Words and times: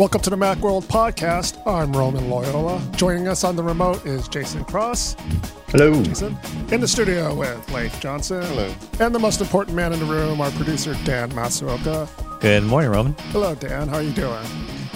Welcome 0.00 0.22
to 0.22 0.30
the 0.30 0.36
Macworld 0.36 0.84
Podcast. 0.84 1.60
I'm 1.66 1.92
Roman 1.92 2.30
Loyola. 2.30 2.82
Joining 2.96 3.28
us 3.28 3.44
on 3.44 3.54
the 3.54 3.62
remote 3.62 4.06
is 4.06 4.28
Jason 4.28 4.64
Cross. 4.64 5.14
Hello. 5.68 6.02
Jason. 6.02 6.38
In 6.72 6.80
the 6.80 6.88
studio 6.88 7.34
with 7.34 7.70
Leif 7.70 8.00
Johnson. 8.00 8.40
Hello. 8.40 8.74
And 8.98 9.14
the 9.14 9.18
most 9.18 9.42
important 9.42 9.76
man 9.76 9.92
in 9.92 9.98
the 9.98 10.06
room, 10.06 10.40
our 10.40 10.50
producer, 10.52 10.96
Dan 11.04 11.30
Masuoka. 11.32 12.08
Good 12.40 12.62
morning, 12.62 12.90
Roman. 12.90 13.14
Hello, 13.28 13.54
Dan. 13.54 13.88
How 13.88 13.96
are 13.96 14.02
you 14.02 14.12
doing? 14.12 14.42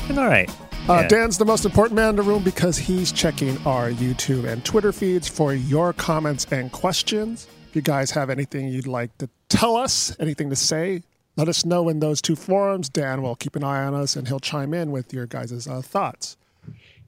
Doing 0.06 0.18
all 0.18 0.24
right. 0.24 0.48
Uh, 0.88 1.00
Yeah. 1.02 1.08
Dan's 1.08 1.36
the 1.36 1.44
most 1.44 1.66
important 1.66 1.96
man 1.96 2.08
in 2.08 2.16
the 2.16 2.22
room 2.22 2.42
because 2.42 2.78
he's 2.78 3.12
checking 3.12 3.58
our 3.66 3.90
YouTube 3.90 4.50
and 4.50 4.64
Twitter 4.64 4.90
feeds 4.90 5.28
for 5.28 5.52
your 5.52 5.92
comments 5.92 6.46
and 6.50 6.72
questions. 6.72 7.46
If 7.68 7.76
you 7.76 7.82
guys 7.82 8.10
have 8.12 8.30
anything 8.30 8.68
you'd 8.68 8.86
like 8.86 9.18
to 9.18 9.28
tell 9.50 9.76
us, 9.76 10.16
anything 10.18 10.48
to 10.48 10.56
say, 10.56 11.02
let 11.36 11.48
us 11.48 11.64
know 11.64 11.88
in 11.88 12.00
those 12.00 12.22
two 12.22 12.36
forums. 12.36 12.88
Dan 12.88 13.22
will 13.22 13.36
keep 13.36 13.56
an 13.56 13.64
eye 13.64 13.84
on 13.84 13.94
us 13.94 14.16
and 14.16 14.28
he'll 14.28 14.40
chime 14.40 14.72
in 14.72 14.90
with 14.90 15.12
your 15.12 15.26
guys' 15.26 15.66
uh, 15.66 15.82
thoughts. 15.82 16.36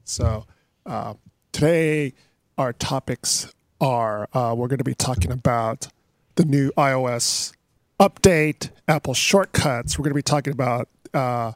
So 0.03 0.45
uh, 0.85 1.15
today, 1.51 2.13
our 2.57 2.73
topics 2.73 3.53
are 3.79 4.27
uh, 4.33 4.53
we're 4.57 4.67
going 4.67 4.79
to 4.79 4.83
be 4.83 4.95
talking 4.95 5.31
about 5.31 5.87
the 6.35 6.45
new 6.45 6.71
iOS 6.71 7.53
update, 7.99 8.69
Apple 8.87 9.13
shortcuts. 9.13 9.97
We're 9.97 10.03
going 10.03 10.11
to 10.11 10.15
be 10.15 10.21
talking 10.21 10.53
about 10.53 10.87
uh, 11.13 11.53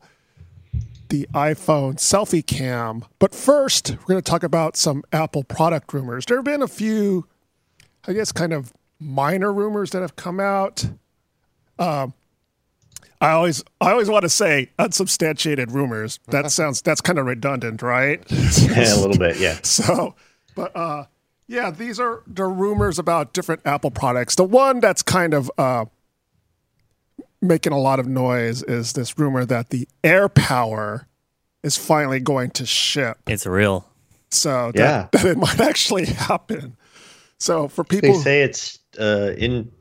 the 1.10 1.28
iPhone 1.34 1.96
selfie 1.96 2.46
cam. 2.46 3.06
But 3.20 3.36
first, 3.36 3.92
we're 3.92 4.14
going 4.14 4.22
to 4.22 4.30
talk 4.30 4.44
about 4.44 4.78
some 4.78 5.04
Apple 5.12 5.44
product 5.44 5.94
rumors. 5.94 6.26
There 6.26 6.38
have 6.38 6.46
been 6.46 6.62
a 6.62 6.68
few, 6.68 7.28
I 8.08 8.14
guess, 8.14 8.32
kind 8.32 8.54
of 8.54 8.74
minor 9.00 9.52
rumors 9.52 9.92
that 9.92 10.02
have 10.02 10.16
come 10.16 10.40
out. 10.40 10.86
Um, 11.78 12.14
I 13.22 13.32
always, 13.32 13.64
I 13.80 13.92
always 13.92 14.10
want 14.10 14.24
to 14.24 14.30
say 14.30 14.72
unsubstantiated 14.80 15.72
rumors. 15.72 16.20
That 16.28 16.52
sounds, 16.52 16.82
that's 16.82 17.02
kind 17.02 17.20
of 17.20 17.26
redundant, 17.28 17.82
right? 17.82 18.24
Yeah, 18.32 18.96
a 18.96 19.00
little 19.00 19.18
bit, 19.18 19.38
yeah. 19.40 19.60
So, 19.64 20.16
but 20.56 20.76
uh, 20.76 21.06
yeah, 21.48 21.70
these 21.72 22.00
are 22.00 22.24
the 22.28 22.46
rumors 22.46 22.98
about 23.00 23.34
different 23.34 23.62
Apple 23.66 23.92
products. 23.92 24.36
The 24.36 24.44
one 24.44 24.80
that's 24.80 25.04
kind 25.04 25.34
of 25.34 25.52
uh, 25.58 25.86
making 27.42 27.74
a 27.74 27.80
lot 27.80 28.00
of 28.00 28.08
noise 28.08 28.64
is 28.64 28.94
this 28.94 29.18
rumor 29.18 29.46
that 29.46 29.70
the 29.70 29.88
AirPower 30.04 31.06
is 31.64 31.78
finally 31.78 32.20
going 32.20 32.50
to 32.52 32.66
ship. 32.66 33.18
It's 33.28 33.46
real. 33.46 33.88
So 34.32 34.72
that, 34.74 34.80
Yeah. 34.80 35.08
that 35.12 35.26
it 35.26 35.38
might 35.38 35.60
actually 35.60 36.06
happen. 36.06 36.76
So 37.38 37.68
for 37.68 37.84
people, 37.84 38.14
They 38.14 38.20
say 38.20 38.42
it's 38.44 38.80
uh, 39.00 39.34
in 39.38 39.72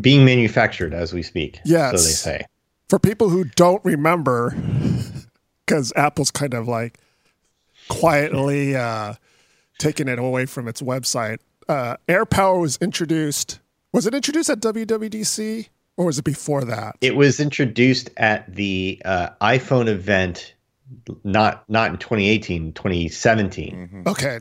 being 0.00 0.24
manufactured 0.24 0.94
as 0.94 1.12
we 1.12 1.22
speak. 1.22 1.58
Yes. 1.64 1.90
So 1.92 1.96
they 2.06 2.12
say. 2.12 2.46
For 2.92 2.98
people 2.98 3.30
who 3.30 3.44
don't 3.44 3.82
remember, 3.86 4.50
because 5.66 5.94
Apple's 5.96 6.30
kind 6.30 6.52
of 6.52 6.68
like 6.68 6.98
quietly 7.88 8.76
uh, 8.76 9.14
taking 9.78 10.08
it 10.08 10.18
away 10.18 10.44
from 10.44 10.68
its 10.68 10.82
website. 10.82 11.38
Uh, 11.66 11.96
AirPower 12.06 12.60
was 12.60 12.76
introduced. 12.82 13.60
Was 13.94 14.06
it 14.06 14.12
introduced 14.12 14.50
at 14.50 14.60
WWDC 14.60 15.70
or 15.96 16.04
was 16.04 16.18
it 16.18 16.24
before 16.26 16.66
that? 16.66 16.96
It 17.00 17.16
was 17.16 17.40
introduced 17.40 18.10
at 18.18 18.54
the 18.54 19.00
uh, 19.06 19.30
iPhone 19.40 19.88
event, 19.88 20.54
not 21.24 21.66
not 21.70 21.92
in 21.92 21.96
2018, 21.96 22.74
2017, 22.74 24.02
Okay, 24.06 24.40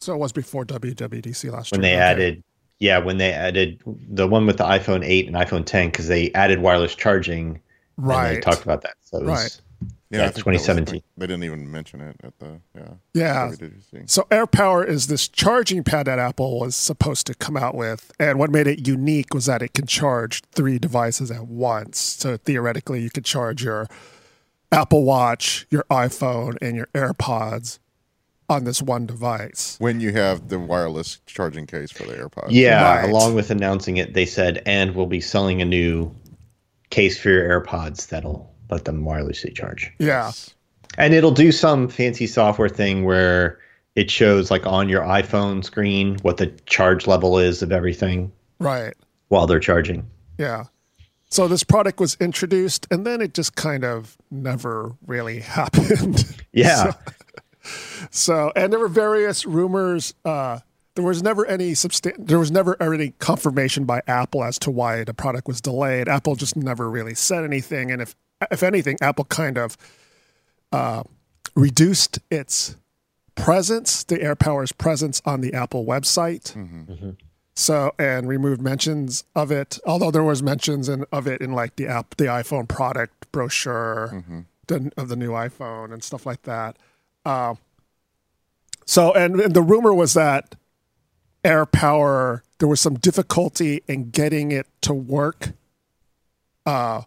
so 0.00 0.12
it 0.12 0.18
was 0.18 0.32
before 0.32 0.64
WWDC 0.64 1.52
last 1.52 1.70
when 1.70 1.82
year. 1.84 1.90
they 1.92 1.94
Okay. 1.94 2.02
added, 2.04 2.44
yeah, 2.80 2.98
when 2.98 3.18
they 3.18 3.32
added 3.32 3.80
the 3.86 4.26
one 4.26 4.44
with 4.44 4.56
the 4.56 4.64
iPhone 4.64 5.04
8 5.06 5.28
and 5.28 5.36
iPhone 5.36 5.64
10, 5.64 5.90
because 5.90 6.08
they 6.08 6.32
added 6.32 6.58
wireless 6.58 6.96
charging. 6.96 7.60
And 7.98 8.06
they 8.06 8.14
right, 8.14 8.42
talked 8.42 8.62
about 8.62 8.82
that. 8.82 8.94
So 9.02 9.18
it 9.18 9.24
was, 9.24 9.28
Right. 9.28 9.60
Yeah, 10.10 10.24
I 10.26 10.28
think 10.28 10.44
was- 10.46 10.60
2017. 10.62 11.02
They 11.16 11.26
didn't 11.26 11.44
even 11.44 11.70
mention 11.70 12.00
it 12.02 12.16
at 12.22 12.38
the 12.38 12.60
yeah. 12.76 12.88
yeah. 13.14 13.52
So 14.06 14.26
AirPower 14.30 14.86
is 14.86 15.06
this 15.06 15.26
charging 15.26 15.82
pad 15.84 16.06
that 16.06 16.18
Apple 16.18 16.60
was 16.60 16.76
supposed 16.76 17.26
to 17.28 17.34
come 17.34 17.56
out 17.56 17.74
with, 17.74 18.12
and 18.20 18.38
what 18.38 18.50
made 18.50 18.66
it 18.66 18.86
unique 18.86 19.32
was 19.32 19.46
that 19.46 19.62
it 19.62 19.72
can 19.72 19.86
charge 19.86 20.42
three 20.52 20.78
devices 20.78 21.30
at 21.30 21.46
once. 21.46 21.98
So 21.98 22.36
theoretically, 22.36 23.00
you 23.00 23.08
could 23.10 23.24
charge 23.24 23.64
your 23.64 23.88
Apple 24.70 25.04
Watch, 25.04 25.66
your 25.70 25.84
iPhone, 25.90 26.56
and 26.60 26.76
your 26.76 26.88
AirPods 26.94 27.78
on 28.50 28.64
this 28.64 28.82
one 28.82 29.06
device. 29.06 29.76
When 29.78 30.00
you 30.00 30.12
have 30.12 30.48
the 30.48 30.58
wireless 30.58 31.20
charging 31.26 31.66
case 31.66 31.90
for 31.90 32.04
the 32.04 32.12
AirPods. 32.14 32.48
Yeah, 32.50 32.96
Right. 33.00 33.08
along 33.08 33.34
with 33.34 33.50
announcing 33.50 33.96
it, 33.96 34.12
they 34.12 34.26
said, 34.26 34.62
and 34.66 34.94
we'll 34.94 35.06
be 35.06 35.20
selling 35.22 35.62
a 35.62 35.64
new 35.64 36.14
case 36.92 37.18
for 37.18 37.30
your 37.30 37.60
AirPods 37.60 38.08
that'll 38.08 38.54
let 38.70 38.84
them 38.84 39.02
wirelessly 39.04 39.52
charge. 39.54 39.92
Yeah, 39.98 40.30
And 40.96 41.12
it'll 41.12 41.32
do 41.32 41.50
some 41.50 41.88
fancy 41.88 42.26
software 42.28 42.68
thing 42.68 43.04
where 43.04 43.58
it 43.96 44.10
shows 44.10 44.50
like 44.50 44.66
on 44.66 44.88
your 44.88 45.02
iPhone 45.02 45.64
screen 45.64 46.18
what 46.22 46.36
the 46.36 46.46
charge 46.66 47.06
level 47.06 47.38
is 47.38 47.62
of 47.62 47.72
everything 47.72 48.32
right. 48.60 48.94
while 49.28 49.46
they're 49.46 49.60
charging. 49.60 50.08
Yeah. 50.38 50.64
So 51.30 51.48
this 51.48 51.64
product 51.64 51.98
was 51.98 52.14
introduced, 52.20 52.86
and 52.90 53.06
then 53.06 53.22
it 53.22 53.32
just 53.32 53.56
kind 53.56 53.84
of 53.84 54.16
never 54.30 54.94
really 55.06 55.40
happened. 55.58 56.36
Yeah. 56.52 56.92
So, 58.10 58.52
and 58.54 58.72
there 58.72 58.80
were 58.80 58.88
various 58.88 59.46
rumors. 59.46 60.12
Uh, 60.24 60.58
there 60.94 61.04
was 61.04 61.22
never 61.22 61.46
any 61.46 61.72
substan- 61.72 62.26
There 62.26 62.38
was 62.38 62.50
never 62.50 62.80
any 62.82 63.10
confirmation 63.18 63.84
by 63.84 64.02
Apple 64.06 64.44
as 64.44 64.58
to 64.60 64.70
why 64.70 65.04
the 65.04 65.14
product 65.14 65.48
was 65.48 65.60
delayed. 65.60 66.08
Apple 66.08 66.36
just 66.36 66.56
never 66.56 66.90
really 66.90 67.14
said 67.14 67.44
anything, 67.44 67.90
and 67.90 68.02
if 68.02 68.14
if 68.50 68.62
anything, 68.62 68.98
Apple 69.00 69.24
kind 69.24 69.56
of 69.56 69.76
uh, 70.72 71.04
reduced 71.54 72.18
its 72.30 72.76
presence, 73.34 74.04
the 74.04 74.18
AirPower's 74.18 74.72
presence 74.72 75.22
on 75.24 75.40
the 75.40 75.54
Apple 75.54 75.84
website. 75.86 76.54
So 77.54 77.92
and 77.98 78.26
removed 78.28 78.60
mentions 78.62 79.24
of 79.34 79.50
it, 79.50 79.78
although 79.86 80.10
there 80.10 80.24
was 80.24 80.42
mentions 80.42 80.88
in, 80.88 81.04
of 81.12 81.26
it 81.26 81.40
in 81.42 81.52
like 81.52 81.76
the 81.76 81.86
app, 81.86 82.16
the 82.16 82.24
iPhone 82.24 82.66
product 82.68 83.30
brochure 83.30 84.24
the, 84.68 84.90
of 84.96 85.08
the 85.08 85.16
new 85.16 85.30
iPhone 85.32 85.92
and 85.92 86.02
stuff 86.02 86.24
like 86.26 86.42
that. 86.42 86.76
Uh, 87.24 87.54
so 88.86 89.12
and, 89.12 89.38
and 89.40 89.54
the 89.54 89.62
rumor 89.62 89.92
was 89.94 90.14
that 90.14 90.54
AirPower 91.44 92.42
there 92.58 92.68
was 92.68 92.80
some 92.80 92.94
difficulty 92.94 93.82
in 93.88 94.10
getting 94.10 94.52
it 94.52 94.68
to 94.82 94.94
work. 94.94 95.50
Uh, 96.64 97.02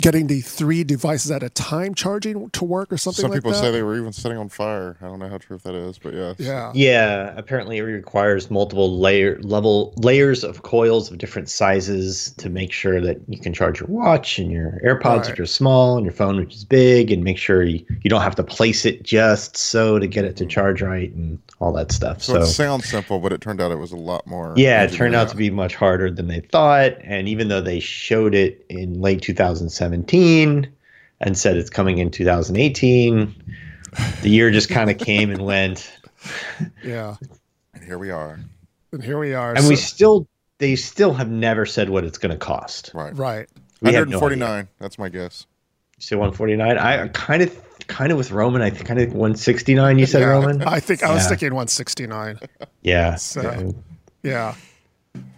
getting 0.00 0.28
the 0.28 0.40
three 0.40 0.84
devices 0.84 1.30
at 1.30 1.42
a 1.42 1.50
time 1.50 1.92
charging 1.92 2.48
to 2.50 2.64
work 2.64 2.90
or 2.92 2.96
something 2.96 3.20
Some 3.22 3.32
like 3.32 3.38
people 3.38 3.50
that. 3.50 3.58
say 3.58 3.70
they 3.72 3.82
were 3.82 3.96
even 3.98 4.12
setting 4.12 4.38
on 4.38 4.48
fire. 4.48 4.96
I 5.02 5.06
don't 5.06 5.18
know 5.18 5.28
how 5.28 5.36
true 5.38 5.58
that 5.58 5.74
is, 5.74 5.98
but 5.98 6.14
yeah. 6.14 6.34
yeah. 6.38 6.72
Yeah, 6.74 7.34
apparently 7.36 7.78
it 7.78 7.82
requires 7.82 8.48
multiple 8.50 8.98
layer 8.98 9.38
level 9.42 9.92
layers 9.98 10.42
of 10.44 10.62
coils 10.62 11.10
of 11.10 11.18
different 11.18 11.50
sizes 11.50 12.32
to 12.38 12.48
make 12.48 12.72
sure 12.72 13.00
that 13.00 13.18
you 13.28 13.38
can 13.38 13.52
charge 13.52 13.80
your 13.80 13.88
watch 13.88 14.38
and 14.38 14.50
your 14.50 14.80
AirPods 14.84 15.04
Right. 15.04 15.30
which 15.30 15.40
are 15.40 15.46
small 15.46 15.96
and 15.96 16.06
your 16.06 16.14
phone 16.14 16.36
which 16.36 16.54
is 16.54 16.64
big 16.64 17.10
and 17.10 17.22
make 17.24 17.36
sure 17.36 17.62
you, 17.64 17.84
you 18.02 18.08
don't 18.08 18.22
have 18.22 18.36
to 18.36 18.44
place 18.44 18.86
it 18.86 19.02
just 19.02 19.56
so 19.56 19.98
to 19.98 20.06
get 20.06 20.24
it 20.24 20.36
to 20.36 20.46
charge 20.46 20.80
right 20.80 21.12
and 21.12 21.38
all 21.60 21.72
that 21.72 21.90
stuff. 21.92 22.22
So, 22.22 22.34
So, 22.34 22.40
it 22.42 22.46
sounds 22.46 22.88
simple, 22.88 23.18
but 23.18 23.32
it 23.32 23.40
turned 23.40 23.60
out 23.60 23.72
it 23.72 23.78
was 23.78 23.92
a 23.92 23.96
lot 23.96 24.26
more. 24.26 24.54
yeah, 24.56 24.84
it 24.84 24.92
turned 24.92 25.14
out 25.14 25.22
engineered. 25.22 25.30
to 25.30 25.36
be 25.36 25.50
much 25.50 25.74
harder 25.74 26.10
than 26.10 26.28
they 26.28 26.40
thought 26.40 26.92
and 27.02 27.28
even 27.28 27.48
though 27.48 27.60
they 27.60 27.80
showed 27.80 28.34
it 28.34 28.64
in 28.68 29.00
late 29.00 29.22
2017 29.22 30.68
and 31.20 31.36
said 31.38 31.56
it's 31.56 31.70
coming 31.70 31.98
in 31.98 32.10
2018, 32.10 33.34
the 34.22 34.30
year 34.30 34.50
just 34.50 34.68
kind 34.68 34.90
of 34.90 34.98
came 34.98 35.30
and 35.30 35.42
went. 35.44 35.92
Yeah. 36.84 37.14
And 37.74 37.84
here 37.84 37.96
we 37.98 38.10
are. 38.10 38.40
And 38.92 39.02
here 39.04 39.18
we 39.18 39.34
are. 39.34 39.54
and 39.54 39.68
we 39.68 39.76
still 39.76 40.26
they 40.58 40.74
still 40.74 41.14
have 41.14 41.28
never 41.30 41.64
said 41.64 41.88
what 41.90 42.02
it's 42.04 42.18
going 42.18 42.32
to 42.32 42.36
cost. 42.36 42.90
Right. 42.92 43.16
right. 43.16 43.48
We 43.80 43.92
have 43.92 44.08
no 44.08 44.18
149. 44.18 44.66
that's 44.80 44.98
my 44.98 45.08
guess. 45.08 45.46
You 45.96 46.02
say 46.02 46.16
149. 46.16 46.76
I 46.78 47.06
kind 47.08 47.42
of 47.42 47.56
kind 47.88 48.12
of 48.12 48.18
with 48.18 48.30
Roman. 48.30 48.62
I 48.62 48.70
think 48.70 48.86
kind 48.86 49.00
of 49.00 49.08
169. 49.12 49.98
You 49.98 50.06
said 50.06 50.20
Yeah, 50.20 50.26
Roman. 50.28 50.62
I 50.62 50.78
think 50.80 51.02
I 51.02 51.12
was 51.12 51.24
Yeah. 51.24 51.28
thinking 51.30 51.48
169. 51.54 52.38
Yeah. 52.82 53.16
So- 53.16 53.42
yeah. 53.42 53.72
Yeah. 54.22 54.54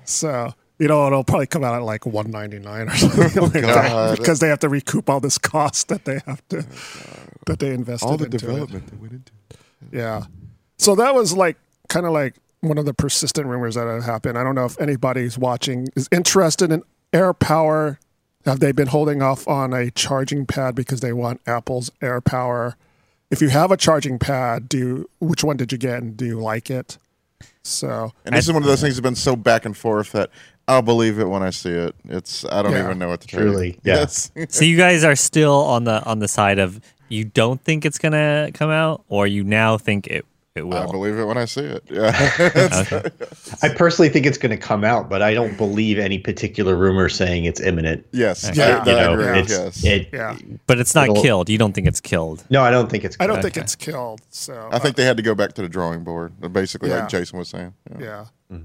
So, 0.05 0.53
you 0.79 0.89
know, 0.89 1.07
it'll 1.07 1.25
probably 1.25 1.47
come 1.47 1.63
out 1.65 1.75
at 1.75 1.83
like 1.83 2.05
199 2.07 2.89
or 2.89 2.97
something 3.29 3.43
like 3.43 3.53
that 3.75 4.19
because 4.19 4.41
they 4.41 4.49
have 4.49 4.59
to 4.61 4.69
recoup 4.69 5.09
all 5.09 5.21
this 5.21 5.39
cost 5.39 5.89
that 5.89 6.05
they 6.05 6.21
have 6.27 6.47
to, 6.49 6.65
that 7.47 7.59
they 7.59 7.73
invested 7.73 8.07
All 8.07 8.17
the 8.17 8.25
into 8.25 8.39
development 8.39 8.87
that 8.89 9.01
went 9.01 9.13
into 9.13 9.33
it. 9.51 9.57
it. 9.93 9.97
Yeah. 9.99 10.25
So 10.79 10.95
that 10.97 11.15
was 11.15 11.33
like 11.35 11.57
kind 11.89 12.07
of 12.07 12.13
like 12.13 12.35
one 12.61 12.79
of 12.79 12.85
the 12.87 12.95
persistent 12.95 13.47
rumors 13.47 13.75
that 13.77 13.87
have 13.87 14.05
happened. 14.05 14.37
I 14.39 14.43
don't 14.45 14.55
know 14.55 14.65
if 14.65 14.81
anybody's 14.81 15.39
watching 15.39 15.87
is 15.95 16.09
interested 16.11 16.73
in 16.73 16.83
AirPower. 17.13 17.99
Have 18.47 18.61
they 18.61 18.73
been 18.73 18.89
holding 18.89 19.21
off 19.23 19.47
on 19.47 19.73
a 19.73 19.91
charging 19.91 20.47
pad 20.47 20.75
because 20.75 21.01
they 21.01 21.13
want 21.13 21.41
Apple's 21.47 21.91
AirPower? 22.01 22.75
If 23.31 23.41
you 23.43 23.49
have 23.51 23.71
a 23.71 23.77
charging 23.77 24.19
pad, 24.19 24.69
do 24.69 24.79
you, 24.79 25.11
which 25.21 25.45
one 25.45 25.57
did 25.57 25.73
you 25.73 25.79
get 25.79 26.03
and 26.03 26.17
do 26.17 26.25
you 26.27 26.41
like 26.41 26.71
it? 26.71 26.99
So 27.63 28.13
And 28.25 28.35
this 28.35 28.47
is 28.47 28.53
one 28.53 28.63
of 28.63 28.69
those 28.69 28.81
things 28.81 28.97
that's 28.97 29.03
been 29.03 29.15
so 29.15 29.37
back 29.37 29.65
and 29.65 29.77
forth 29.77 30.13
that 30.13 30.31
I'll 30.67 30.83
believe 30.83 31.19
it 31.19 31.25
when 31.27 31.43
I 31.43 31.51
see 31.51 31.71
it. 31.71 31.95
It's 32.09 32.45
I 32.47 32.63
don't 32.63 32.73
Yeah. 32.73 32.85
even 32.85 32.99
know 32.99 33.09
what 33.09 33.21
to 33.23 33.27
tell 33.29 33.41
you. 33.41 33.47
Truly, 33.51 33.79
yeah. 33.85 33.97
Yes. 33.97 34.31
So 34.49 34.65
you 34.65 34.77
guys 34.77 35.05
are 35.05 35.17
still 35.17 35.55
on 35.65 35.85
the 35.85 36.03
on 36.05 36.19
the 36.21 36.29
side 36.29 36.59
of 36.59 36.81
you 37.09 37.25
don't 37.25 37.61
think 37.63 37.85
it's 37.85 37.99
gonna 37.99 38.51
come 38.55 38.71
out, 38.71 39.05
or 39.09 39.27
you 39.27 39.43
now 39.45 39.77
think 39.79 40.07
it 40.07 40.25
it 40.57 40.65
I 40.65 40.87
believe 40.87 41.17
it 41.17 41.25
when 41.25 41.39
I 41.39 41.45
see 41.45 41.61
it. 41.61 41.85
Yeah. 41.91 42.83
Okay. 42.91 43.09
I 43.63 43.69
personally 43.69 44.09
think 44.09 44.27
it's 44.27 44.39
going 44.39 44.51
to 44.51 44.57
come 44.57 44.83
out, 44.85 45.09
but 45.09 45.23
I 45.23 45.33
don't 45.33 45.57
believe 45.57 45.99
any 45.99 46.19
particular 46.19 46.75
rumor 46.75 47.09
saying 47.09 47.45
it's 47.45 47.61
imminent. 47.61 48.05
yes. 48.13 48.51
Yeah. 48.55 48.83
I, 48.85 48.91
You 48.91 48.97
know, 48.97 49.13
agree. 49.15 49.39
it's 49.41 49.51
yes. 49.51 49.85
it. 49.85 50.09
Yeah. 50.13 50.37
But 50.67 50.81
it's 50.81 50.95
not 50.95 51.07
killed. 51.17 51.49
You 51.49 51.57
don't 51.59 51.73
think 51.73 51.87
it's 51.87 52.01
killed? 52.01 52.45
No, 52.51 52.63
I 52.63 52.71
don't 52.73 52.91
think 52.91 53.05
it's. 53.05 53.17
I 53.21 53.27
don't 53.29 53.41
think 53.43 53.55
Okay. 53.57 53.61
it's 53.63 53.77
killed. 53.77 54.23
So 54.31 54.69
I 54.73 54.79
think 54.81 54.97
they 54.97 55.05
had 55.05 55.17
to 55.19 55.23
go 55.23 55.35
back 55.37 55.53
to 55.55 55.63
the 55.63 55.69
drawing 55.69 56.03
board. 56.03 56.33
Basically, 56.53 56.89
Yeah. 56.91 57.01
like 57.01 57.09
Jason 57.09 57.39
was 57.39 57.49
saying. 57.49 57.73
Yeah. 58.01 58.27
yeah. 58.51 58.59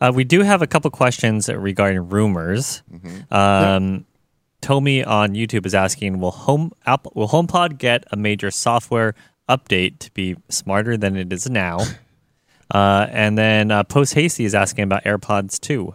Uh, 0.00 0.10
we 0.12 0.24
do 0.24 0.40
have 0.40 0.62
a 0.62 0.66
couple 0.66 0.90
questions 0.90 1.48
regarding 1.48 2.08
rumors. 2.08 2.82
Um, 3.30 4.04
Tommy 4.60 5.04
on 5.04 5.34
YouTube 5.34 5.64
is 5.66 5.74
asking: 5.74 6.18
Will 6.18 6.30
Home 6.32 6.72
Apple, 6.86 7.12
Will 7.14 7.28
HomePod 7.28 7.78
get 7.78 8.04
a 8.10 8.16
major 8.16 8.50
software 8.50 9.14
update 9.48 9.98
to 10.00 10.10
be 10.12 10.36
smarter 10.48 10.96
than 10.96 11.16
it 11.16 11.32
is 11.32 11.48
now? 11.48 11.78
Uh, 12.74 13.06
and 13.10 13.36
then 13.36 13.70
uh, 13.70 13.82
Post 13.84 14.14
Hasty 14.14 14.46
is 14.46 14.54
asking 14.54 14.84
about 14.84 15.04
AirPods 15.04 15.60
2. 15.60 15.94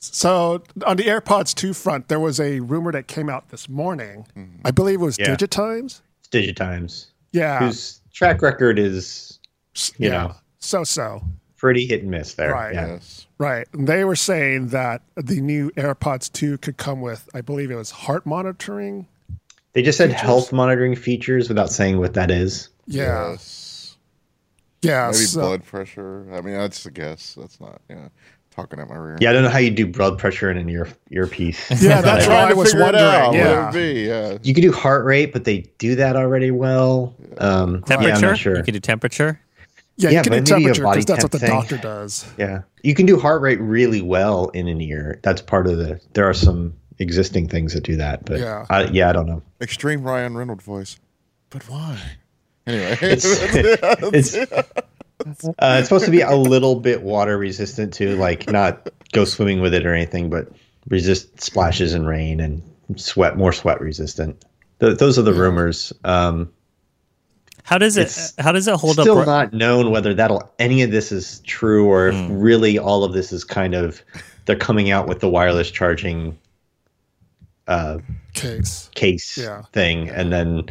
So 0.00 0.62
on 0.86 0.98
the 0.98 1.04
AirPods 1.04 1.54
2 1.54 1.72
front, 1.72 2.08
there 2.08 2.20
was 2.20 2.38
a 2.38 2.60
rumor 2.60 2.92
that 2.92 3.08
came 3.08 3.30
out 3.30 3.48
this 3.48 3.70
morning. 3.70 4.26
I 4.66 4.70
believe 4.70 5.00
it 5.00 5.04
was 5.04 5.18
Yeah. 5.18 5.34
Digitimes. 5.34 6.02
It's 6.20 6.28
Digitimes, 6.28 7.06
Yeah. 7.32 7.60
whose 7.60 8.02
track 8.12 8.42
record 8.42 8.78
is 8.78 9.38
you 9.96 10.08
yeah. 10.08 10.10
know. 10.10 10.34
So 10.58 10.84
so. 10.84 11.22
pretty 11.56 11.86
hit 11.86 12.02
and 12.02 12.10
miss 12.10 12.34
there. 12.34 12.52
Right. 12.52 12.74
Yes. 12.74 13.26
Right. 13.38 13.66
And 13.72 13.88
they 13.88 14.04
were 14.04 14.14
saying 14.16 14.68
that 14.68 15.00
the 15.16 15.40
new 15.40 15.70
AirPods 15.70 16.30
2 16.30 16.58
could 16.58 16.76
come 16.76 17.00
with, 17.00 17.28
I 17.32 17.40
believe 17.40 17.70
it 17.70 17.76
was 17.76 17.92
heart 17.92 18.26
monitoring. 18.26 19.06
They 19.78 19.82
just 19.82 19.96
said 19.96 20.10
Features? 20.10 20.22
health 20.22 20.52
monitoring 20.52 20.96
features 20.96 21.48
without 21.48 21.70
saying 21.70 22.00
what 22.00 22.14
that 22.14 22.32
is. 22.32 22.68
Yeah. 22.88 23.30
Yes. 23.30 23.96
Yeah. 24.82 25.06
Maybe 25.12 25.24
so- 25.24 25.40
blood 25.42 25.64
pressure. 25.64 26.26
I 26.32 26.40
mean, 26.40 26.54
that's 26.54 26.84
a 26.84 26.90
guess. 26.90 27.36
That's 27.38 27.60
not. 27.60 27.80
Yeah. 27.88 28.08
Talking 28.50 28.80
at 28.80 28.88
my 28.88 28.96
rear. 28.96 29.18
Yeah, 29.20 29.30
I 29.30 29.32
don't 29.34 29.44
know 29.44 29.50
how 29.50 29.60
you 29.60 29.70
do 29.70 29.86
blood 29.86 30.18
pressure 30.18 30.50
in 30.50 30.56
an 30.56 30.68
ear 30.68 30.88
earpiece. 31.12 31.70
Yeah, 31.80 32.00
that's 32.00 32.04
But 32.04 32.14
what 32.16 32.24
Trying 32.24 32.50
I 32.50 32.54
was 32.54 32.74
wondering. 32.74 33.04
out. 33.04 33.34
Yeah. 33.34 33.66
What 33.66 33.76
it 33.76 33.94
be? 33.94 34.00
Yeah. 34.08 34.38
You 34.42 34.52
can 34.52 34.62
do 34.62 34.72
heart 34.72 35.04
rate, 35.04 35.32
but 35.32 35.44
they 35.44 35.58
do 35.78 35.94
that 35.94 36.16
already 36.16 36.50
well. 36.50 37.14
Um, 37.38 37.74
yeah, 37.74 37.80
Temperature? 37.96 38.14
I'm 38.16 38.20
not 38.20 38.38
sure. 38.38 38.56
You 38.56 38.64
can 38.64 38.74
do 38.74 38.80
temperature. 38.80 39.40
Yeah, 39.96 40.10
Yeah, 40.10 40.18
you 40.18 40.22
can 40.24 40.32
do 40.32 40.38
but 40.40 40.46
temperature 40.46 40.82
because 40.88 41.04
that's 41.04 41.22
what 41.22 41.30
the 41.30 41.38
thing. 41.38 41.50
doctor 41.50 41.76
does. 41.76 42.26
Yeah, 42.36 42.62
you 42.82 42.94
can 42.96 43.06
do 43.06 43.16
heart 43.16 43.42
rate 43.42 43.60
really 43.60 44.02
well 44.02 44.48
in 44.48 44.66
an 44.66 44.80
ear. 44.80 45.20
That's 45.22 45.40
part 45.40 45.68
of 45.68 45.78
the. 45.78 46.00
There 46.14 46.28
are 46.28 46.34
some 46.34 46.74
existing 46.98 47.48
things 47.48 47.74
that 47.74 47.82
do 47.84 47.96
that, 47.96 48.24
but 48.24 48.40
Yeah. 48.40 48.66
I, 48.70 48.84
yeah, 48.84 49.08
I 49.08 49.12
don't 49.12 49.26
know. 49.26 49.42
Extreme 49.60 50.02
Ryan 50.02 50.36
Reynolds 50.36 50.64
voice. 50.64 50.98
But 51.50 51.68
why? 51.68 51.98
Anyway. 52.66 52.96
It's 53.00 54.34
it's 54.34 54.34
uh, 54.36 54.62
it's 55.78 55.88
supposed 55.88 56.04
to 56.04 56.10
be 56.10 56.20
a 56.20 56.34
little 56.36 56.76
bit 56.76 57.02
water 57.02 57.36
resistant 57.36 57.92
too, 57.92 58.16
like 58.16 58.48
not 58.50 58.88
go 59.12 59.24
swimming 59.24 59.60
with 59.60 59.74
it 59.74 59.84
or 59.84 59.92
anything, 59.92 60.30
but 60.30 60.48
resist 60.88 61.40
splashes 61.40 61.92
and 61.92 62.06
rain 62.06 62.38
and 62.40 62.62
sweat, 62.96 63.36
more 63.36 63.52
sweat 63.52 63.80
resistant. 63.80 64.44
Th- 64.80 64.96
those 64.96 65.18
are 65.18 65.22
the 65.22 65.32
rumors. 65.34 65.92
Um, 66.04 66.52
How 67.64 67.78
does 67.78 67.96
it 67.96 68.02
It's 68.02 68.34
How 68.38 68.52
does 68.52 68.68
it 68.68 68.76
hold 68.76 68.98
up 69.00 69.04
still 69.04 69.18
up? 69.18 69.26
not 69.26 69.52
known 69.52 69.90
whether 69.90 70.14
that'll 70.14 70.52
any 70.60 70.82
of 70.82 70.90
this 70.92 71.10
is 71.10 71.40
true 71.40 71.86
or 71.86 72.08
if 72.08 72.26
really 72.30 72.78
all 72.78 73.02
of 73.02 73.12
this 73.12 73.32
is 73.32 73.42
kind 73.44 73.74
of 73.74 74.00
they're 74.44 74.56
coming 74.56 74.90
out 74.90 75.08
with 75.08 75.18
the 75.20 75.28
wireless 75.28 75.70
charging 75.70 76.38
uh, 77.68 77.98
Case. 78.34 78.90
case 78.94 79.36
Yeah. 79.38 79.62
thing, 79.72 80.08
and 80.10 80.32
then 80.32 80.64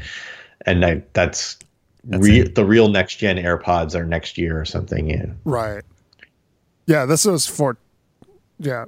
and 0.66 0.84
that, 0.84 1.14
that's, 1.14 1.58
re- 2.06 2.42
the 2.48 2.66
real 2.66 2.90
next 2.90 3.16
gen 3.16 3.38
AirPods 3.38 3.96
are 3.96 4.06
next 4.06 4.38
year 4.38 4.60
or 4.60 4.66
something. 4.66 5.10
Yeah. 5.10 5.28
Right. 5.46 5.84
Yeah, 6.88 7.06
this 7.06 7.24
was 7.26 7.46
for, 7.46 7.78
yeah. 8.60 8.86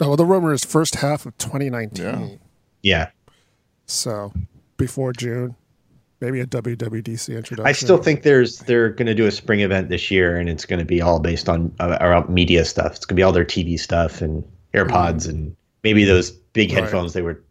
Oh, 0.00 0.08
well, 0.08 0.16
the 0.16 0.24
rumor 0.24 0.52
is 0.52 0.64
first 0.64 0.96
half 0.96 1.26
of 1.26 1.36
2019. 1.38 2.04
Yeah. 2.04 2.28
Yeah. 2.82 3.10
So 3.86 4.32
before 4.76 5.12
June, 5.12 5.56
maybe 6.20 6.40
a 6.40 6.46
WWDC 6.46 7.36
introduction. 7.36 7.66
I 7.66 7.72
still 7.72 7.98
think 7.98 8.22
there's 8.22 8.58
they're 8.60 8.90
going 8.90 9.06
to 9.06 9.14
do 9.14 9.26
a 9.26 9.30
spring 9.32 9.60
event 9.60 9.88
this 9.88 10.10
year, 10.10 10.36
and 10.36 10.48
it's 10.48 10.64
going 10.66 10.78
to 10.78 10.84
be 10.84 11.00
all 11.00 11.18
based 11.20 11.48
on 11.48 11.74
uh, 11.80 11.96
around 12.00 12.28
media 12.28 12.64
stuff. 12.64 12.96
It's 12.96 13.04
going 13.06 13.16
to 13.16 13.20
be 13.20 13.22
all 13.24 13.32
their 13.32 13.44
TV 13.44 13.78
stuff 13.78 14.20
and 14.20 14.44
AirPods 14.74 15.28
and 15.28 15.56
maybe 15.82 16.04
those 16.04 16.30
big 16.58 16.72
Right. 16.72 16.82
headphones 16.82 17.12
they 17.12 17.22
were 17.22 17.42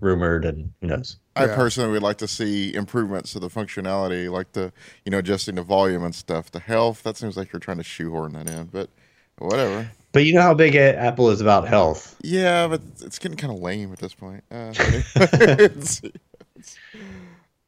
rumored, 0.00 0.44
and 0.44 0.72
who 0.80 0.86
knows. 0.88 1.16
I 1.36 1.46
Yeah. 1.46 1.54
personally 1.56 1.90
would 1.90 2.02
like 2.02 2.18
to 2.18 2.28
see 2.28 2.72
improvements 2.74 3.32
to 3.32 3.40
the 3.40 3.48
functionality, 3.48 4.30
like 4.30 4.52
the 4.52 4.72
you 5.04 5.10
know 5.10 5.18
adjusting 5.18 5.56
the 5.56 5.62
volume 5.62 6.04
and 6.04 6.14
stuff. 6.14 6.50
The 6.50 6.60
health 6.60 7.02
that 7.04 7.16
seems 7.16 7.36
like 7.36 7.52
you're 7.52 7.60
trying 7.60 7.78
to 7.78 7.82
shoehorn 7.84 8.32
that 8.34 8.48
in, 8.48 8.66
but 8.66 8.90
whatever. 9.38 9.90
But 10.12 10.24
you 10.26 10.32
know 10.34 10.42
how 10.42 10.54
big 10.54 10.76
uh, 10.76 10.80
Apple 11.08 11.30
is 11.30 11.40
about 11.40 11.66
health. 11.66 12.14
Yeah, 12.22 12.68
but 12.68 12.80
it's 13.00 13.18
getting 13.18 13.36
kind 13.36 13.52
of 13.52 13.58
lame 13.60 13.92
at 13.92 13.98
this 13.98 14.14
point. 14.14 14.44
Uh, 14.50 14.72
it's- 15.16 16.00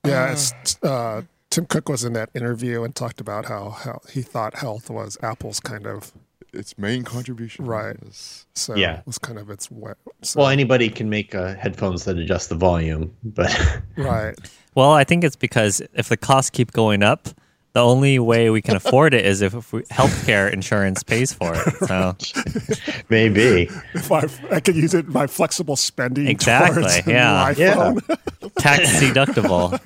Yeah, 0.04 0.30
it's, 0.32 0.54
uh, 0.84 1.22
Tim 1.50 1.66
Cook 1.66 1.88
was 1.88 2.04
in 2.04 2.12
that 2.12 2.30
interview 2.34 2.84
and 2.84 2.94
talked 2.94 3.20
about 3.20 3.46
how, 3.46 3.70
how 3.70 4.00
he 4.12 4.22
thought 4.22 4.54
health 4.58 4.88
was 4.90 5.18
Apple's 5.22 5.58
kind 5.58 5.86
of 5.86 6.12
its 6.56 6.76
main 6.79 7.03
contribution, 7.05 7.64
Right. 7.67 7.97
is- 8.08 8.47
so 8.55 8.75
Yeah. 8.75 9.00
was 9.06 9.19
kind 9.19 9.38
of 9.38 9.50
its 9.50 9.70
wet. 9.70 9.97
So, 10.23 10.41
Well, 10.41 10.49
anybody 10.49 10.88
can 10.88 11.08
make 11.11 11.35
uh, 11.35 11.55
headphones 11.55 12.05
that 12.05 12.19
adjust 12.19 12.49
the 12.49 12.55
volume, 12.56 13.12
but 13.23 13.50
right. 13.97 14.35
Well, 14.75 14.91
I 14.93 15.05
think 15.05 15.23
it's 15.25 15.37
because 15.37 15.81
if 15.94 16.08
the 16.08 16.17
costs 16.17 16.50
keep 16.50 16.73
going 16.73 17.03
up, 17.03 17.29
the 17.73 17.82
only 17.85 18.19
way 18.19 18.49
we 18.49 18.62
can 18.62 18.75
afford 18.75 19.12
it 19.12 19.26
is 19.26 19.43
if, 19.43 19.53
if 19.55 19.70
we, 19.73 19.82
healthcare 19.85 20.50
insurance 20.50 21.03
pays 21.03 21.32
for 21.35 21.55
it. 21.55 21.75
So 21.87 22.17
maybe. 23.11 23.69
If 23.94 24.11
I, 24.11 24.25
I 24.50 24.61
could 24.61 24.76
use 24.76 24.94
it 24.94 25.05
in 25.06 25.12
my 25.12 25.26
flexible 25.26 25.76
spending 25.76 26.26
Exactly, 26.26 26.81
towards 26.82 26.97
a 26.97 27.03
new 27.06 27.12
yeah. 27.12 27.53
tax 28.58 28.99
deductible. 29.00 29.79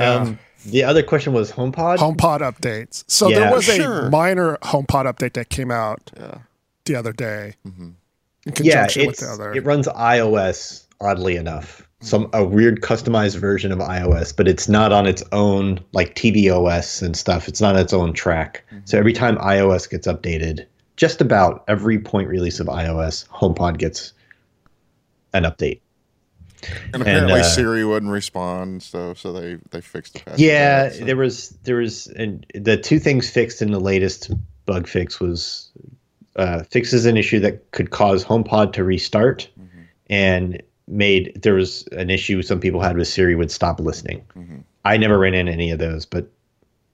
Um, 0.00 0.38
the 0.70 0.84
other 0.84 1.02
question 1.02 1.32
was 1.32 1.52
HomePod. 1.52 1.98
HomePod 1.98 2.40
updates. 2.40 3.04
So 3.06 3.28
Yeah. 3.28 3.40
there 3.40 3.54
was 3.54 3.64
Sure. 3.64 4.06
a 4.06 4.10
minor 4.10 4.56
HomePod 4.62 5.06
update 5.12 5.34
that 5.34 5.50
came 5.50 5.70
out 5.70 6.10
Yeah. 6.18 6.38
the 6.84 6.94
other 6.94 7.12
day 7.12 7.54
mm-hmm. 7.66 7.90
in 8.46 8.64
yeah, 8.64 8.86
with 8.96 9.18
the 9.18 9.28
other. 9.30 9.52
it 9.54 9.64
runs 9.64 9.86
iOS 9.88 10.84
oddly 11.00 11.36
enough. 11.36 11.82
Some 12.00 12.30
a 12.32 12.44
weird 12.44 12.80
customized 12.80 13.36
version 13.36 13.72
of 13.72 13.80
iOS, 13.80 14.34
but 14.36 14.46
it's 14.46 14.68
not 14.68 14.92
on 14.92 15.06
its 15.06 15.24
own 15.32 15.80
like 15.92 16.14
tvOS 16.14 17.02
and 17.02 17.16
stuff. 17.16 17.48
It's 17.48 17.60
not 17.60 17.74
its 17.76 17.92
own 17.92 18.12
track. 18.12 18.64
Mm-hmm. 18.68 18.82
So 18.84 18.98
every 18.98 19.12
time 19.12 19.36
iOS 19.38 19.90
gets 19.90 20.06
updated, 20.06 20.64
just 20.96 21.20
about 21.20 21.64
every 21.66 21.98
point 21.98 22.28
release 22.28 22.60
of 22.60 22.68
iOS, 22.68 23.26
HomePod 23.28 23.78
gets 23.78 24.12
an 25.34 25.42
update. 25.42 25.80
And 26.92 27.02
apparently 27.02 27.40
uh, 27.40 27.44
Siri 27.44 27.84
wouldn't 27.84 28.10
respond, 28.12 28.82
so 28.82 29.14
so 29.14 29.32
they 29.32 29.58
they 29.70 29.80
fixed 29.80 30.14
the 30.14 30.20
patch. 30.20 30.38
Yeah, 30.38 30.84
that, 30.84 30.94
so- 30.94 31.04
there 31.04 31.16
was 31.16 31.50
there 31.64 31.76
was 31.76 32.06
and 32.08 32.44
the 32.54 32.76
two 32.76 32.98
things 32.98 33.30
fixed 33.30 33.62
in 33.62 33.70
the 33.70 33.80
latest 33.80 34.30
bug 34.66 34.86
fix 34.88 35.20
was 35.20 35.70
uh, 36.36 36.62
fixes 36.64 37.06
an 37.06 37.16
issue 37.16 37.40
that 37.40 37.70
could 37.72 37.90
cause 37.90 38.24
HomePod 38.24 38.72
to 38.74 38.84
restart, 38.84 39.48
and 40.10 40.62
made 40.86 41.38
there 41.42 41.54
was 41.54 41.86
an 41.92 42.10
issue 42.10 42.42
some 42.42 42.60
people 42.60 42.80
had 42.80 42.96
with 42.96 43.08
Siri 43.08 43.34
would 43.34 43.50
stop 43.50 43.78
listening. 43.80 44.24
I 44.84 44.96
never 44.96 45.18
ran 45.18 45.34
into 45.34 45.52
any 45.52 45.70
of 45.70 45.78
those, 45.78 46.06
but 46.06 46.28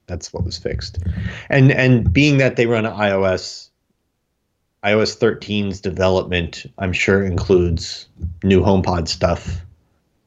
that's 0.07 0.33
what 0.33 0.43
was 0.43 0.57
fixed. 0.57 0.99
And 1.49 1.71
and 1.71 2.11
being 2.11 2.37
that 2.37 2.55
they 2.55 2.65
run 2.65 2.83
iOS, 2.83 3.69
iOS 4.85 5.17
13's 5.17 5.81
development, 5.81 6.65
I'm 6.77 6.93
sure 6.93 7.25
includes 7.25 8.07
new 8.43 8.61
HomePod 8.61 9.07
stuff 9.07 9.61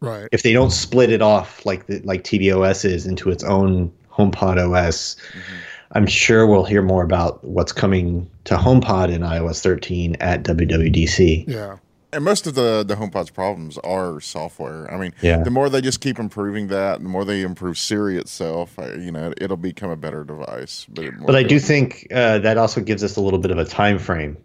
right. 0.01 0.29
if 0.33 0.43
they 0.43 0.53
don't 0.53 0.71
split 0.71 1.11
it 1.11 1.23
off 1.23 1.65
like 1.65 1.87
the, 1.87 2.01
like 2.01 2.25
tvOS 2.25 2.85
is 2.85 3.07
into 3.07 3.31
its 3.31 3.45
own 3.45 3.93
HomePod 4.11 4.59
OS, 4.59 5.17
mm-hmm. 5.17 5.57
I'm 5.93 6.07
sure 6.07 6.47
we'll 6.47 6.65
hear 6.65 6.83
more 6.83 7.03
about 7.03 7.43
what's 7.45 7.73
coming 7.73 8.29
to 8.45 8.57
HomePod 8.57 9.13
in 9.13 9.23
iOS 9.23 9.63
13 9.63 10.17
at 10.21 10.43
WWDC. 10.43 11.49
Yeah. 11.49 11.77
And 12.13 12.25
most 12.25 12.47
of 12.47 12.55
the 12.55 12.85
the 12.87 12.95
HomePod's 12.95 13.31
problems 13.31 13.77
are 13.79 14.21
software. 14.21 14.91
I 14.93 14.99
mean, 14.99 15.13
Yeah. 15.21 15.43
the 15.43 15.51
more 15.51 15.69
they 15.69 15.81
just 15.83 16.01
keep 16.01 16.19
improving 16.19 16.69
that, 16.69 17.03
the 17.03 17.09
more 17.09 17.25
they 17.25 17.43
improve 17.43 17.77
Siri 17.77 18.17
itself, 18.17 18.79
I, 18.79 18.95
you 18.95 19.13
know, 19.13 19.33
it'll 19.39 19.59
become 19.59 19.91
a 19.91 19.97
better 19.97 20.25
device. 20.25 20.87
But 20.89 21.05
it 21.05 21.15
But 21.27 21.37
I 21.37 21.43
do 21.43 21.59
think 21.59 22.07
uh, 22.13 22.39
that 22.39 22.57
also 22.57 22.81
gives 22.81 23.05
us 23.05 23.17
a 23.17 23.21
little 23.21 23.39
bit 23.39 23.51
of 23.51 23.59
a 23.59 23.65
time 23.65 23.99
frame, 23.99 24.37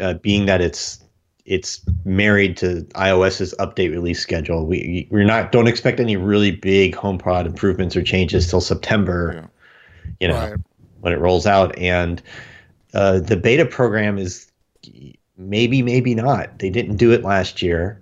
uh, 0.00 0.14
being 0.14 0.46
that 0.46 0.60
it's 0.60 0.98
it's 1.46 1.80
married 2.06 2.56
to 2.56 2.82
iOS's 2.94 3.54
update 3.60 3.90
release 3.92 4.18
schedule. 4.18 4.66
We 4.66 5.06
we're 5.10 5.24
not 5.24 5.52
don't 5.52 5.68
expect 5.68 6.00
any 6.00 6.16
really 6.16 6.50
big 6.50 6.96
HomePod 6.96 7.46
improvements 7.46 7.94
or 7.94 8.02
changes 8.02 8.48
till 8.48 8.60
September. 8.62 9.32
Yeah. 9.34 9.46
You 10.20 10.28
know, 10.28 10.34
Right. 10.34 10.54
when 11.00 11.12
it 11.12 11.18
rolls 11.20 11.46
out, 11.46 11.78
and 11.78 12.20
uh, 12.92 13.20
the 13.20 13.36
beta 13.36 13.66
program 13.66 14.18
is 14.18 14.50
maybe 15.36 15.82
maybe 15.82 16.14
not. 16.14 16.58
They 16.58 16.70
didn't 16.70 16.96
do 16.96 17.12
it 17.12 17.22
last 17.22 17.62
year 17.62 18.00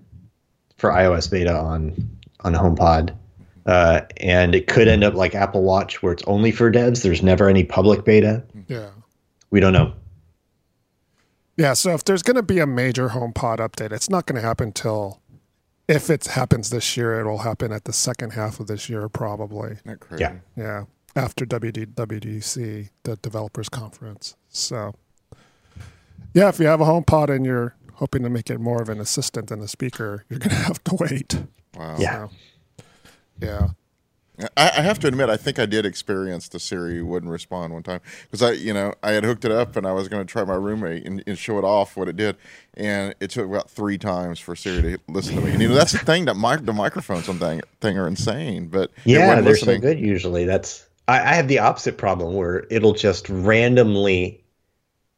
for 0.77 0.91
iOS 0.91 1.31
beta 1.31 1.55
on 1.55 1.95
on 2.41 2.55
HomePod. 2.55 3.17
Uh, 3.65 4.01
and 4.17 4.55
it 4.55 4.67
could 4.67 4.89
end 4.89 5.05
up 5.05 5.15
like 5.15 5.35
Apple 5.35 5.63
Watch, 5.63 6.03
where 6.03 6.13
it's 6.13 6.25
only 6.27 6.51
for 6.51 6.71
devs. 6.71 7.03
There's 7.03 7.23
never 7.23 7.49
any 7.49 7.63
public 7.65 8.05
beta. 8.05 8.43
Yeah. 8.67 8.91
We 9.51 9.61
don't 9.61 9.73
know. 9.73 9.93
Yeah. 11.57 11.75
So 11.75 11.93
if 11.95 12.03
there's 12.03 12.23
going 12.23 12.37
to 12.37 12.43
be 12.43 12.59
a 12.59 12.67
major 12.67 13.11
HomePod 13.11 13.59
update, 13.59 13.93
it's 13.93 14.11
not 14.11 14.27
going 14.27 14.41
to 14.41 14.47
happen 14.47 14.73
till, 14.73 15.21
if 15.87 16.11
it 16.11 16.27
happens 16.27 16.71
this 16.71 16.97
year, 16.97 17.21
it 17.21 17.25
will 17.25 17.39
happen 17.39 17.71
at 17.71 17.85
the 17.85 17.93
second 17.93 18.31
half 18.33 18.59
of 18.59 18.67
this 18.67 18.89
year, 18.89 19.09
probably. 19.09 19.73
Isn't 19.73 19.87
that 19.87 20.01
crazy? 20.01 20.23
Yeah. 20.23 20.35
Yeah. 20.57 20.85
After 21.15 21.45
WD, 21.45 21.95
WDC, 21.95 22.89
the 23.05 23.17
developers 23.17 23.69
conference. 23.69 24.35
So, 24.49 24.95
yeah, 26.35 26.49
if 26.49 26.59
you 26.59 26.67
have 26.67 26.81
a 26.81 26.85
HomePod 26.85 27.35
and 27.35 27.45
you're 27.45 27.75
hoping 27.95 28.23
to 28.23 28.31
make 28.31 28.51
it 28.51 28.59
more 28.59 28.83
of 28.83 28.89
an 28.89 29.01
assistant 29.01 29.49
than 29.49 29.61
a 29.61 29.69
speaker, 29.69 30.25
you're 30.29 30.39
going 30.39 30.51
to 30.51 30.57
have 30.57 30.83
to 30.85 30.97
wait. 30.99 31.43
Wow. 31.77 31.97
Yeah. 31.99 32.29
So, 32.29 32.85
yeah. 33.41 33.69
I, 34.57 34.73
I 34.79 34.81
have 34.81 34.99
to 35.01 35.07
admit, 35.07 35.29
I 35.29 35.37
think 35.37 35.59
I 35.59 35.67
did 35.67 35.85
experience 35.85 36.49
the 36.49 36.59
Siri 36.59 37.03
wouldn't 37.03 37.31
respond 37.31 37.75
one 37.75 37.83
time 37.83 38.01
because 38.23 38.43
I, 38.43 38.53
you 38.53 38.73
know, 38.73 38.95
I 39.03 39.13
had 39.13 39.25
hooked 39.25 39.45
it 39.45 39.53
up 39.53 39.77
and 39.77 39.87
I 39.87 39.93
was 39.93 40.09
going 40.09 40.27
to 40.27 40.31
try 40.31 40.43
my 40.43 40.55
roommate 40.55 41.07
and, 41.07 41.23
and 41.27 41.39
show 41.39 41.59
it 41.59 41.65
off 41.65 41.97
what 41.97 42.09
it 42.09 42.17
did, 42.17 42.37
and 42.75 43.15
it 43.21 43.31
took 43.31 43.47
about 43.47 43.71
three 43.71 43.99
times 43.99 44.41
for 44.41 44.57
Siri 44.57 44.83
to 44.97 44.99
listen 45.07 45.37
to 45.37 45.43
me. 45.43 45.53
And 45.53 45.61
you 45.63 45.69
know, 45.69 45.75
that's 45.75 45.93
the 45.93 45.99
thing 45.99 46.25
that 46.25 46.35
mic- 46.37 46.65
the 46.65 46.73
microphones 46.73 47.29
on 47.29 47.39
thing 47.39 47.61
thing 47.81 47.99
are 47.99 48.09
insane, 48.09 48.69
but 48.69 48.91
Yeah, 49.05 49.35
they're 49.35 49.43
listening. 49.43 49.77
so 49.77 49.89
good. 49.89 50.01
Usually, 50.01 50.45
that's 50.47 50.87
I, 51.07 51.21
I 51.21 51.35
have 51.35 51.47
the 51.47 51.59
opposite 51.59 51.99
problem 51.99 52.35
where 52.35 52.65
it'll 52.71 52.95
just 52.95 53.29
randomly 53.29 54.42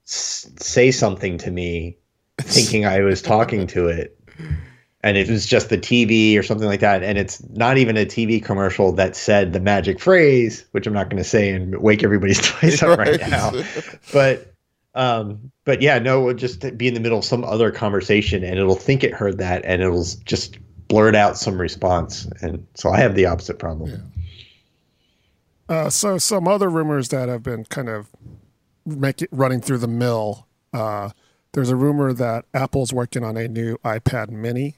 s- 0.06 0.50
say 0.58 0.90
something 0.90 1.38
to 1.38 1.50
me, 1.50 1.96
thinking 2.40 2.86
I 2.86 3.00
was 3.00 3.20
talking 3.22 3.66
to 3.68 3.88
it, 3.88 4.18
and 5.02 5.16
it 5.16 5.28
was 5.28 5.46
just 5.46 5.68
the 5.68 5.78
TV 5.78 6.38
or 6.38 6.42
something 6.42 6.66
like 6.66 6.80
that, 6.80 7.02
and 7.02 7.18
it's 7.18 7.42
not 7.50 7.76
even 7.78 7.96
a 7.96 8.06
TV 8.06 8.42
commercial 8.42 8.92
that 8.92 9.16
said 9.16 9.52
the 9.52 9.60
magic 9.60 10.00
phrase, 10.00 10.64
which 10.72 10.86
I'm 10.86 10.92
not 10.94 11.10
going 11.10 11.22
to 11.22 11.28
say 11.28 11.50
and 11.50 11.80
wake 11.80 12.02
everybody's 12.02 12.40
twice 12.42 12.82
up 12.82 12.98
right 12.98 13.20
Right. 13.20 13.30
now, 13.30 13.52
but. 14.12 14.50
Um, 14.96 15.50
but 15.64 15.82
yeah, 15.82 15.98
no, 15.98 16.28
it'll 16.28 16.38
just 16.38 16.78
be 16.78 16.86
in 16.86 16.94
the 16.94 17.00
middle 17.00 17.18
of 17.18 17.24
some 17.24 17.42
other 17.42 17.72
conversation 17.72 18.44
and 18.44 18.60
it'll 18.60 18.76
think 18.76 19.02
it 19.02 19.12
heard 19.12 19.38
that 19.38 19.64
and 19.64 19.82
it'll 19.82 20.04
just 20.24 20.56
blurt 20.86 21.16
out 21.16 21.36
some 21.36 21.60
response. 21.60 22.26
And 22.42 22.64
so 22.74 22.90
I 22.90 22.98
have 23.00 23.16
the 23.16 23.26
opposite 23.26 23.58
problem. 23.58 24.12
Uh, 25.68 25.90
so 25.90 26.16
some 26.18 26.46
other 26.46 26.68
rumors 26.68 27.08
that 27.08 27.28
have 27.28 27.42
been 27.42 27.64
kind 27.64 27.88
of 27.88 28.08
make 28.86 29.22
it, 29.22 29.28
running 29.32 29.60
through 29.60 29.78
the 29.78 29.88
mill. 29.88 30.46
Uh, 30.72 31.10
there's 31.52 31.70
a 31.70 31.76
rumor 31.76 32.12
that 32.12 32.44
Apple's 32.52 32.92
working 32.92 33.22
on 33.24 33.36
a 33.36 33.46
new 33.48 33.76
iPad 33.78 34.28
Mini. 34.30 34.76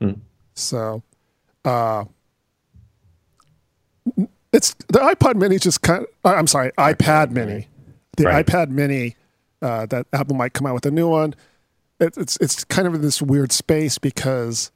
Hmm. 0.00 0.12
So, 0.54 1.02
uh, 1.64 2.04
it's 4.52 4.74
the 4.88 4.98
iPod 4.98 5.36
Mini 5.36 5.56
is 5.56 5.62
just 5.62 5.82
kind. 5.82 6.06
uh, 6.24 6.34
I'm 6.34 6.46
sorry, 6.46 6.72
iPad 6.72 7.30
Mini. 7.30 7.68
The 8.16 8.24
Right. 8.24 8.44
iPad 8.44 8.68
Mini 8.70 9.16
uh, 9.62 9.86
that 9.86 10.06
Apple 10.12 10.34
might 10.36 10.52
come 10.52 10.66
out 10.66 10.74
with 10.74 10.86
a 10.86 10.90
new 10.90 11.08
one. 11.08 11.34
It, 12.00 12.16
it's 12.16 12.36
it's 12.38 12.64
kind 12.64 12.88
of 12.88 12.94
in 12.94 13.00
this 13.02 13.22
weird 13.22 13.52
space 13.52 13.98
because 13.98 14.70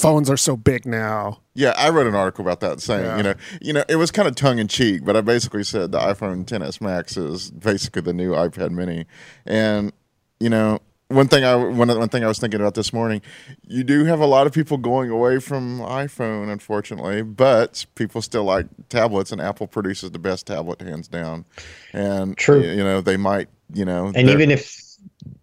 phones 0.00 0.30
are 0.30 0.36
so 0.36 0.56
big 0.56 0.86
now. 0.86 1.40
Yeah, 1.54 1.74
I 1.76 1.90
wrote 1.90 2.06
an 2.06 2.14
article 2.14 2.44
about 2.44 2.60
that 2.60 2.80
saying, 2.80 3.04
Yeah. 3.04 3.16
you 3.16 3.22
know, 3.22 3.34
you 3.60 3.72
know, 3.72 3.84
it 3.88 3.96
was 3.96 4.10
kind 4.10 4.26
of 4.28 4.34
tongue 4.34 4.58
in 4.58 4.68
cheek, 4.68 5.04
but 5.04 5.16
I 5.16 5.20
basically 5.20 5.64
said 5.64 5.92
the 5.92 5.98
iPhone 5.98 6.44
10s 6.46 6.80
Max 6.80 7.16
is 7.16 7.50
basically 7.50 8.02
the 8.02 8.12
new 8.12 8.32
iPad 8.32 8.70
Mini, 8.70 9.06
and 9.46 9.92
you 10.38 10.48
know, 10.48 10.78
one 11.08 11.26
thing 11.26 11.42
I 11.44 11.56
one 11.56 11.88
one 11.88 12.08
thing 12.08 12.22
I 12.24 12.28
was 12.28 12.38
thinking 12.38 12.60
about 12.60 12.74
this 12.74 12.92
morning, 12.92 13.20
you 13.66 13.82
do 13.82 14.04
have 14.04 14.20
a 14.20 14.26
lot 14.26 14.46
of 14.46 14.52
people 14.52 14.76
going 14.78 15.10
away 15.10 15.40
from 15.40 15.80
iPhone, 15.80 16.50
unfortunately, 16.52 17.22
but 17.22 17.84
people 17.96 18.22
still 18.22 18.44
like 18.44 18.66
tablets, 18.88 19.32
and 19.32 19.40
Apple 19.40 19.66
produces 19.66 20.12
the 20.12 20.20
best 20.20 20.46
tablet 20.46 20.80
hands 20.80 21.08
down, 21.08 21.44
and 21.92 22.36
True. 22.36 22.62
you 22.62 22.84
know, 22.84 23.00
they 23.00 23.16
might, 23.16 23.48
you 23.74 23.84
know, 23.84 24.12
And 24.14 24.30
even 24.30 24.50
if 24.52 24.80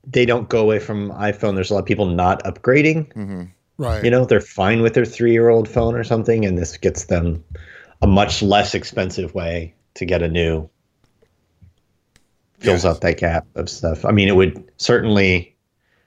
they 0.06 0.26
don't 0.26 0.48
go 0.48 0.62
away 0.62 0.80
from 0.80 1.12
iPhone, 1.12 1.56
there's 1.56 1.70
a 1.70 1.74
lot 1.74 1.82
of 1.82 1.86
people 1.86 2.06
not 2.06 2.42
upgrading. 2.46 3.14
Mhm. 3.14 3.50
Right. 3.78 4.04
You 4.04 4.10
know, 4.12 4.26
they're 4.26 4.42
fine 4.42 4.82
with 4.82 4.94
their 4.94 5.06
three 5.06 5.32
year 5.32 5.50
old 5.50 5.68
phone 5.70 5.96
or 5.96 6.04
something, 6.04 6.46
and 6.46 6.58
this 6.58 6.78
gets 6.78 7.06
them 7.06 7.44
a 8.02 8.08
much 8.08 8.42
less 8.42 8.74
expensive 8.74 9.34
way 9.36 9.76
to 9.96 10.06
get 10.06 10.22
a 10.24 10.28
new. 10.28 10.70
Fills 12.60 12.84
Yes. 12.84 12.86
up 12.86 13.02
that 13.02 13.18
gap 13.18 13.46
of 13.56 13.70
stuff. 13.70 14.04
I 14.04 14.12
mean, 14.12 14.28
it 14.28 14.36
would 14.36 14.72
certainly. 14.78 15.54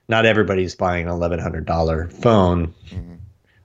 Not 0.09 0.25
everybody's 0.25 0.75
buying 0.75 1.05
an 1.05 1.11
eleven 1.11 1.39
hundred 1.39 1.65
dollar 1.65 2.09
phone. 2.09 2.73
Mm-hmm. 2.89 3.13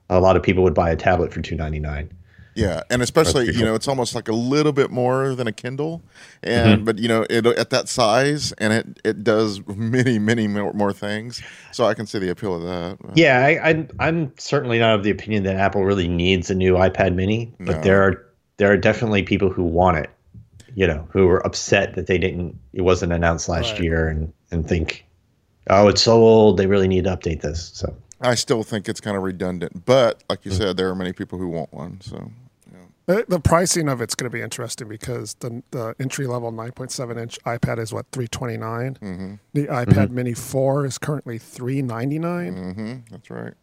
A 0.09 0.21
lot 0.21 0.37
of 0.37 0.43
people 0.43 0.63
would 0.63 0.73
buy 0.73 0.89
a 0.89 0.95
tablet 0.95 1.33
for 1.33 1.41
two 1.41 1.55
ninety 1.55 1.79
nine. 1.79 2.09
Yeah, 2.57 2.81
and 2.89 3.03
especially 3.03 3.53
you 3.53 3.63
know 3.63 3.75
it's 3.75 3.87
almost 3.87 4.15
like 4.15 4.27
a 4.27 4.33
little 4.33 4.71
bit 4.71 4.89
more 4.89 5.35
than 5.35 5.45
a 5.45 5.51
Kindle, 5.51 6.01
and 6.41 6.77
mm-hmm. 6.77 6.85
but 6.85 6.97
you 6.97 7.07
know 7.07 7.23
it 7.29 7.45
at 7.45 7.69
that 7.69 7.87
size, 7.87 8.51
and 8.53 8.73
it 8.73 8.99
it 9.03 9.23
does 9.23 9.61
many 9.67 10.17
many 10.17 10.47
more, 10.47 10.73
more 10.73 10.91
things. 10.91 11.39
So 11.71 11.85
I 11.85 11.93
can 11.93 12.07
see 12.07 12.17
the 12.17 12.29
appeal 12.29 12.55
of 12.55 12.63
that. 12.63 12.97
Yeah, 13.13 13.45
I, 13.45 13.69
I'm 13.69 13.89
I'm 13.99 14.33
certainly 14.39 14.79
not 14.79 14.95
of 14.95 15.03
the 15.03 15.11
opinion 15.11 15.43
that 15.43 15.55
Apple 15.55 15.85
really 15.85 16.07
needs 16.07 16.49
a 16.49 16.55
new 16.55 16.73
iPad 16.73 17.13
Mini, 17.13 17.53
but 17.59 17.75
No. 17.75 17.81
there 17.83 18.01
are 18.01 18.25
there 18.57 18.71
are 18.71 18.77
definitely 18.77 19.21
people 19.21 19.51
who 19.51 19.63
want 19.63 19.97
it. 19.97 20.09
You 20.73 20.87
know, 20.87 21.07
who 21.11 21.27
are 21.27 21.45
upset 21.45 21.93
that 21.93 22.07
they 22.07 22.17
didn't 22.17 22.57
it 22.73 22.81
wasn't 22.81 23.13
announced 23.13 23.47
last 23.47 23.73
Right. 23.73 23.83
year 23.83 24.07
and 24.07 24.33
and 24.49 24.67
think, 24.67 25.05
oh, 25.69 25.89
it's 25.89 26.01
so 26.01 26.23
old, 26.23 26.57
they 26.57 26.65
really 26.65 26.87
need 26.87 27.03
to 27.03 27.15
update 27.15 27.41
this. 27.41 27.69
So 27.75 27.95
I 28.19 28.33
still 28.33 28.63
think 28.63 28.89
it's 28.89 28.99
kind 28.99 29.15
of 29.15 29.21
redundant, 29.21 29.85
but 29.85 30.23
like 30.27 30.43
you 30.43 30.49
hmm. 30.51 30.57
said, 30.57 30.77
there 30.77 30.89
are 30.89 30.95
many 30.95 31.13
people 31.13 31.37
who 31.37 31.49
want 31.49 31.71
one. 31.71 32.01
So 32.01 32.31
The, 33.07 33.25
the 33.27 33.39
pricing 33.39 33.87
of 33.87 34.01
it's 34.01 34.15
going 34.15 34.29
to 34.29 34.35
be 34.35 34.41
interesting 34.41 34.87
because 34.89 35.33
the 35.35 35.63
the 35.71 35.95
entry 35.99 36.27
level 36.27 36.51
9.7 36.51 37.17
inch 37.17 37.39
iPad 37.45 37.79
is 37.79 37.93
what 37.93 38.05
329. 38.11 38.97
hmm 38.99 39.35
The 39.53 39.67
iPad 39.67 40.09
Mini 40.11 40.33
4 40.33 40.85
is 40.85 40.97
currently 40.97 41.37
399. 41.37 42.53
hmm 42.53 42.95
that's 43.09 43.29
right. 43.29 43.53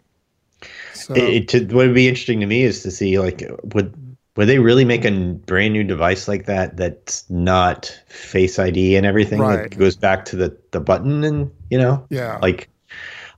So 0.92 1.14
it, 1.14 1.54
it 1.54 1.72
what 1.72 1.86
would 1.86 1.94
be 1.94 2.08
interesting 2.08 2.40
to 2.40 2.46
me 2.46 2.62
is 2.62 2.82
to 2.82 2.90
see 2.90 3.18
like 3.18 3.42
would 3.74 3.94
would 4.36 4.48
they 4.48 4.58
really 4.58 4.84
make 4.84 5.04
a 5.04 5.10
brand 5.46 5.72
new 5.72 5.84
device 5.84 6.26
like 6.26 6.46
that 6.46 6.76
that's 6.76 7.28
not 7.30 7.86
Face 8.08 8.58
ID 8.58 8.96
and 8.96 9.06
everything 9.06 9.46
Right. 9.46 9.48
that 9.48 9.76
goes 9.76 9.96
back 9.96 10.24
to 10.26 10.36
the 10.36 10.56
the 10.72 10.80
button 10.80 11.24
and 11.24 11.50
you 11.70 11.78
know 11.78 12.08
yeah, 12.10 12.42
like 12.42 12.68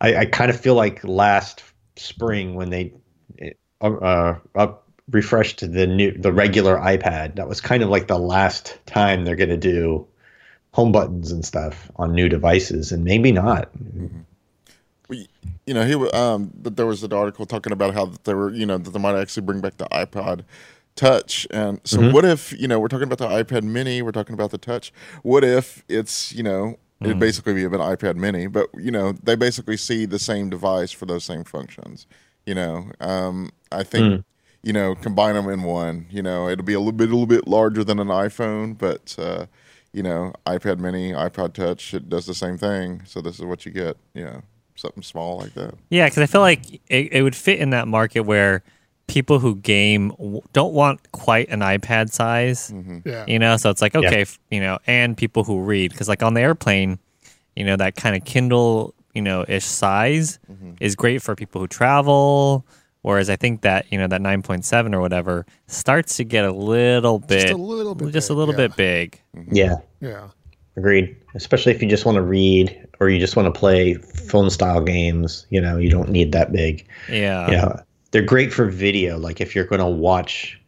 I, 0.00 0.16
I 0.18 0.26
kind 0.26 0.50
of 0.50 0.60
feel 0.60 0.74
like 0.74 1.04
last 1.04 1.64
spring 1.96 2.54
when 2.54 2.70
they 2.70 2.94
uh, 3.80 4.34
up 4.56 4.85
refreshed 5.10 5.60
the 5.60 5.86
new 5.86 6.12
the 6.12 6.32
regular 6.32 6.76
iPad 6.78 7.36
that 7.36 7.48
was 7.48 7.60
kind 7.60 7.82
of 7.82 7.88
like 7.88 8.08
the 8.08 8.18
last 8.18 8.78
time 8.86 9.24
they're 9.24 9.36
going 9.36 9.48
to 9.50 9.56
do 9.56 10.06
home 10.72 10.92
buttons 10.92 11.32
and 11.32 11.44
stuff 11.44 11.90
on 11.96 12.12
new 12.12 12.28
devices 12.28 12.92
and 12.92 13.04
maybe 13.04 13.32
not 13.32 13.70
you 15.66 15.74
know, 15.74 15.84
he 15.84 15.94
um, 16.10 16.52
but 16.54 16.76
there 16.76 16.86
was 16.86 17.02
an 17.02 17.12
article 17.12 17.44
talking 17.46 17.72
about 17.72 17.94
how 17.94 18.12
they 18.24 18.34
were, 18.34 18.52
you 18.52 18.66
know, 18.66 18.78
that 18.78 18.90
they 18.90 18.98
might 18.98 19.16
actually 19.16 19.44
bring 19.44 19.60
back 19.60 19.76
the 19.76 19.86
iPod 19.86 20.44
Touch, 20.94 21.46
and 21.50 21.80
so 21.84 22.00
Mm-hmm. 22.00 22.12
what 22.14 22.24
if, 22.24 22.58
you 22.58 22.66
know, 22.66 22.80
we're 22.80 22.88
talking 22.88 23.10
about 23.10 23.18
the 23.18 23.28
iPad 23.28 23.62
Mini, 23.64 24.00
we're 24.00 24.12
talking 24.12 24.32
about 24.32 24.50
the 24.50 24.58
Touch. 24.58 24.92
What 25.22 25.44
if 25.44 25.84
it's, 25.88 26.32
you 26.32 26.42
know, 26.42 26.76
Mm. 27.02 27.04
it'd 27.08 27.18
basically 27.18 27.52
be 27.52 27.64
an 27.64 27.72
iPad 27.72 28.16
Mini, 28.16 28.46
but 28.46 28.70
you 28.74 28.90
know, 28.90 29.12
they 29.12 29.34
basically 29.34 29.76
see 29.76 30.06
the 30.06 30.18
same 30.18 30.48
device 30.48 30.92
for 30.92 31.04
those 31.04 31.24
same 31.24 31.44
functions. 31.44 32.06
You 32.46 32.54
know, 32.54 32.90
um, 33.00 33.50
I 33.70 33.82
think. 33.82 34.16
Mm. 34.20 34.24
You 34.66 34.72
know, 34.72 34.96
combine 34.96 35.36
them 35.36 35.48
in 35.48 35.62
one. 35.62 36.06
You 36.10 36.22
know, 36.22 36.48
it'll 36.48 36.64
be 36.64 36.74
a 36.74 36.80
little 36.80 36.90
bit, 36.90 37.08
a 37.08 37.12
little 37.12 37.26
bit 37.26 37.46
larger 37.46 37.84
than 37.84 38.00
an 38.00 38.08
iPhone, 38.08 38.76
but 38.76 39.14
uh, 39.16 39.46
you 39.92 40.02
know, 40.02 40.32
iPad 40.44 40.80
Mini, 40.80 41.12
iPod 41.12 41.52
Touch, 41.52 41.94
it 41.94 42.08
does 42.08 42.26
the 42.26 42.34
same 42.34 42.58
thing. 42.58 43.02
So 43.06 43.20
this 43.20 43.38
is 43.38 43.44
what 43.44 43.64
you 43.64 43.70
get. 43.70 43.96
You 44.12 44.24
know, 44.24 44.42
something 44.74 45.04
small 45.04 45.38
like 45.38 45.54
that. 45.54 45.74
Yeah, 45.88 46.06
because 46.06 46.18
I 46.18 46.26
feel 46.26 46.40
like 46.40 46.80
it, 46.88 47.12
it 47.12 47.22
would 47.22 47.36
fit 47.36 47.60
in 47.60 47.70
that 47.70 47.86
market 47.86 48.22
where 48.22 48.64
people 49.06 49.38
who 49.38 49.54
game 49.54 50.12
don't 50.52 50.72
want 50.72 51.12
quite 51.12 51.48
an 51.48 51.60
iPad 51.60 52.10
size, 52.10 52.74
yeah, 53.04 53.24
you 53.28 53.38
know. 53.38 53.56
So 53.58 53.70
it's 53.70 53.80
like 53.80 53.94
Yeah. 53.94 54.08
okay, 54.08 54.22
f- 54.22 54.40
you 54.50 54.58
know, 54.58 54.78
and 54.88 55.16
people 55.16 55.44
who 55.44 55.60
read 55.60 55.92
because 55.92 56.08
like 56.08 56.24
on 56.24 56.34
the 56.34 56.40
airplane, 56.40 56.98
you 57.54 57.64
know, 57.64 57.76
that 57.76 57.94
kind 57.94 58.16
of 58.16 58.24
Kindle, 58.24 58.94
you 59.14 59.22
know, 59.22 59.44
ish 59.46 59.64
size 59.64 60.40
is 60.80 60.96
great 60.96 61.22
for 61.22 61.36
people 61.36 61.60
who 61.60 61.68
travel. 61.68 62.66
Whereas 63.06 63.30
I 63.30 63.36
think 63.36 63.60
that 63.60 63.86
you 63.92 63.98
know 63.98 64.08
that 64.08 64.20
9.7 64.20 64.92
or 64.92 65.00
whatever 65.00 65.46
starts 65.68 66.16
to 66.16 66.24
get 66.24 66.44
a 66.44 66.50
little 66.50 67.20
bit, 67.20 67.42
just 67.42 67.54
a 67.54 67.56
little 67.56 67.94
bit, 67.94 68.12
just 68.12 68.30
a 68.30 68.32
big, 68.32 68.38
little 68.38 68.54
yeah. 68.54 68.66
bit 68.66 68.76
big. 68.76 69.20
yeah. 69.52 69.76
Yeah, 70.00 70.28
agreed. 70.76 71.16
Especially 71.36 71.70
if 71.72 71.80
you 71.80 71.88
just 71.88 72.04
want 72.04 72.16
to 72.16 72.22
read 72.22 72.84
or 72.98 73.08
you 73.08 73.20
just 73.20 73.36
want 73.36 73.46
to 73.46 73.56
play 73.56 73.94
phone 73.94 74.50
style 74.50 74.80
games 74.80 75.46
you 75.50 75.60
know 75.60 75.76
you 75.76 75.88
don't 75.88 76.08
need 76.08 76.32
that 76.32 76.50
big. 76.50 76.84
Yeah, 77.08 77.48
you 77.48 77.56
know 77.58 77.80
they're 78.10 78.22
great 78.22 78.52
for 78.52 78.66
video 78.66 79.18
like 79.18 79.40
if 79.40 79.54
you're 79.54 79.66
going 79.66 79.78
to 79.78 79.86
watch 79.86 80.60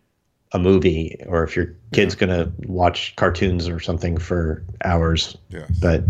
a 0.53 0.61
movie 0.61 1.21
or 1.27 1.43
if 1.43 1.57
your 1.57 1.75
kid's 1.93 2.15
going 2.15 2.31
to 2.31 2.53
watch 2.69 3.17
cartoons 3.17 3.69
or 3.69 3.81
something 3.81 4.17
for 4.17 4.63
hours. 4.85 5.37
Yes. 5.49 5.69
but 5.81 6.05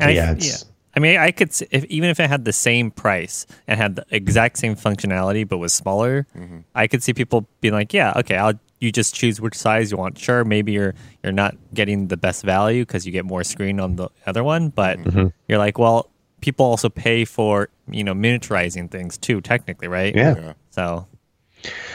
I- 0.00 0.10
yeah 0.10 0.32
it's 0.32 0.64
I 0.94 1.00
mean, 1.00 1.16
I 1.18 1.30
could 1.30 1.50
if 1.70 1.84
even 1.86 2.10
if 2.10 2.20
it 2.20 2.28
had 2.28 2.44
the 2.44 2.52
same 2.52 2.90
price 2.90 3.46
and 3.66 3.80
had 3.80 3.96
the 3.96 4.04
exact 4.10 4.58
same 4.58 4.76
functionality 4.76 5.46
but 5.48 5.58
was 5.58 5.72
smaller, 5.74 6.26
Mm-hmm. 6.36 6.58
I 6.74 6.86
could 6.86 7.02
see 7.02 7.14
people 7.14 7.46
being 7.60 7.74
like, 7.74 7.94
"Yeah, 7.94 8.12
okay, 8.16 8.36
I'll 8.36 8.58
you 8.80 8.92
just 8.92 9.14
choose 9.14 9.40
which 9.40 9.54
size 9.54 9.90
you 9.90 9.96
want." 9.96 10.18
Sure, 10.18 10.44
maybe 10.44 10.72
you're 10.72 10.94
you're 11.22 11.32
not 11.32 11.56
getting 11.72 12.08
the 12.08 12.16
best 12.16 12.44
value 12.44 12.82
because 12.84 13.06
you 13.06 13.12
get 13.12 13.24
more 13.24 13.42
screen 13.44 13.80
on 13.80 13.96
the 13.96 14.08
other 14.26 14.44
one, 14.44 14.68
but 14.68 14.98
Mm-hmm. 14.98 15.28
you're 15.48 15.58
like, 15.58 15.78
well, 15.78 16.10
people 16.42 16.66
also 16.66 16.88
pay 16.90 17.24
for 17.24 17.68
you 17.88 18.04
know 18.04 18.12
miniaturizing 18.14 18.90
things 18.90 19.16
too, 19.16 19.40
technically, 19.40 19.88
right? 19.88 20.14
Yeah. 20.14 20.34
Yeah. 20.36 20.52
So 20.70 21.06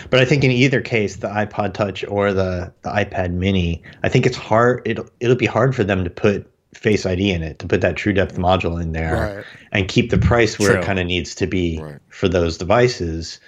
But 0.10 0.22
I 0.22 0.26
think 0.26 0.44
in 0.44 0.52
either 0.52 0.82
case, 0.82 1.18
the 1.18 1.28
iPod 1.28 1.74
Touch 1.74 2.04
or 2.08 2.34
the, 2.34 2.72
the 2.84 2.90
iPad 2.90 3.32
Mini, 3.34 3.84
I 4.04 4.10
think 4.10 4.26
it's 4.26 4.38
hard. 4.38 4.82
It'll 4.86 5.06
it'll 5.20 5.36
be 5.36 5.46
hard 5.46 5.76
for 5.76 5.84
them 5.84 6.04
to 6.04 6.10
put 6.10 6.50
Face 6.78 7.06
ID 7.08 7.32
in 7.32 7.42
it, 7.42 7.58
to 7.60 7.68
put 7.68 7.82
that 7.82 7.96
TrueDepth 7.96 8.34
module 8.34 8.80
in 8.82 8.92
there, 8.92 9.36
Right. 9.38 9.46
and 9.72 9.88
keep 9.88 10.12
the 10.12 10.18
price 10.20 10.60
where 10.60 10.74
True. 10.74 10.80
it 10.82 10.86
kind 10.86 11.00
of 11.00 11.08
needs 11.08 11.34
to 11.36 11.48
be 11.48 11.80
Right. 11.82 11.98
for 12.10 12.30
those 12.30 12.58
devices. 12.58 13.40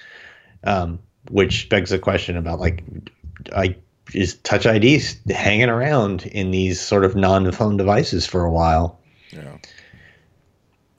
Um, 0.63 0.99
which 1.29 1.69
begs 1.69 1.91
the 1.91 1.99
question 1.99 2.35
about 2.37 2.59
like, 2.59 2.83
I 3.55 3.75
is 4.15 4.33
Touch 4.37 4.65
ID 4.65 4.99
hanging 5.29 5.69
around 5.69 6.25
in 6.25 6.49
these 6.49 6.81
sort 6.81 7.05
of 7.05 7.15
non-phone 7.15 7.77
devices 7.77 8.25
for 8.25 8.43
a 8.43 8.51
while? 8.51 8.99
Yeah. 9.29 9.57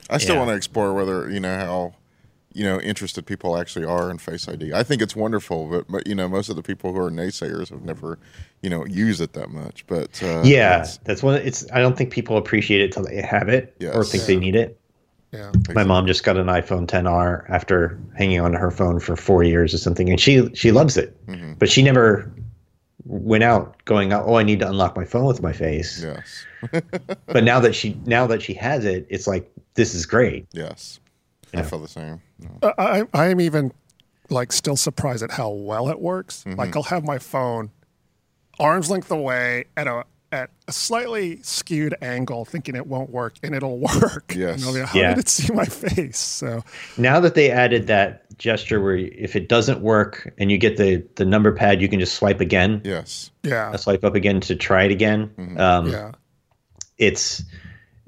I 0.09 0.17
still 0.17 0.35
Yeah. 0.35 0.39
want 0.39 0.51
to 0.51 0.55
explore 0.55 0.93
whether 0.93 1.29
you 1.29 1.41
know 1.41 1.57
how 1.57 1.93
you 2.53 2.63
know 2.63 2.79
interested 2.81 3.25
people 3.25 3.57
actually 3.57 3.85
are 3.85 4.09
in 4.11 4.17
Face 4.17 4.47
ID. 4.47 4.73
I 4.73 4.83
think 4.83 5.01
it's 5.01 5.15
wonderful, 5.15 5.67
but 5.67 5.87
but 5.89 6.07
you 6.07 6.15
know 6.15 6.27
most 6.27 6.49
of 6.49 6.55
the 6.55 6.63
people 6.63 6.93
who 6.93 6.99
are 6.99 7.11
naysayers 7.11 7.69
have 7.69 7.81
never 7.83 8.19
you 8.61 8.69
know 8.69 8.85
used 8.85 9.21
it 9.21 9.33
that 9.33 9.49
much. 9.49 9.85
But 9.87 10.21
uh, 10.23 10.41
yeah, 10.43 10.75
it's- 10.81 10.99
that's 11.03 11.23
one. 11.23 11.35
It's 11.41 11.69
I 11.71 11.79
don't 11.79 11.97
think 11.97 12.11
people 12.11 12.37
appreciate 12.37 12.81
it 12.81 12.91
till 12.91 13.03
they 13.03 13.21
have 13.21 13.49
it 13.49 13.75
or 13.81 13.85
Yes. 13.85 14.11
think 14.11 14.23
they 14.25 14.35
need 14.37 14.55
it. 14.55 14.77
Yeah. 15.31 15.51
My 15.73 15.85
mom 15.85 16.07
just 16.07 16.25
got 16.25 16.35
an 16.35 16.47
iPhone 16.47 16.87
10R 16.87 17.49
after 17.49 17.97
hanging 18.17 18.41
on 18.41 18.51
to 18.51 18.57
her 18.57 18.69
phone 18.69 18.99
for 18.99 19.15
four 19.15 19.43
years 19.43 19.73
or 19.73 19.77
something, 19.77 20.09
and 20.09 20.19
she 20.19 20.53
she 20.53 20.71
loves 20.71 20.97
it. 20.97 21.15
Mm-hmm. 21.27 21.53
But 21.53 21.69
she 21.69 21.81
never 21.81 22.29
went 23.05 23.43
out 23.43 23.83
going. 23.85 24.11
Oh, 24.13 24.35
I 24.35 24.43
need 24.43 24.59
to 24.59 24.67
unlock 24.69 24.95
my 24.95 25.05
phone 25.05 25.25
with 25.25 25.41
my 25.41 25.53
face. 25.53 26.03
yes, 26.03 26.45
But 27.27 27.43
now 27.43 27.59
that 27.61 27.73
she 27.75 27.97
now 28.05 28.27
that 28.27 28.41
she 28.41 28.53
has 28.55 28.83
it, 28.85 29.07
it's 29.09 29.25
like 29.25 29.49
this 29.75 29.95
is 29.95 30.05
great. 30.05 30.45
yes, 30.51 30.99
I 31.53 31.61
feel 31.63 31.79
the 31.79 31.87
same. 31.87 32.21
No. 32.39 32.49
Uh, 32.61 32.73
I 32.77 33.03
I 33.13 33.27
am 33.29 33.41
even 33.41 33.71
like 34.29 34.51
still 34.51 34.77
surprised 34.77 35.23
at 35.23 35.31
how 35.31 35.49
well 35.49 35.89
it 35.89 35.99
works. 35.99 36.43
Mm-hmm. 36.47 36.57
Like 36.59 36.75
I'll 36.75 36.83
have 36.83 37.03
my 37.03 37.19
phone 37.19 37.71
arm's 38.59 38.89
length 38.89 39.11
away 39.11 39.65
at 39.75 39.87
a 39.87 40.05
at 40.33 40.49
a 40.65 40.71
slightly 40.71 41.41
skewed 41.43 41.93
angle, 42.01 42.45
thinking 42.45 42.73
it 42.77 42.87
won't 42.87 43.09
work, 43.09 43.33
and 43.43 43.53
it'll 43.53 43.77
work. 44.01 44.33
Yes. 44.33 44.55
And 44.55 44.63
I'll 44.63 44.73
be 44.73 44.79
like, 44.79 44.89
How 44.89 44.99
Yeah. 44.99 45.09
did 45.15 45.19
it 45.25 45.29
see 45.29 45.51
my 45.53 45.65
face? 45.65 46.17
So 46.19 46.63
Now 46.97 47.19
that 47.19 47.35
they 47.35 47.51
added 47.51 47.87
that 47.87 48.37
gesture 48.37 48.81
where 48.81 48.95
if 48.95 49.35
it 49.35 49.49
doesn't 49.49 49.81
work 49.81 50.33
and 50.37 50.49
you 50.49 50.57
get 50.57 50.77
the 50.77 51.05
the 51.15 51.25
number 51.25 51.51
pad, 51.51 51.81
you 51.81 51.89
can 51.89 51.99
just 51.99 52.15
swipe 52.15 52.39
again, 52.39 52.81
Yes, 52.85 53.29
yeah, 53.43 53.71
uh, 53.71 53.77
swipe 53.77 54.05
up 54.05 54.15
again 54.15 54.39
to 54.41 54.55
try 54.55 54.83
it 54.85 54.91
again. 54.91 55.29
Um, 55.57 55.87
yeah, 55.91 56.11
it's, 56.97 57.43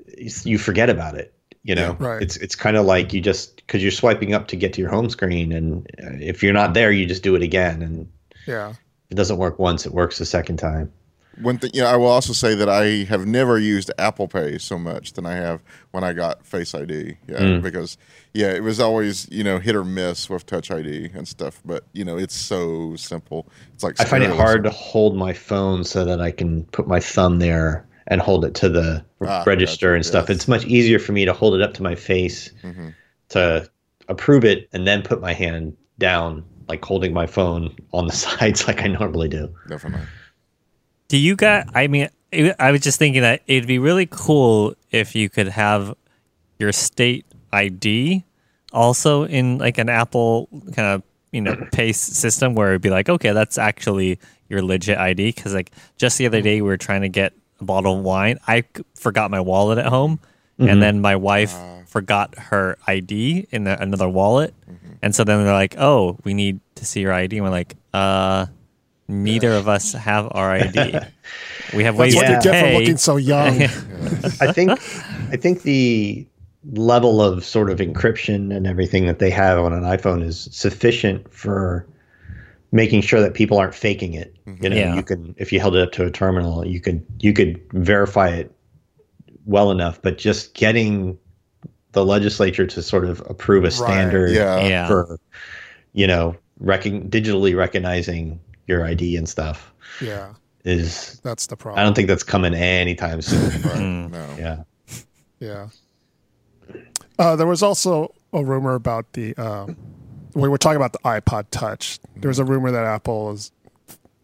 it's 0.07 0.45
you 0.45 0.57
forget 0.57 0.89
about 0.89 1.15
it 1.15 1.33
you 1.63 1.75
know 1.75 1.95
Yeah. 1.99 2.07
Right. 2.07 2.21
it's 2.21 2.37
it's 2.37 2.55
kind 2.55 2.77
of 2.77 2.85
like 2.85 3.13
you 3.13 3.21
just 3.21 3.55
because 3.57 3.81
you're 3.81 3.91
swiping 3.91 4.33
up 4.33 4.47
to 4.49 4.55
get 4.55 4.73
to 4.73 4.81
your 4.81 4.89
home 4.89 5.09
screen 5.09 5.51
and 5.51 5.87
uh, 6.03 6.11
if 6.19 6.43
you're 6.43 6.53
not 6.53 6.73
there 6.73 6.91
you 6.91 7.05
just 7.05 7.23
do 7.23 7.35
it 7.35 7.41
again 7.41 7.81
and 7.81 8.07
yeah. 8.45 8.69
if 8.71 8.77
it 9.11 9.15
doesn't 9.15 9.37
work 9.37 9.59
once 9.59 9.85
it 9.85 9.93
works 9.93 10.17
the 10.17 10.25
second 10.25 10.57
time 10.57 10.91
one 11.41 11.57
thing. 11.57 11.71
You 11.73 11.81
know, 11.81 11.87
I 11.87 11.95
will 11.95 12.07
also 12.07 12.31
say 12.31 12.53
that 12.53 12.69
I 12.69 13.05
have 13.05 13.25
never 13.25 13.57
used 13.57 13.91
Apple 13.97 14.27
Pay 14.27 14.59
so 14.59 14.77
much 14.77 15.13
than 15.13 15.25
I 15.25 15.33
have 15.33 15.61
when 15.89 16.03
I 16.03 16.13
got 16.13 16.45
Face 16.45 16.75
ID. 16.75 17.17
Yeah, 17.27 17.39
Mm. 17.39 17.63
because 17.63 17.97
yeah, 18.33 18.51
it 18.51 18.61
was 18.61 18.79
always 18.79 19.27
you 19.31 19.43
know 19.43 19.57
hit 19.57 19.75
or 19.75 19.83
miss 19.83 20.29
with 20.29 20.45
Touch 20.45 20.69
ID 20.69 21.09
and 21.13 21.27
stuff. 21.27 21.59
But 21.65 21.85
you 21.91 22.05
know, 22.05 22.17
it's 22.17 22.35
so 22.35 22.95
simple. 22.97 23.47
It's 23.73 23.83
like 23.83 23.99
i 23.99 24.03
find 24.05 24.23
it 24.23 24.29
hard 24.29 24.63
to 24.65 24.69
hold 24.69 25.17
my 25.17 25.33
phone 25.33 25.83
so 25.83 26.05
that 26.05 26.21
i 26.21 26.29
can 26.29 26.65
put 26.65 26.87
my 26.87 26.99
thumb 26.99 27.39
there 27.39 27.85
and 28.07 28.21
hold 28.21 28.45
it 28.45 28.53
to 28.55 28.69
the 28.69 29.03
Ah, 29.25 29.43
register 29.47 29.87
gotcha, 29.89 29.95
and 29.95 30.05
stuff 30.05 30.25
yes. 30.29 30.35
it's 30.37 30.47
much 30.47 30.65
easier 30.65 30.99
for 30.99 31.11
me 31.13 31.23
to 31.25 31.33
hold 31.33 31.55
it 31.55 31.61
up 31.61 31.73
to 31.75 31.83
my 31.83 31.95
face 31.95 32.51
Mm-hmm. 32.63 32.89
to 33.29 33.69
approve 34.09 34.43
it 34.43 34.67
and 34.73 34.85
then 34.85 35.01
put 35.01 35.21
my 35.21 35.31
hand 35.33 35.75
down 35.97 36.43
like 36.67 36.83
holding 36.83 37.13
my 37.13 37.25
phone 37.25 37.73
on 37.93 38.05
the 38.07 38.11
sides 38.25 38.67
like 38.67 38.81
i 38.81 38.87
normally 38.87 39.29
do 39.29 39.53
Definitely. 39.69 40.05
Do 41.09 41.17
you 41.17 41.35
got? 41.35 41.67
I 41.75 41.87
mean, 41.87 42.09
I 42.57 42.71
was 42.71 42.81
just 42.81 42.97
thinking 42.97 43.21
that 43.21 43.43
it'd 43.45 43.67
be 43.67 43.77
really 43.77 44.07
cool 44.09 44.73
if 44.89 45.13
you 45.15 45.29
could 45.29 45.47
have 45.49 45.95
your 46.57 46.71
state 46.71 47.25
ID 47.51 48.23
also 48.71 49.23
in 49.25 49.59
like 49.59 49.77
an 49.77 49.89
Apple 49.89 50.47
kind 50.73 50.87
of 50.87 51.03
you 51.31 51.41
know 51.41 51.55
pace 51.71 51.99
system 51.99 52.55
where 52.55 52.69
it'd 52.69 52.81
be 52.81 52.89
like, 52.89 53.09
okay, 53.09 53.31
that's 53.31 53.57
actually 53.59 54.17
your 54.49 54.63
legit 54.63 54.97
ID. 54.97 55.29
Because 55.33 55.53
like 55.53 55.71
just 55.97 56.17
the 56.17 56.25
other 56.25 56.41
day 56.41 56.61
we 56.61 56.67
were 56.67 56.77
trying 56.77 57.01
to 57.01 57.09
get 57.09 57.33
a 57.33 57.35
bottle 57.63 57.97
of 57.97 58.03
wine. 58.03 58.39
I 58.47 58.63
forgot 58.95 59.31
my 59.31 59.39
wallet 59.39 59.77
at 59.77 59.87
home, 59.87 60.19
and 60.57 60.67
mm-hmm. 60.67 60.79
then 60.79 61.01
my 61.01 61.15
wife 61.15 61.53
ah. 61.55 61.81
forgot 61.87 62.37
her 62.37 62.77
ID 62.87 63.47
in 63.51 63.67
a, 63.67 63.77
another 63.79 64.09
wallet, 64.09 64.53
mm-hmm. 64.69 64.93
and 65.01 65.15
so 65.15 65.23
then 65.23 65.43
they're 65.43 65.53
like, 65.53 65.75
oh, 65.77 66.17
we 66.23 66.33
need 66.33 66.59
to 66.75 66.85
see 66.85 67.01
your 67.01 67.13
ID. 67.13 67.37
And 67.37 67.45
we're 67.45 67.51
like, 67.51 67.75
uh. 67.93 68.47
Neither 69.09 69.51
of 69.51 69.67
us 69.67 69.91
have 69.91 70.29
our 70.31 70.51
ID. 70.53 70.97
We 71.73 71.83
have 71.83 71.97
ways 71.97 72.13
That's 72.13 72.23
what 72.23 72.41
to 72.41 72.49
you 72.49 72.53
get 72.53 72.63
for 72.63 72.69
pay. 72.69 72.79
looking 72.79 72.97
so 72.97 73.17
young. 73.17 73.61
I 74.41 74.51
think 74.51 74.71
I 74.71 75.37
think 75.37 75.63
the 75.63 76.25
level 76.71 77.21
of 77.21 77.43
sort 77.43 77.69
of 77.69 77.79
encryption 77.79 78.55
and 78.55 78.67
everything 78.67 79.05
that 79.07 79.19
they 79.19 79.29
have 79.29 79.59
on 79.59 79.73
an 79.73 79.83
iPhone 79.83 80.23
is 80.23 80.49
sufficient 80.51 81.31
for 81.33 81.85
making 82.73 83.01
sure 83.01 83.21
that 83.21 83.33
people 83.35 83.57
aren't 83.57 83.75
faking 83.75 84.13
it. 84.15 84.35
You 84.61 84.69
know, 84.69 84.75
Yeah. 84.75 84.95
you 84.95 85.03
can 85.03 85.33
if 85.37 85.53
you 85.53 85.59
held 85.61 85.75
it 85.77 85.81
up 85.83 85.91
to 85.93 86.05
a 86.05 86.11
terminal, 86.11 86.65
you 86.67 86.81
could 86.81 87.05
you 87.19 87.31
could 87.31 87.61
verify 87.71 88.29
it 88.29 88.51
well 89.45 89.71
enough, 89.71 90.01
but 90.01 90.17
just 90.17 90.53
getting 90.55 91.17
the 91.93 92.03
legislature 92.03 92.65
to 92.65 92.81
sort 92.81 93.05
of 93.05 93.21
approve 93.29 93.63
a 93.63 93.71
standard 93.71 94.31
Yeah. 94.31 94.67
yeah. 94.67 94.87
for 94.87 95.19
you 95.93 96.07
know, 96.07 96.35
recon- 96.59 97.07
digitally 97.09 97.55
recognizing 97.55 98.39
your 98.67 98.83
ID 98.85 99.15
and 99.17 99.29
stuff 99.29 99.71
yeah, 100.01 100.33
is 100.65 101.19
that's 101.23 101.45
the 101.47 101.55
problem. 101.55 101.79
I 101.79 101.83
don't 101.83 101.93
think 101.93 102.07
that's 102.07 102.23
coming 102.23 102.55
anytime 102.55 103.21
soon. 103.21 103.61
Right. 103.61 103.77
Mm. 103.77 104.11
No. 104.11 104.35
yeah. 104.39 104.63
Yeah. 105.39 105.67
Uh, 107.19 107.35
there 107.35 107.45
was 107.45 107.61
also 107.61 108.13
a 108.31 108.43
rumor 108.43 108.73
about 108.73 109.13
the. 109.13 109.35
Uh, 109.37 109.67
we 110.33 110.49
were 110.49 110.57
talking 110.57 110.77
about 110.77 110.93
the 110.93 110.99
iPod 110.99 111.45
Touch. 111.51 111.99
There 112.15 112.29
was 112.29 112.39
a 112.39 112.45
rumor 112.45 112.71
that 112.71 112.85
Apple 112.85 113.31
is 113.31 113.51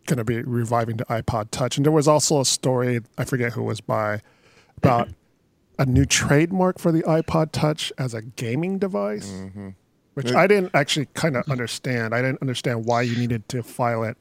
going 0.06 0.17
to 0.17 0.24
be 0.24 0.41
reviving 0.41 0.98
the 0.98 1.06
iPod 1.06 1.52
Touch, 1.52 1.78
and 1.78 1.86
there 1.86 1.91
was 1.91 2.08
also 2.08 2.41
a 2.41 2.45
story 2.45 3.02
I 3.17 3.26
forget 3.26 3.54
who 3.54 3.63
was 3.63 3.82
by 3.82 4.22
about 4.78 5.10
a 5.78 5.86
new 5.86 6.06
trademark 6.06 6.80
for 6.80 6.91
the 6.91 7.04
iPod 7.04 7.52
Touch 7.52 7.93
as 7.98 8.13
a 8.13 8.22
gaming 8.22 8.80
device, 8.80 9.30
mm-hmm. 9.30 9.69
which 10.13 10.34
I 10.34 10.48
didn't 10.48 10.72
actually 10.74 11.08
kind 11.13 11.38
of 11.38 11.50
understand. 11.50 12.13
I 12.13 12.22
didn't 12.22 12.41
understand 12.41 12.86
why 12.86 13.04
you 13.04 13.15
needed 13.15 13.48
to 13.50 13.63
file 13.63 14.04
it 14.04 14.17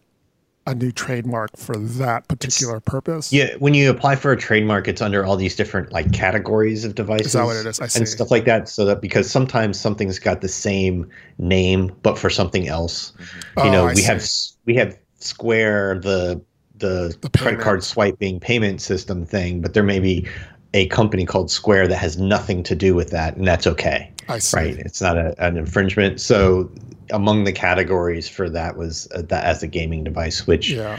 a 0.69 0.75
new 0.75 0.93
trademark 0.93 1.57
for 1.57 1.77
that 1.77 2.29
particular 2.29 2.79
purpose. 2.79 3.33
Yeah, 3.33 3.55
when 3.59 3.73
you 3.73 3.91
apply 3.91 4.17
for 4.17 4.33
a 4.33 4.37
trademark, 4.37 4.87
it's 4.87 5.01
under 5.01 5.25
all 5.25 5.37
these 5.37 5.57
different 5.57 5.93
like 5.93 6.13
categories 6.13 6.85
of 6.85 6.95
devices. 6.95 7.29
Is 7.29 7.33
that 7.33 7.45
what 7.45 7.57
it 7.57 7.67
is? 7.67 7.81
I 7.81 7.87
see. 7.87 8.01
And 8.01 8.09
stuff 8.09 8.31
like 8.31 8.45
that. 8.45 8.69
So 8.69 8.85
that 8.85 9.01
because 9.01 9.31
sometimes 9.31 9.81
something's 9.81 10.19
got 10.19 10.43
the 10.43 10.49
same 10.49 11.09
name 11.39 11.97
but 12.03 12.19
for 12.19 12.29
something 12.29 12.69
else. 12.69 13.15
Oh, 13.57 13.65
You 13.65 13.71
know, 13.71 13.85
oh, 13.85 13.89
I 13.89 13.95
we 13.95 14.03
have 14.03 14.25
we 14.67 14.75
have 14.75 14.99
Square, 15.21 16.01
the 16.01 16.41
the, 16.77 17.17
The 17.21 17.31
credit 17.31 17.61
card 17.61 17.83
swiping 17.83 18.39
payment 18.39 18.81
system 18.81 19.25
thing, 19.25 19.61
but 19.61 19.75
there 19.75 19.83
may 19.83 19.99
be 19.99 20.29
a 20.75 20.87
company 20.89 21.25
called 21.25 21.51
Square 21.51 21.89
that 21.89 21.97
has 21.97 22.19
nothing 22.19 22.63
to 22.65 22.77
do 22.77 22.95
with 22.95 23.11
that, 23.11 23.37
and 23.37 23.47
that's 23.47 23.67
okay. 23.67 24.13
I 24.29 24.39
see. 24.39 24.57
Right? 24.57 24.79
It's 24.79 25.01
not 25.01 25.17
a, 25.17 25.35
an 25.45 25.57
infringement. 25.57 26.21
So 26.21 26.71
among 27.11 27.45
the 27.45 27.53
categories 27.53 28.29
for 28.29 28.49
that 28.51 28.77
was 28.77 29.09
uh, 29.15 29.23
that 29.23 29.45
as 29.45 29.63
a 29.63 29.67
gaming 29.67 30.05
device, 30.05 30.47
which 30.47 30.71
Yeah. 30.71 30.99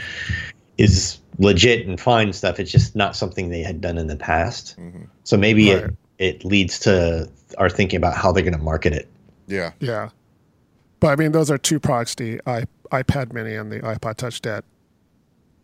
is 0.78 1.18
legit 1.38 1.86
and 1.86 1.98
fine 2.00 2.32
stuff. 2.32 2.58
It's 2.60 2.70
just 2.70 2.94
not 2.96 3.16
something 3.16 3.48
they 3.50 3.62
had 3.62 3.80
done 3.80 3.98
in 3.98 4.06
the 4.06 4.16
past. 4.16 4.76
Mm-hmm. 4.78 5.04
So 5.24 5.36
maybe 5.36 5.72
Right. 5.72 5.84
it, 5.84 5.94
it 6.18 6.44
leads 6.44 6.78
to 6.80 7.30
our 7.58 7.70
thinking 7.70 7.96
about 7.96 8.14
how 8.16 8.32
they're 8.32 8.42
going 8.42 8.56
to 8.56 8.62
market 8.62 8.92
it. 8.92 9.08
Yeah. 9.46 9.72
Yeah. 9.80 10.10
But 11.00 11.08
I 11.08 11.16
mean, 11.16 11.32
those 11.32 11.50
are 11.50 11.58
two 11.58 11.80
products, 11.80 12.14
the 12.14 12.40
I, 12.46 12.64
iPad 12.92 13.32
mini 13.32 13.54
and 13.54 13.72
the 13.72 13.80
iPod 13.80 14.16
Touch 14.16 14.42
that, 14.42 14.64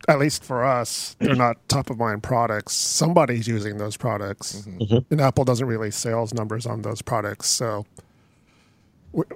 at 0.07 0.19
least 0.19 0.43
for 0.43 0.63
us, 0.65 1.15
they're 1.19 1.35
not 1.35 1.57
top 1.67 1.89
of 1.89 1.97
mind 1.97 2.23
products. 2.23 2.73
Somebody's 2.73 3.47
using 3.47 3.77
those 3.77 3.97
products. 3.97 4.61
Mm-hmm. 4.61 4.77
Mm-hmm. 4.81 4.97
And 5.13 5.21
Apple 5.21 5.45
doesn't 5.45 5.67
release 5.67 5.95
sales 5.95 6.33
numbers 6.33 6.65
on 6.65 6.81
those 6.81 7.01
products. 7.01 7.47
So 7.49 7.85
w- 7.97 8.06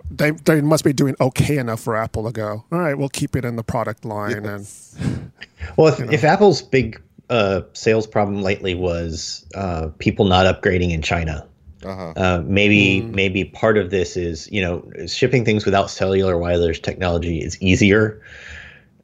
they, 0.10 0.32
they 0.32 0.62
must 0.62 0.84
be 0.84 0.94
doing 0.94 1.16
okay 1.20 1.58
enough 1.58 1.82
for 1.82 1.96
Apple 1.96 2.26
to 2.26 2.32
go, 2.32 2.64
all 2.72 2.80
right, 2.80 2.98
we'll 2.98 3.10
keep 3.10 3.36
it 3.36 3.46
in 3.46 3.56
the 3.56 3.64
product 3.64 4.06
line. 4.06 4.46
And 4.46 4.68
Well, 5.78 5.88
if, 5.88 6.00
if 6.12 6.24
Apple's 6.24 6.62
big 6.62 7.02
uh, 7.30 7.62
sales 7.74 8.08
problem 8.08 8.42
lately 8.42 8.76
was 8.76 9.46
uh, 9.56 9.90
people 10.00 10.26
not 10.26 10.46
upgrading 10.46 10.92
in 10.92 11.02
China, 11.02 11.48
Uh-huh. 11.84 12.14
Uh, 12.16 12.44
maybe 12.46 13.02
maybe 13.02 13.46
part 13.46 13.78
of 13.78 13.90
this 13.90 14.16
is 14.16 14.52
you 14.52 14.62
know 14.62 14.86
shipping 15.08 15.46
things 15.46 15.66
without 15.66 15.90
cellular 15.90 16.38
wireless 16.38 16.80
technology 16.80 17.42
is 17.42 17.60
easier 17.62 18.22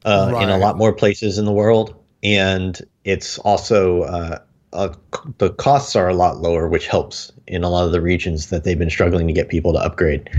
uh, 0.05 0.37
in 0.41 0.49
a 0.49 0.57
lot 0.57 0.77
more 0.77 0.93
places 0.93 1.37
in 1.37 1.45
the 1.45 1.51
world, 1.51 1.95
and 2.21 2.81
it's 3.03 3.39
also 3.39 4.43
uh, 4.77 4.93
the 5.39 5.49
costs 5.49 5.95
are 5.95 6.07
a 6.07 6.13
lot 6.13 6.37
lower, 6.37 6.67
which 6.67 6.87
helps 6.87 7.31
in 7.47 7.63
a 7.63 7.69
lot 7.69 7.85
of 7.85 7.91
the 7.91 8.01
regions 8.01 8.49
that 8.51 8.63
they've 8.63 8.77
been 8.77 8.89
struggling 8.89 9.25
to 9.27 9.33
get 9.33 9.49
people 9.49 9.73
to 9.73 9.79
upgrade. 9.79 10.29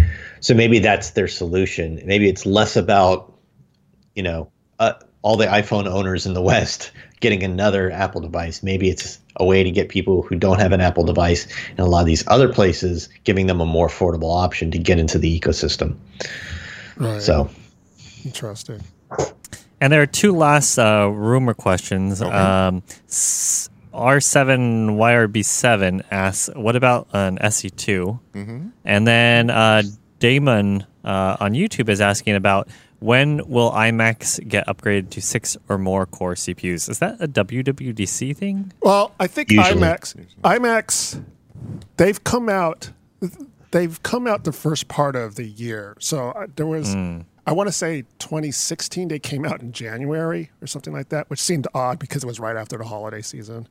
So 0.41 0.55
maybe 0.55 0.79
that's 0.79 1.11
their 1.11 1.27
solution. 1.27 2.01
Maybe 2.05 2.29
it's 2.29 2.47
less 2.47 2.77
about 2.77 3.35
you 4.15 4.23
know 4.23 4.51
uh, 4.79 4.93
all 5.23 5.37
the 5.37 5.47
iPhone 5.47 5.87
owners 5.87 6.25
in 6.25 6.35
the 6.35 6.43
West 6.43 6.93
getting 7.21 7.43
another 7.43 7.91
Apple 7.91 8.21
device. 8.21 8.63
Maybe 8.63 8.89
it's 8.89 9.19
a 9.37 9.45
way 9.45 9.65
to 9.65 9.71
get 9.73 9.89
people 9.89 10.23
who 10.23 10.37
don't 10.37 10.61
have 10.61 10.71
an 10.73 10.81
Apple 10.81 11.05
device 11.05 11.47
in 11.73 11.81
a 11.81 11.87
lot 11.87 12.01
of 12.01 12.07
these 12.07 12.25
other 12.29 12.53
places, 12.53 13.09
giving 13.25 13.47
them 13.49 13.61
a 13.61 13.67
more 13.67 13.89
affordable 13.89 14.33
option 14.33 14.71
to 14.71 14.79
get 14.79 15.01
into 15.01 15.19
the 15.19 15.41
ecosystem. 15.41 15.97
Right. 16.97 17.21
So 17.21 17.51
interesting. 18.25 18.83
And 19.81 19.93
there 19.93 20.03
are 20.03 20.07
two 20.07 20.37
last 20.37 20.79
uh, 20.79 21.09
rumor 21.13 21.55
questions. 21.55 22.21
Um, 22.21 22.83
s- 23.09 23.71
R7YRB7 23.99 26.03
asks, 26.11 26.51
"What 26.55 26.77
about 26.77 27.09
an 27.13 27.39
SE2?" 27.39 28.21
Mm-hmm. 28.35 28.69
And 28.85 29.07
then 29.07 29.51
uh, 29.51 29.83
Damon 30.19 30.85
uh, 31.05 31.37
on 31.41 31.53
YouTube 31.53 31.89
is 31.89 32.01
asking 32.01 32.35
about 32.35 32.69
when 33.01 33.49
will 33.49 33.71
iMacs 33.73 34.47
get 34.49 34.67
upgraded 34.67 35.11
to 35.11 35.23
six 35.23 35.57
or 35.69 35.79
more 35.79 36.07
core 36.07 36.35
CPUs? 36.35 36.91
Is 36.91 36.99
that 36.99 37.21
a 37.21 37.29
WWDC 37.29 38.37
thing? 38.37 38.73
Well, 38.83 39.13
I 39.21 39.27
think 39.27 39.51
Usually. 39.51 39.81
iMacs, 39.81 40.17
iMacs, 40.43 41.23
they've 41.97 42.23
come 42.25 42.49
out, 42.49 42.91
they've 43.71 44.03
come 44.03 44.27
out 44.27 44.45
the 44.45 44.53
first 44.53 44.89
part 44.89 45.15
of 45.15 45.37
the 45.37 45.47
year. 45.47 45.97
So 46.01 46.31
uh, 46.31 46.47
there 46.57 46.67
was, 46.67 46.95
I 47.47 47.53
want 47.53 47.69
to 47.69 47.73
say 47.73 48.03
2016, 48.19 49.09
they 49.09 49.19
came 49.19 49.45
out 49.45 49.63
in 49.63 49.73
January 49.73 50.51
or 50.61 50.67
something 50.67 50.93
like 50.93 51.11
that, 51.11 51.31
which 51.31 51.41
seemed 51.41 51.69
odd 51.75 51.99
because 51.99 52.25
it 52.25 52.27
was 52.27 52.41
right 52.41 52.57
after 52.57 52.77
the 52.77 52.85
holiday 52.85 53.23
season. 53.23 53.69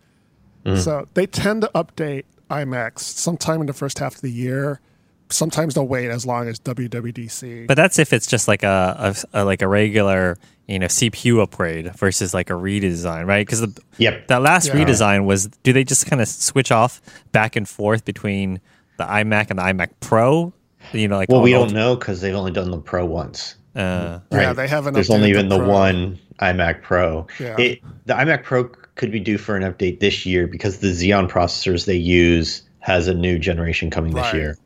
So 0.76 1.08
they 1.14 1.26
tend 1.26 1.62
to 1.62 1.72
update 1.74 2.24
iMacs 2.52 3.00
sometime 3.00 3.62
in 3.62 3.68
the 3.68 3.74
first 3.74 4.00
half 4.00 4.16
of 4.16 4.22
the 4.22 4.32
year. 4.32 4.82
Sometimes 5.30 5.74
they'll 5.76 5.88
wait 5.88 6.10
as 6.10 6.26
long 6.26 6.48
as 6.48 6.60
WWDC. 6.60 7.68
But 7.68 7.76
that's 7.76 8.00
if 8.00 8.14
it's 8.14 8.28
just 8.28 8.48
like 8.48 8.64
a, 8.64 9.16
a, 9.34 9.42
a 9.42 9.46
like 9.46 9.62
a 9.62 9.68
regular 9.68 10.38
you 10.68 10.80
know 10.80 10.88
CPU 10.88 11.42
upgrade 11.42 11.94
versus 11.96 12.34
like 12.34 12.50
a 12.50 12.54
redesign, 12.54 13.26
right? 13.26 13.46
Because 13.46 13.62
the 13.62 13.82
Yep. 13.98 14.28
that 14.28 14.42
last 14.42 14.68
Yeah. 14.68 14.76
redesign 14.76 15.26
was 15.26 15.48
do 15.64 15.74
they 15.74 15.84
just 15.84 16.06
kind 16.08 16.22
of 16.22 16.28
switch 16.28 16.72
off 16.72 17.02
back 17.32 17.56
and 17.56 17.68
forth 17.68 18.06
between 18.06 18.60
the 18.98 19.04
iMac 19.06 19.50
and 19.50 19.60
the 19.60 19.64
iMac 19.64 19.90
Pro? 20.00 20.54
You 20.94 21.08
know, 21.08 21.18
like 21.18 21.30
well, 21.30 21.42
we 21.42 21.52
don't 21.52 21.74
know 21.74 21.96
because 21.96 22.22
they've 22.22 22.36
only 22.36 22.52
done 22.52 22.72
the 22.72 22.78
Pro 22.78 23.06
once. 23.06 23.56
Uh, 23.76 24.20
yeah, 24.32 24.54
they 24.54 24.68
haven't. 24.68 24.94
There's 24.94 25.10
only 25.10 25.32
the 25.34 25.40
been 25.40 25.50
the 25.50 25.58
Pro. 25.60 25.68
one 25.70 26.20
iMac 26.40 26.82
Pro. 26.82 27.28
Yeah. 27.40 27.56
It, 27.60 27.82
the 28.06 28.14
iMac 28.14 28.44
Pro 28.44 28.72
could 28.98 29.12
be 29.12 29.20
due 29.20 29.38
for 29.38 29.56
an 29.56 29.64
update 29.64 30.00
this 30.00 30.26
year 30.26 30.48
because 30.48 30.80
the 30.80 30.88
Xeon 30.88 31.30
processors 31.30 31.86
they 31.86 31.96
use 31.96 32.64
has 32.80 33.08
a 33.08 33.14
new 33.14 33.40
generation 33.40 33.90
coming 33.90 34.14
this 34.14 34.34
year. 34.34 34.58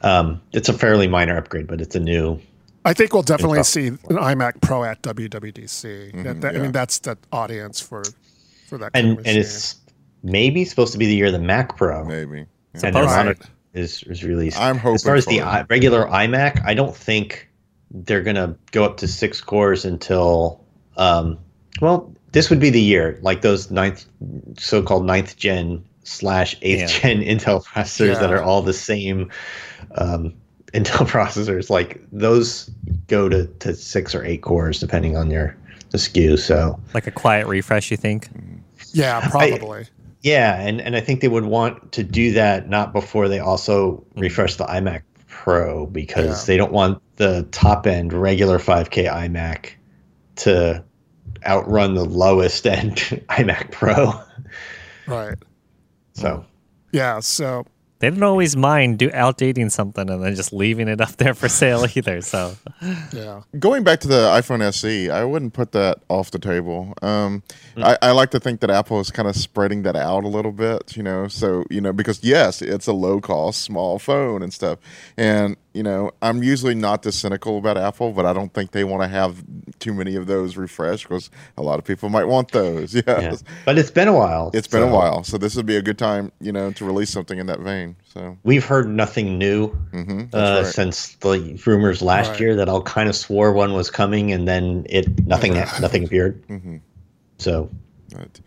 Um, 0.00 0.40
it's 0.52 0.68
a 0.68 0.72
fairly 0.72 1.06
minor 1.06 1.36
upgrade, 1.36 1.66
but 1.68 1.80
it's 1.80 1.94
a 1.94 2.00
new. 2.00 2.40
I 2.84 2.92
think 2.94 3.12
we'll 3.12 3.22
definitely 3.22 3.58
Info. 3.58 3.64
see 3.68 3.86
an 3.88 3.98
iMac 4.00 4.60
Pro 4.60 4.82
at 4.82 5.00
WWDC. 5.02 6.24
That- 6.24 6.40
that- 6.40 6.56
I 6.56 6.58
mean, 6.58 6.72
that's 6.72 6.98
the 6.98 7.16
audience 7.30 7.78
for 7.80 8.02
for 8.68 8.78
that. 8.78 8.90
And 8.94 9.18
and 9.18 9.36
it's 9.38 9.76
maybe 10.24 10.64
supposed 10.64 10.92
to 10.92 10.98
be 10.98 11.06
the 11.06 11.14
year 11.14 11.26
of 11.26 11.32
the 11.32 11.38
Mac 11.38 11.76
Pro. 11.76 12.04
Maybe. 12.04 12.38
Yeah. 12.38 12.44
and 12.74 12.82
their 12.82 13.02
Supposed- 13.04 13.16
monitor 13.16 13.44
is, 13.74 14.02
is 14.04 14.24
released. 14.24 14.58
I'm 14.58 14.78
hoping 14.78 14.94
As 14.94 15.02
far 15.04 15.14
as 15.14 15.26
the. 15.26 15.42
I, 15.42 15.62
regular 15.68 16.06
iMac, 16.06 16.64
I 16.64 16.74
don't 16.74 16.96
think 16.96 17.48
they're 17.90 18.22
gonna 18.22 18.56
go 18.72 18.84
up 18.84 18.96
to 18.98 19.06
six 19.08 19.40
cores 19.42 19.84
until, 19.84 20.64
um, 20.96 21.38
well, 21.82 22.14
this 22.32 22.50
would 22.50 22.60
be 22.60 22.70
the 22.70 22.80
year, 22.80 23.18
like 23.22 23.42
those 23.42 23.70
ninth, 23.70 24.06
so-called 24.58 25.04
ninth 25.06 25.36
gen 25.36 25.84
slash 26.04 26.56
eighth 26.62 26.80
Yeah. 26.80 26.86
gen 27.00 27.20
Intel 27.22 27.64
processors 27.64 28.18
that 28.20 28.32
are 28.32 28.42
all 28.42 28.62
the 28.62 28.72
same 28.72 29.30
um, 29.96 30.34
Intel 30.74 31.06
processors. 31.06 31.68
Like 31.70 32.02
those 32.10 32.70
go 33.06 33.28
to, 33.28 33.46
to 33.46 33.74
six 33.74 34.14
or 34.14 34.24
eight 34.24 34.42
cores 34.42 34.80
depending 34.80 35.16
on 35.16 35.30
your 35.30 35.56
the 35.90 35.98
SKU. 35.98 36.38
So 36.38 36.80
like 36.94 37.06
a 37.06 37.10
quiet 37.10 37.46
refresh, 37.46 37.90
you 37.90 37.96
think? 37.98 38.28
yeah, 38.92 39.28
probably. 39.30 39.86
Yeah, 40.22 40.60
and, 40.60 40.80
and 40.80 40.94
I 40.96 41.00
think 41.00 41.20
they 41.20 41.28
would 41.28 41.44
want 41.44 41.92
to 41.92 42.02
do 42.04 42.32
that 42.32 42.68
not 42.68 42.92
before 42.92 43.28
they 43.28 43.40
also 43.40 44.04
refresh 44.16 44.54
the 44.56 44.64
iMac 44.64 45.02
Pro 45.28 45.86
because 45.86 46.42
Yeah. 46.42 46.52
they 46.52 46.56
don't 46.56 46.72
want 46.72 47.02
the 47.16 47.42
top 47.50 47.86
end 47.86 48.12
regular 48.12 48.58
5K 48.58 49.10
iMac 49.12 49.70
to 50.36 50.84
outrun 51.46 51.94
the 51.94 52.04
lowest 52.04 52.66
end 52.66 52.96
iMac 53.28 53.70
Pro. 53.70 54.12
right. 55.06 55.36
So 56.14 56.44
Yeah. 56.92 57.20
So 57.20 57.64
They 58.00 58.10
don't 58.10 58.22
always 58.22 58.56
mind 58.56 58.98
do 58.98 59.08
outdating 59.10 59.70
something 59.70 60.10
and 60.10 60.22
then 60.22 60.34
just 60.34 60.52
leaving 60.52 60.88
it 60.88 61.00
up 61.00 61.16
there 61.16 61.34
for 61.34 61.48
sale 61.48 61.86
either. 61.94 62.20
So 62.20 62.56
yeah. 63.12 63.42
Going 63.58 63.84
back 63.84 64.00
to 64.00 64.08
the 64.08 64.28
iPhone 64.28 64.60
SE, 64.62 65.08
I 65.10 65.24
wouldn't 65.24 65.52
put 65.54 65.72
that 65.72 65.98
off 66.08 66.30
the 66.30 66.38
table. 66.38 66.94
Um, 67.00 67.42
I, 67.76 67.96
I 68.02 68.10
like 68.10 68.30
to 68.30 68.40
think 68.40 68.60
that 68.60 68.70
Apple 68.70 69.00
is 69.00 69.10
kind 69.10 69.28
of 69.28 69.36
spreading 69.36 69.82
that 69.82 69.96
out 69.96 70.24
a 70.24 70.28
little 70.28 70.52
bit, 70.52 70.96
you 70.96 71.02
know. 71.02 71.28
So 71.28 71.64
you 71.70 71.80
know, 71.80 71.92
because 71.92 72.22
yes, 72.24 72.60
it's 72.60 72.86
a 72.86 72.92
low 72.92 73.20
cost, 73.20 73.62
small 73.62 73.98
phone 73.98 74.42
and 74.42 74.52
stuff, 74.52 74.78
and 75.16 75.56
you 75.74 75.82
know, 75.82 76.10
I'm 76.20 76.42
usually 76.42 76.74
not 76.74 77.02
this 77.02 77.16
cynical 77.16 77.56
about 77.58 77.78
Apple, 77.78 78.12
but 78.12 78.26
I 78.26 78.32
don't 78.32 78.52
think 78.52 78.72
they 78.72 78.84
want 78.84 79.02
to 79.02 79.08
have 79.08 79.42
too 79.78 79.94
many 79.94 80.16
of 80.16 80.26
those 80.26 80.56
refreshed 80.56 81.08
because 81.08 81.30
a 81.56 81.62
lot 81.62 81.78
of 81.78 81.84
people 81.84 82.08
might 82.10 82.24
want 82.24 82.50
those. 82.52 82.94
Yes. 83.06 83.06
yeah. 83.06 83.52
But 83.64 83.78
it's 83.78 83.90
been 83.90 84.08
a 84.08 84.12
while. 84.12 84.50
It's 84.54 84.68
been 84.68 84.82
a 84.82 84.86
while, 84.86 85.24
so 85.24 85.38
this 85.38 85.56
would 85.56 85.66
be 85.66 85.76
a 85.76 85.82
good 85.82 85.98
time, 85.98 86.30
you 86.40 86.52
know, 86.52 86.72
to 86.72 86.84
release 86.84 87.10
something 87.10 87.38
in 87.38 87.46
that 87.46 87.60
vein. 87.60 87.96
So 88.04 88.36
We've 88.44 88.64
heard 88.64 88.88
nothing 88.88 89.38
new 89.38 89.68
hmm 89.92 90.24
uh, 90.32 90.62
right. 90.62 90.66
since 90.66 91.14
the 91.16 91.60
rumors 91.66 92.02
last 92.02 92.32
Right. 92.32 92.40
year 92.40 92.56
that 92.56 92.68
all 92.68 92.82
kind 92.82 93.08
of 93.08 93.16
swore 93.16 93.52
one 93.52 93.72
was 93.72 93.90
coming 93.90 94.30
and 94.32 94.46
then 94.46 94.86
it 94.90 95.26
nothing 95.26 95.54
nothing 95.54 96.04
appeared. 96.04 96.46
Mm-hmm. 96.48 96.76
So 97.38 97.70
But, 98.14 98.40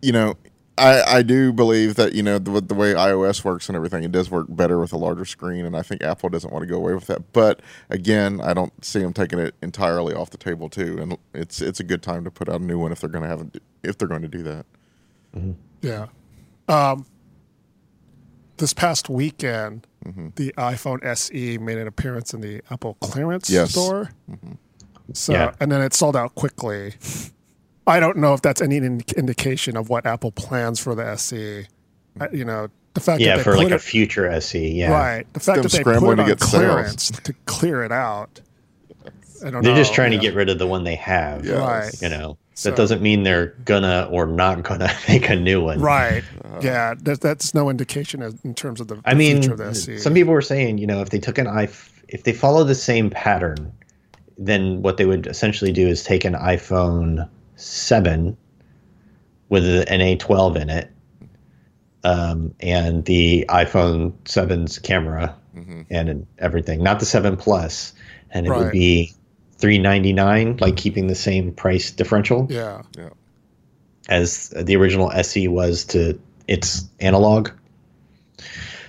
you 0.00 0.12
know, 0.12 0.36
I, 0.78 1.18
I 1.18 1.22
do 1.22 1.52
believe 1.52 1.96
that 1.96 2.14
you 2.14 2.22
know 2.22 2.38
the, 2.38 2.60
the 2.60 2.74
way 2.74 2.94
iOS 2.94 3.44
works 3.44 3.68
and 3.68 3.76
everything, 3.76 4.04
it 4.04 4.12
does 4.12 4.30
work 4.30 4.46
better 4.48 4.78
with 4.78 4.92
a 4.92 4.96
larger 4.96 5.24
screen, 5.24 5.66
and 5.66 5.76
I 5.76 5.82
think 5.82 6.02
Apple 6.02 6.30
doesn't 6.30 6.50
want 6.52 6.62
to 6.62 6.66
go 6.66 6.76
away 6.76 6.94
with 6.94 7.06
that. 7.08 7.32
But 7.32 7.60
again, 7.90 8.40
I 8.40 8.54
don't 8.54 8.84
see 8.84 9.00
them 9.00 9.12
taking 9.12 9.38
it 9.38 9.54
entirely 9.62 10.14
off 10.14 10.30
the 10.30 10.38
table 10.38 10.68
too, 10.70 10.98
and 11.00 11.18
it's 11.34 11.60
it's 11.60 11.78
a 11.80 11.84
good 11.84 12.02
time 12.02 12.24
to 12.24 12.30
put 12.30 12.48
out 12.48 12.60
a 12.60 12.64
new 12.64 12.78
one 12.78 12.90
if 12.90 13.00
they're 13.00 13.10
going 13.10 13.22
to 13.24 13.28
have 13.28 13.40
it, 13.42 13.62
if 13.82 13.98
they're 13.98 14.08
going 14.08 14.22
to 14.22 14.28
do 14.28 14.42
that. 14.44 14.66
Mm-hmm. 15.36 15.52
Yeah. 15.82 16.06
Um, 16.68 17.06
this 18.56 18.72
past 18.72 19.08
weekend, 19.10 19.86
mm-hmm. 20.04 20.28
the 20.36 20.54
iPhone 20.56 21.04
SE 21.04 21.58
made 21.58 21.78
an 21.78 21.86
appearance 21.86 22.32
in 22.32 22.40
the 22.40 22.62
Apple 22.70 22.94
clearance 23.00 23.50
Yes. 23.50 23.72
store. 23.72 24.10
Mm-hmm. 24.30 24.52
So, 25.12 25.32
Yeah. 25.32 25.54
and 25.60 25.70
then 25.70 25.82
it 25.82 25.92
sold 25.92 26.16
out 26.16 26.34
quickly. 26.34 26.94
I 27.86 28.00
don't 28.00 28.16
know 28.18 28.34
if 28.34 28.42
that's 28.42 28.60
any 28.60 28.76
in- 28.76 29.02
indication 29.16 29.76
of 29.76 29.88
what 29.88 30.06
Apple 30.06 30.30
plans 30.32 30.78
for 30.80 30.94
the 30.94 31.06
SE. 31.08 31.66
Uh, 32.20 32.28
you 32.32 32.44
know, 32.44 32.68
the 32.94 33.00
fact 33.00 33.20
yeah, 33.20 33.30
that 33.30 33.36
they 33.38 33.42
for 33.42 33.56
put 33.56 33.64
like 33.64 33.72
a 33.72 33.78
future 33.78 34.28
SE, 34.28 34.68
yeah. 34.72 34.90
right, 34.92 35.32
the 35.32 35.40
fact 35.40 35.56
them 35.56 35.62
that 35.62 35.72
they 35.72 35.78
scrambling 35.80 36.16
put 36.16 36.22
it 36.22 36.22
to 36.22 36.22
on 36.22 36.28
get 36.28 36.40
sales. 36.40 36.50
clearance 36.62 37.10
to 37.10 37.32
clear 37.46 37.82
it 37.84 37.92
out. 37.92 38.40
I 39.44 39.50
don't 39.50 39.62
They're 39.64 39.72
know. 39.72 39.78
just 39.78 39.94
trying 39.94 40.12
to 40.12 40.18
get 40.18 40.34
rid 40.34 40.48
of 40.50 40.58
the 40.58 40.66
one 40.68 40.84
they 40.84 40.94
have. 40.96 41.44
Yeah. 41.44 41.54
Right. 41.54 42.02
You 42.02 42.08
know, 42.10 42.38
So- 42.54 42.70
that 42.70 42.76
doesn't 42.76 43.02
mean 43.02 43.24
they're 43.24 43.54
gonna 43.64 44.08
or 44.10 44.26
not 44.26 44.62
gonna 44.62 44.90
make 45.08 45.28
a 45.30 45.34
new 45.36 45.62
one. 45.64 45.80
Right. 45.80 46.22
yeah, 46.60 46.94
that, 47.00 47.20
that's 47.20 47.52
no 47.54 47.68
indication 47.68 48.22
in 48.44 48.54
terms 48.54 48.80
of 48.80 48.86
the, 48.88 49.00
I 49.04 49.14
the 49.14 49.24
future 49.32 49.40
mean, 49.40 49.50
of 49.52 49.58
the 49.58 49.68
SE. 49.74 49.98
some 49.98 50.14
people 50.14 50.32
were 50.32 50.42
saying, 50.42 50.78
you 50.78 50.86
know, 50.86 51.00
if 51.00 51.10
they 51.10 51.18
took 51.18 51.38
an 51.38 51.48
i, 51.48 51.64
if 52.08 52.22
they 52.24 52.32
follow 52.32 52.62
the 52.62 52.74
same 52.76 53.10
pattern, 53.10 53.72
then 54.38 54.82
what 54.82 54.96
they 54.98 55.06
would 55.06 55.26
essentially 55.26 55.72
do 55.72 55.88
is 55.88 56.04
take 56.04 56.24
an 56.24 56.34
iPhone 56.34 57.28
seven 57.56 58.36
with 59.48 59.64
an 59.66 60.00
A12 60.00 60.56
in 60.56 60.70
it, 60.70 60.90
um, 62.04 62.54
and 62.60 63.04
the 63.04 63.44
iPhone 63.48 64.12
7's 64.24 64.78
camera 64.78 65.34
and 65.90 66.26
everything, 66.38 66.82
not 66.82 66.98
the 66.98 67.04
seven 67.06 67.36
plus, 67.36 67.92
and 68.30 68.46
it 68.46 68.50
Right. 68.50 68.58
would 68.60 68.72
be 68.72 69.12
three 69.58 69.78
ninety 69.78 70.12
nine, 70.12 70.56
like 70.60 70.76
keeping 70.76 71.06
the 71.08 71.14
same 71.14 71.52
price 71.52 71.90
differential. 71.90 72.46
yeah. 72.96 73.10
as 74.08 74.48
the 74.56 74.74
original 74.74 75.12
SE 75.12 75.46
was 75.48 75.84
to 75.84 76.18
its 76.48 76.84
analog. 77.00 77.50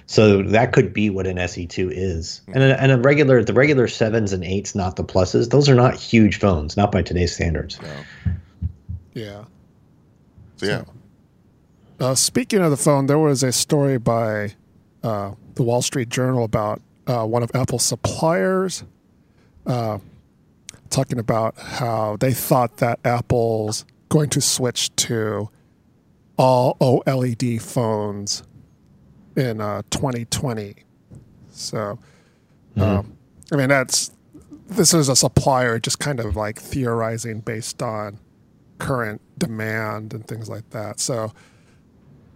So 0.08 0.42
that 0.44 0.74
could 0.74 0.92
be 0.94 1.10
what 1.10 1.28
an 1.28 1.38
SE2 1.38 1.92
is, 1.94 2.42
and 2.54 2.64
a, 2.64 2.82
and 2.82 2.92
a 2.92 2.98
regular 2.98 3.44
the 3.44 3.54
regular 3.54 3.88
sevens 3.88 4.34
and 4.34 4.44
eights, 4.44 4.74
not 4.74 4.96
the 4.96 5.04
pluses. 5.04 5.50
Those 5.50 5.70
are 5.70 5.76
not 5.76 5.96
huge 5.96 6.40
phones, 6.40 6.76
not 6.78 6.92
by 6.92 7.02
today's 7.02 7.34
standards. 7.36 7.78
Yeah. 9.14 9.46
So 10.58 10.66
yeah, 10.66 10.84
Uh, 12.00 12.16
speaking 12.16 12.60
of 12.60 12.72
the 12.72 12.78
phone, 12.78 13.08
there 13.08 13.20
was 13.20 13.44
a 13.44 13.52
story 13.52 13.98
by 13.98 14.54
uh, 15.04 15.34
the 15.56 15.64
Wall 15.64 15.82
Street 15.82 16.10
Journal 16.10 16.44
about 16.44 16.82
uh, 17.08 17.26
one 17.26 17.44
of 17.44 17.52
Apple's 17.56 17.84
suppliers 17.84 18.84
uh, 19.66 20.00
talking 20.90 21.20
about 21.20 21.58
how 21.58 22.18
they 22.20 22.34
thought 22.34 22.78
that 22.78 23.00
Apple's 23.04 23.86
going 24.10 24.30
to 24.30 24.42
switch 24.42 24.96
to 24.98 25.50
all 26.38 26.76
OLED 26.80 27.62
phones 27.62 28.44
in 29.36 29.60
uh, 29.62 29.82
2020. 29.90 30.76
So, 31.52 32.00
um, 32.78 33.18
I 33.52 33.56
mean, 33.56 33.70
that's 33.70 34.12
this 34.68 34.94
is 34.94 35.10
a 35.10 35.16
supplier 35.16 35.78
just 35.80 36.00
kind 36.00 36.20
of 36.20 36.36
like 36.36 36.60
theorizing 36.60 37.42
based 37.42 37.82
on 37.84 38.20
current 38.80 39.22
demand 39.38 40.14
and 40.14 40.28
things 40.28 40.50
like 40.50 40.70
that. 40.72 41.00
So, 41.00 41.32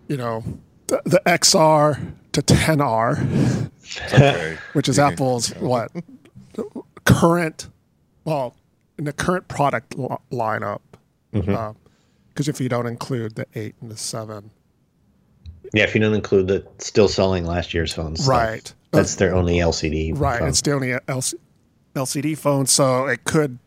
you 0.08 0.18
know, 0.18 0.44
the, 0.88 1.02
the 1.06 1.22
XR 1.26 2.14
to 2.34 2.42
10R, 2.42 3.70
Okay. 4.14 4.58
which 4.74 4.88
is 4.90 5.00
Apple's 5.00 5.50
what 5.56 5.92
current, 7.06 7.70
well, 8.26 8.56
in 8.98 9.06
the 9.06 9.14
current 9.14 9.48
product 9.48 9.98
li- 9.98 10.08
lineup. 10.32 10.82
Mm-hmm. 11.34 11.54
Um, 11.56 11.76
because 12.30 12.48
if 12.48 12.62
you 12.62 12.70
don't 12.70 12.86
include 12.86 13.36
the 13.36 13.46
eight 13.56 13.76
and 13.82 13.90
the 13.90 13.98
seven, 13.98 14.52
Yeah, 15.74 15.84
if 15.84 15.96
you 15.96 16.02
don't 16.02 16.14
include 16.14 16.48
the 16.48 16.66
still 16.78 17.08
selling 17.08 17.46
last 17.46 17.74
year's 17.74 17.92
phones, 17.94 18.24
stuff, 18.24 18.30
Right. 18.38 18.74
That's 18.92 19.16
their 19.16 19.36
only 19.36 19.56
LCD. 19.58 20.14
Right. 20.18 20.40
phone. 20.40 20.48
It's 20.50 20.62
the 20.62 20.72
only 20.74 20.90
LC- 20.90 21.34
LCD 21.96 22.38
phone, 22.38 22.66
so 22.68 23.06
it 23.08 23.24
could 23.26 23.58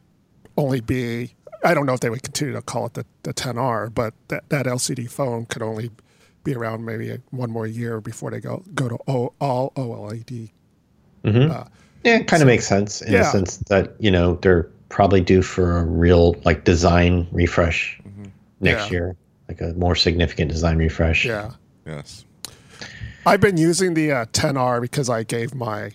only 0.56 0.80
be. 0.80 1.34
I 1.64 1.74
don't 1.74 1.86
know 1.86 1.92
if 1.94 2.00
they 2.00 2.10
would 2.10 2.22
continue 2.22 2.54
to 2.54 2.62
call 2.62 2.86
it 2.86 2.94
the, 2.94 3.04
the 3.22 3.34
10R, 3.34 3.94
but 3.94 4.14
that, 4.28 4.48
that 4.48 4.66
LCD 4.66 5.10
phone 5.10 5.46
could 5.46 5.62
only 5.62 5.90
be 6.42 6.54
around 6.54 6.84
maybe 6.84 7.18
one 7.30 7.50
more 7.50 7.66
year 7.66 8.00
before 8.00 8.30
they 8.30 8.40
go 8.40 8.62
go 8.74 8.88
to 8.88 8.98
o, 9.06 9.32
all 9.40 9.72
OLED. 9.76 10.50
Mm-hmm. 11.24 11.50
Uh, 11.50 11.64
yeah, 12.04 12.16
it 12.16 12.28
kind 12.28 12.42
of 12.42 12.46
makes 12.46 12.66
sense 12.66 13.02
in 13.02 13.12
Yeah. 13.12 13.18
the 13.20 13.24
sense 13.26 13.56
that 13.68 13.94
you 13.98 14.10
know 14.10 14.36
they're 14.36 14.64
probably 14.88 15.20
due 15.20 15.42
for 15.42 15.78
a 15.78 15.84
real 15.84 16.34
like 16.44 16.64
design 16.64 17.26
refresh 17.30 18.00
mm-hmm. 18.06 18.30
next 18.60 18.86
Yeah. 18.86 18.90
year, 18.90 19.16
like 19.48 19.60
a 19.60 19.74
more 19.74 19.94
significant 19.94 20.50
design 20.50 20.78
refresh. 20.78 21.26
Yeah. 21.26 21.50
Yes. 21.86 22.24
I've 23.26 23.40
been 23.40 23.58
using 23.58 23.92
the 23.94 24.12
uh, 24.12 24.24
10R 24.26 24.80
because 24.80 25.10
I 25.10 25.24
gave 25.24 25.54
my 25.54 25.92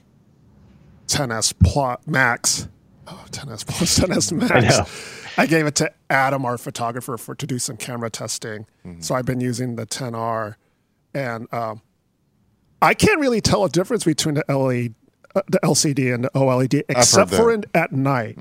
10s 1.08 1.54
Plus 1.64 2.00
Max, 2.06 2.68
oh, 3.08 3.26
10s 3.32 3.66
Plus, 3.66 4.00
10s 4.32 4.32
Max. 4.32 5.25
I 5.38 5.46
gave 5.46 5.66
it 5.66 5.76
to 5.76 5.92
Adam, 6.10 6.46
our 6.46 6.58
photographer, 6.58 7.18
for 7.18 7.36
to 7.36 7.48
do 7.48 7.60
some 7.60 7.78
camera 7.78 8.10
testing. 8.10 8.66
Mm-hmm. 8.86 9.02
So 9.02 9.16
I've 9.16 9.26
been 9.26 9.42
using 9.42 9.76
the 9.76 9.86
10R, 9.86 10.56
and 11.14 11.52
um, 11.54 11.82
I 12.82 12.94
can't 12.94 13.20
really 13.20 13.42
tell 13.42 13.64
a 13.64 13.70
difference 13.70 14.04
between 14.04 14.36
the 14.36 14.46
LED, 14.48 14.94
uh, 15.36 15.42
the 15.48 15.60
LCD 15.64 16.14
and 16.14 16.26
the 16.26 16.30
OLED, 16.30 16.84
except 16.90 17.32
for 17.32 17.52
in, 17.52 17.66
at 17.74 17.92
night. 17.92 18.38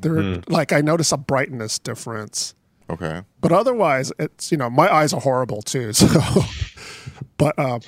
They're 0.00 0.42
like 0.48 0.72
I 0.72 0.80
notice 0.80 1.12
a 1.12 1.16
brightness 1.16 1.78
difference. 1.78 2.54
Okay. 2.90 3.22
But 3.40 3.52
otherwise, 3.52 4.12
it's 4.18 4.50
you 4.50 4.58
know 4.58 4.68
my 4.68 4.92
eyes 4.92 5.12
are 5.12 5.20
horrible 5.20 5.62
too. 5.62 5.92
So, 6.04 6.42
but 7.36 7.58
um, 7.58 7.80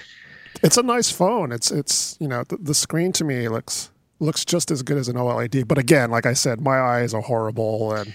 it's 0.62 0.76
a 0.76 0.82
nice 0.82 1.11
phone. 1.11 1.52
It's 1.52 1.70
it's 1.70 2.16
you 2.20 2.28
know 2.28 2.44
the, 2.44 2.56
the 2.56 2.74
screen 2.74 3.12
to 3.12 3.24
me 3.24 3.48
looks 3.48 3.90
looks 4.18 4.44
just 4.44 4.70
as 4.70 4.82
good 4.82 4.96
as 4.96 5.09
an 5.09 5.16
OLED. 5.16 5.68
But 5.68 5.78
again, 5.78 6.11
like 6.11 6.26
I 6.26 6.32
said, 6.32 6.61
my 6.61 6.78
eyes 6.78 7.14
are 7.14 7.22
horrible, 7.22 7.92
and 7.92 8.14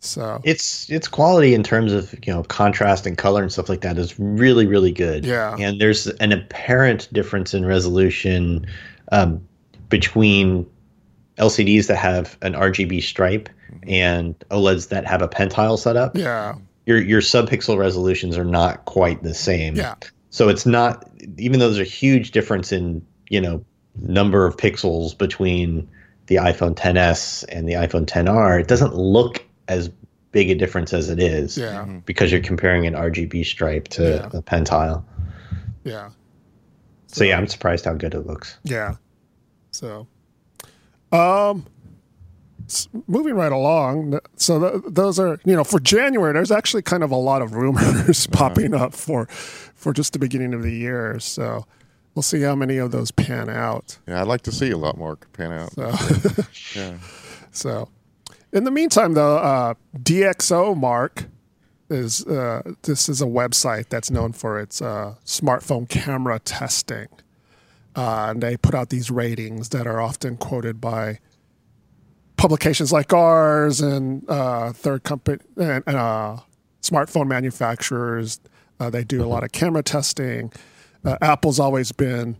so 0.00 0.40
It's 0.44 0.88
it's 0.90 1.06
quality 1.08 1.54
in 1.54 1.62
terms 1.62 1.92
of 1.92 2.12
you 2.26 2.32
know 2.32 2.42
contrast 2.44 3.06
and 3.06 3.16
color 3.18 3.42
and 3.42 3.52
stuff 3.52 3.68
like 3.68 3.82
that 3.82 3.98
is 3.98 4.18
really 4.18 4.66
really 4.66 4.92
good. 4.92 5.24
Yeah. 5.24 5.56
and 5.58 5.80
there's 5.80 6.06
an 6.06 6.32
apparent 6.32 7.08
difference 7.12 7.54
in 7.54 7.64
resolution 7.66 8.66
um, 9.12 9.46
between 9.88 10.66
LCDs 11.38 11.86
that 11.88 11.96
have 11.96 12.36
an 12.42 12.54
RGB 12.54 13.02
stripe 13.02 13.48
and 13.86 14.34
OLEDs 14.50 14.88
that 14.88 15.06
have 15.06 15.22
a 15.22 15.28
pentile 15.28 15.78
setup. 15.78 16.16
yeah, 16.16 16.54
Your 16.86 17.00
your 17.00 17.20
subpixel 17.20 17.78
resolutions 17.78 18.36
are 18.36 18.44
not 18.44 18.84
quite 18.86 19.22
the 19.22 19.34
same. 19.34 19.74
yeah, 19.76 19.94
So 20.30 20.48
it's 20.48 20.66
not 20.66 21.08
even 21.38 21.60
though 21.60 21.70
there's 21.70 21.86
a 21.86 21.90
huge 21.90 22.30
difference 22.32 22.72
in, 22.72 23.04
you 23.28 23.40
know, 23.40 23.64
number 23.96 24.46
of 24.46 24.56
pixels 24.56 25.16
between 25.16 25.88
the 26.26 26.36
iPhone 26.36 26.74
10s 26.74 27.44
and 27.48 27.68
the 27.68 27.74
iPhone 27.74 28.06
10R, 28.06 28.60
it 28.60 28.68
doesn't 28.68 28.94
look 28.94 29.44
as 29.70 29.90
big 30.32 30.50
a 30.50 30.54
difference 30.54 30.92
as 30.92 31.08
it 31.08 31.18
is 31.18 31.56
yeah, 31.58 31.84
because 32.04 32.30
you're 32.30 32.40
comparing 32.42 32.86
an 32.86 32.94
RGB 32.94 33.44
stripe 33.46 33.88
to 33.88 34.02
Yeah. 34.02 34.38
a 34.38 34.42
pentile. 34.42 35.02
yeah, 35.84 36.10
So 37.06 37.24
yeah, 37.24 37.36
I'm 37.38 37.46
surprised 37.48 37.84
how 37.86 37.94
good 37.94 38.14
it 38.14 38.26
looks. 38.26 38.58
yeah. 38.64 38.96
So, 39.72 40.06
um, 41.12 41.66
moving 43.08 43.34
right 43.34 43.52
along. 43.52 44.18
So 44.36 44.58
th- 44.60 44.82
those 44.86 45.18
are 45.18 45.38
you 45.44 45.56
know 45.56 45.64
for 45.64 45.80
January. 45.80 46.32
There's 46.32 46.50
actually 46.52 46.82
kind 46.82 47.02
of 47.02 47.10
a 47.10 47.16
lot 47.16 47.42
of 47.42 47.54
rumors 47.54 48.26
popping 48.32 48.74
up 48.74 48.94
for 48.94 49.26
for 49.26 49.92
just 49.92 50.12
the 50.12 50.18
beginning 50.18 50.54
of 50.54 50.62
the 50.62 50.72
year. 50.74 51.18
So. 51.20 51.66
We'll 52.16 52.24
see 52.24 52.40
how 52.42 52.56
many 52.56 52.76
of 52.78 52.90
those 52.90 53.12
pan 53.12 53.48
out. 53.48 53.96
Yeah, 54.08 54.20
I'd 54.20 54.26
like 54.26 54.42
to 54.42 54.50
see 54.52 54.72
a 54.72 54.76
lot 54.76 54.98
more 54.98 55.14
pan 55.32 55.52
out. 55.52 55.72
So, 55.74 55.92
Yeah. 56.74 56.98
so 57.52 57.88
in 58.52 58.64
the 58.64 58.70
meantime, 58.70 59.14
though, 59.14 59.38
uh, 59.38 59.74
DxO 59.96 60.76
Mark 60.76 61.26
is 61.88 62.24
uh, 62.26 62.62
this 62.82 63.08
is 63.08 63.20
a 63.20 63.26
website 63.26 63.88
that's 63.88 64.10
known 64.10 64.32
for 64.32 64.60
its 64.60 64.80
uh, 64.80 65.14
smartphone 65.24 65.88
camera 65.88 66.38
testing, 66.38 67.08
uh, 67.96 68.28
and 68.30 68.42
they 68.42 68.56
put 68.56 68.74
out 68.74 68.90
these 68.90 69.10
ratings 69.10 69.70
that 69.70 69.86
are 69.86 70.00
often 70.00 70.36
quoted 70.36 70.80
by 70.80 71.18
publications 72.36 72.92
like 72.92 73.12
ours 73.12 73.80
and 73.80 74.28
uh, 74.28 74.72
third 74.72 75.02
company 75.02 75.38
and, 75.56 75.84
and 75.86 75.96
uh, 75.96 76.36
smartphone 76.82 77.26
manufacturers. 77.26 78.40
They 78.78 79.04
do 79.04 79.22
a 79.22 79.28
lot 79.28 79.44
of 79.44 79.52
camera 79.52 79.82
testing. 79.82 80.50
Apple's 81.04 81.60
always 81.60 81.92
been 81.92 82.38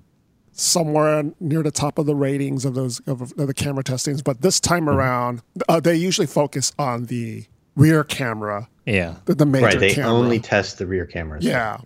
somewhere 0.60 1.24
near 1.40 1.62
the 1.62 1.70
top 1.70 1.98
of 1.98 2.06
the 2.06 2.14
ratings 2.14 2.64
of 2.64 2.74
those 2.74 3.00
of, 3.00 3.22
of 3.22 3.34
the 3.36 3.54
camera 3.54 3.82
testings, 3.82 4.22
but 4.22 4.42
this 4.42 4.60
time 4.60 4.88
around, 4.88 5.42
uh, 5.68 5.80
they 5.80 5.94
usually 5.96 6.26
focus 6.26 6.72
on 6.78 7.06
the 7.06 7.44
rear 7.76 8.04
camera, 8.04 8.68
Yeah. 8.84 9.16
the, 9.24 9.34
the 9.34 9.46
major 9.46 9.66
right, 9.66 9.80
they 9.80 9.94
camera. 9.94 10.10
only 10.12 10.38
test 10.38 10.78
the 10.78 10.86
rear 10.86 11.06
cameras. 11.06 11.44
yeah. 11.44 11.78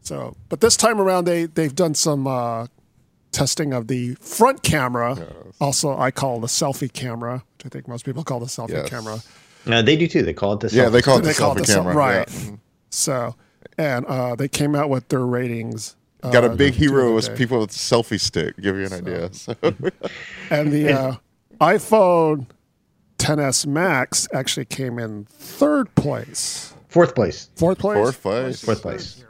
So, 0.00 0.34
but 0.48 0.60
this 0.62 0.74
time 0.76 1.00
around, 1.02 1.26
they 1.26 1.44
they've 1.46 1.74
done 1.74 1.94
some 1.94 2.26
uh, 2.26 2.66
testing 3.30 3.74
of 3.74 3.88
the 3.88 4.14
front 4.14 4.62
camera. 4.62 5.18
Also, 5.60 5.94
I 5.98 6.10
call 6.10 6.40
the 6.40 6.46
selfie 6.46 6.90
camera, 6.90 7.44
which 7.58 7.66
I 7.66 7.68
think 7.68 7.86
most 7.88 8.06
people 8.06 8.24
call 8.24 8.40
the 8.40 8.46
selfie 8.46 8.70
Yes. 8.70 8.88
camera. 8.88 9.18
No, 9.66 9.82
they 9.82 9.96
do 9.96 10.08
too. 10.08 10.22
They 10.22 10.32
call 10.32 10.54
it 10.54 10.60
the 10.60 10.74
Yeah, 10.74 10.88
they 10.88 11.00
selfie 11.00 11.04
call 11.04 11.18
it 11.18 11.22
They 11.24 11.32
the 11.32 11.38
call 11.38 11.52
it 11.52 11.54
selfie 11.56 11.66
the 11.66 11.72
sel- 11.72 11.82
camera. 11.82 11.94
right. 11.94 12.28
Yeah. 12.46 12.56
So, 12.88 13.34
and 13.76 14.06
uh, 14.06 14.34
they 14.34 14.48
came 14.48 14.74
out 14.74 14.88
with 14.88 15.08
their 15.08 15.26
ratings. 15.26 15.94
Uh, 16.22 16.30
Got 16.30 16.44
a 16.44 16.48
big 16.50 16.74
hero 16.74 17.16
as 17.16 17.28
people 17.28 17.60
with 17.60 17.70
selfie 17.70 18.20
stick. 18.20 18.56
Give 18.60 18.76
you 18.76 18.86
an 18.86 18.92
idea. 18.92 19.32
So, 19.32 19.54
And 20.50 20.72
the 20.72 20.92
uh, 20.92 21.14
iPhone 21.60 22.46
10s 23.18 23.66
Max 23.66 24.26
actually 24.32 24.64
came 24.66 24.98
in 24.98 25.24
third 25.26 25.94
place. 25.94 26.74
Fourth 26.88 27.14
place. 27.14 27.50
Fourth 27.56 27.78
place? 27.78 27.96
Fourth 27.96 28.22
place. 28.22 28.64
Fourth 28.64 28.82
place. 28.82 29.24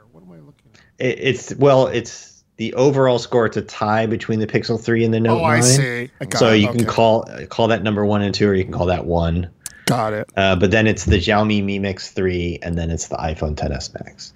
It, 0.99 1.19
it's 1.21 1.55
well, 1.57 1.87
it's 1.89 2.43
the 2.57 2.73
overall 2.75 3.19
score. 3.19 3.47
It's 3.47 3.57
a 3.57 3.63
tie 3.63 4.07
between 4.07 4.41
the 4.41 4.47
Pixel 4.47 4.83
3 4.83 5.05
and 5.05 5.15
the 5.15 5.21
Note 5.21 5.39
Oh, 5.39 5.43
9. 5.43 5.51
I 5.51 5.61
see. 5.61 6.11
I 6.21 6.25
got 6.25 6.39
So 6.39 6.53
it. 6.53 6.57
you 6.59 6.69
can 6.73 6.85
call 6.87 7.29
call 7.51 7.69
that 7.69 7.83
number 7.83 8.05
one 8.05 8.23
and 8.23 8.35
two, 8.35 8.49
or 8.49 8.55
you 8.55 8.65
can 8.65 8.73
call 8.73 8.87
that 8.87 9.05
one. 9.05 9.51
Got 9.87 10.13
it. 10.13 10.29
Uh, 10.37 10.55
but 10.57 10.71
then 10.71 10.87
it's 10.87 11.05
the 11.07 11.17
Xiaomi 11.17 11.63
Mi 11.65 11.79
Mix 11.79 12.11
3, 12.11 12.59
and 12.63 12.77
then 12.77 12.91
it's 12.91 13.09
the 13.09 13.17
iPhone 13.17 13.55
10s 13.55 13.95
Max. 13.95 14.33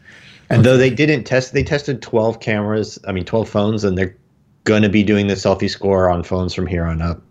And 0.50 0.64
though 0.64 0.76
they 0.76 0.90
didn't 0.90 1.24
test, 1.24 1.52
they 1.52 1.62
tested 1.62 2.02
12 2.02 2.40
cameras, 2.40 2.98
I 3.06 3.12
mean, 3.12 3.24
12 3.24 3.48
phones, 3.48 3.84
and 3.84 3.96
they're 3.96 4.16
going 4.64 4.82
to 4.82 4.88
be 4.88 5.02
doing 5.02 5.26
the 5.26 5.34
selfie 5.34 5.70
score 5.70 6.10
on 6.10 6.22
phones 6.22 6.54
from 6.54 6.66
here 6.66 6.84
on 6.84 7.00
up. 7.02 7.22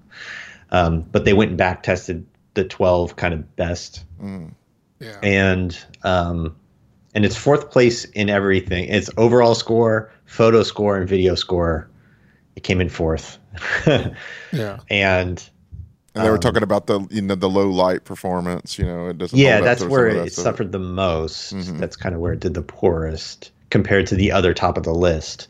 Um, 0.71 1.01
but 1.01 1.25
they 1.25 1.33
went 1.33 1.49
and 1.49 1.57
back 1.57 1.83
tested 1.83 2.25
the 2.53 2.63
12 2.63 3.15
kind 3.15 3.33
of 3.33 3.55
best. 3.55 4.05
Yeah. 4.99 5.19
And 5.21 5.77
um, 6.03 6.55
and 7.13 7.25
it's 7.25 7.35
fourth 7.35 7.71
place 7.71 8.05
in 8.05 8.29
everything. 8.29 8.85
It's 8.85 9.09
overall 9.17 9.55
score, 9.55 10.11
photo 10.25 10.63
score, 10.63 10.97
and 10.97 11.09
video 11.09 11.35
score. 11.35 11.89
It 12.55 12.63
came 12.63 12.81
in 12.81 12.89
fourth. 12.89 13.37
yeah. 14.51 14.79
and 14.89 15.49
and 16.13 16.25
they 16.25 16.29
were 16.29 16.37
talking 16.37 16.63
about 16.63 16.87
the 16.87 17.05
you 17.09 17.21
know 17.21 17.35
the 17.35 17.49
low 17.49 17.69
light 17.69 18.03
performance. 18.05 18.77
You 18.77 18.85
know, 18.85 19.07
it 19.07 19.17
doesn't. 19.17 19.37
yeah, 19.37 19.61
that's 19.61 19.83
where 19.83 20.07
of 20.07 20.15
that 20.15 20.27
it 20.27 20.33
suffered 20.33 20.71
the 20.71 20.79
most. 20.79 21.53
Mhm. 21.53 21.79
That's 21.79 21.95
kind 21.95 22.13
of 22.15 22.21
where 22.21 22.33
it 22.33 22.39
did 22.39 22.53
the 22.53 22.61
poorest 22.61 23.51
compared 23.69 24.07
to 24.07 24.15
the 24.15 24.31
other 24.31 24.53
top 24.53 24.77
of 24.77 24.83
the 24.83 24.93
list. 24.93 25.47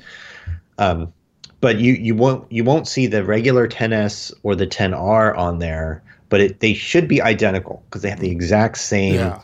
Um, 0.78 1.12
but 1.60 1.80
you 1.80 1.94
you 1.94 2.16
won't 2.16 2.52
you 2.52 2.64
won't 2.64 2.88
see 2.88 3.08
the 3.08 3.24
regular 3.24 3.68
10s 3.68 4.32
or 4.44 4.56
the 4.56 4.68
10r 4.68 5.38
on 5.38 5.60
there, 5.60 6.02
but 6.30 6.42
it, 6.42 6.60
they 6.60 6.74
should 6.74 7.08
be 7.08 7.22
identical 7.22 7.84
because 7.90 8.02
they 8.02 8.10
have 8.10 8.20
the 8.20 8.32
exact 8.32 8.78
same 8.78 9.16
Yeah. 9.16 9.42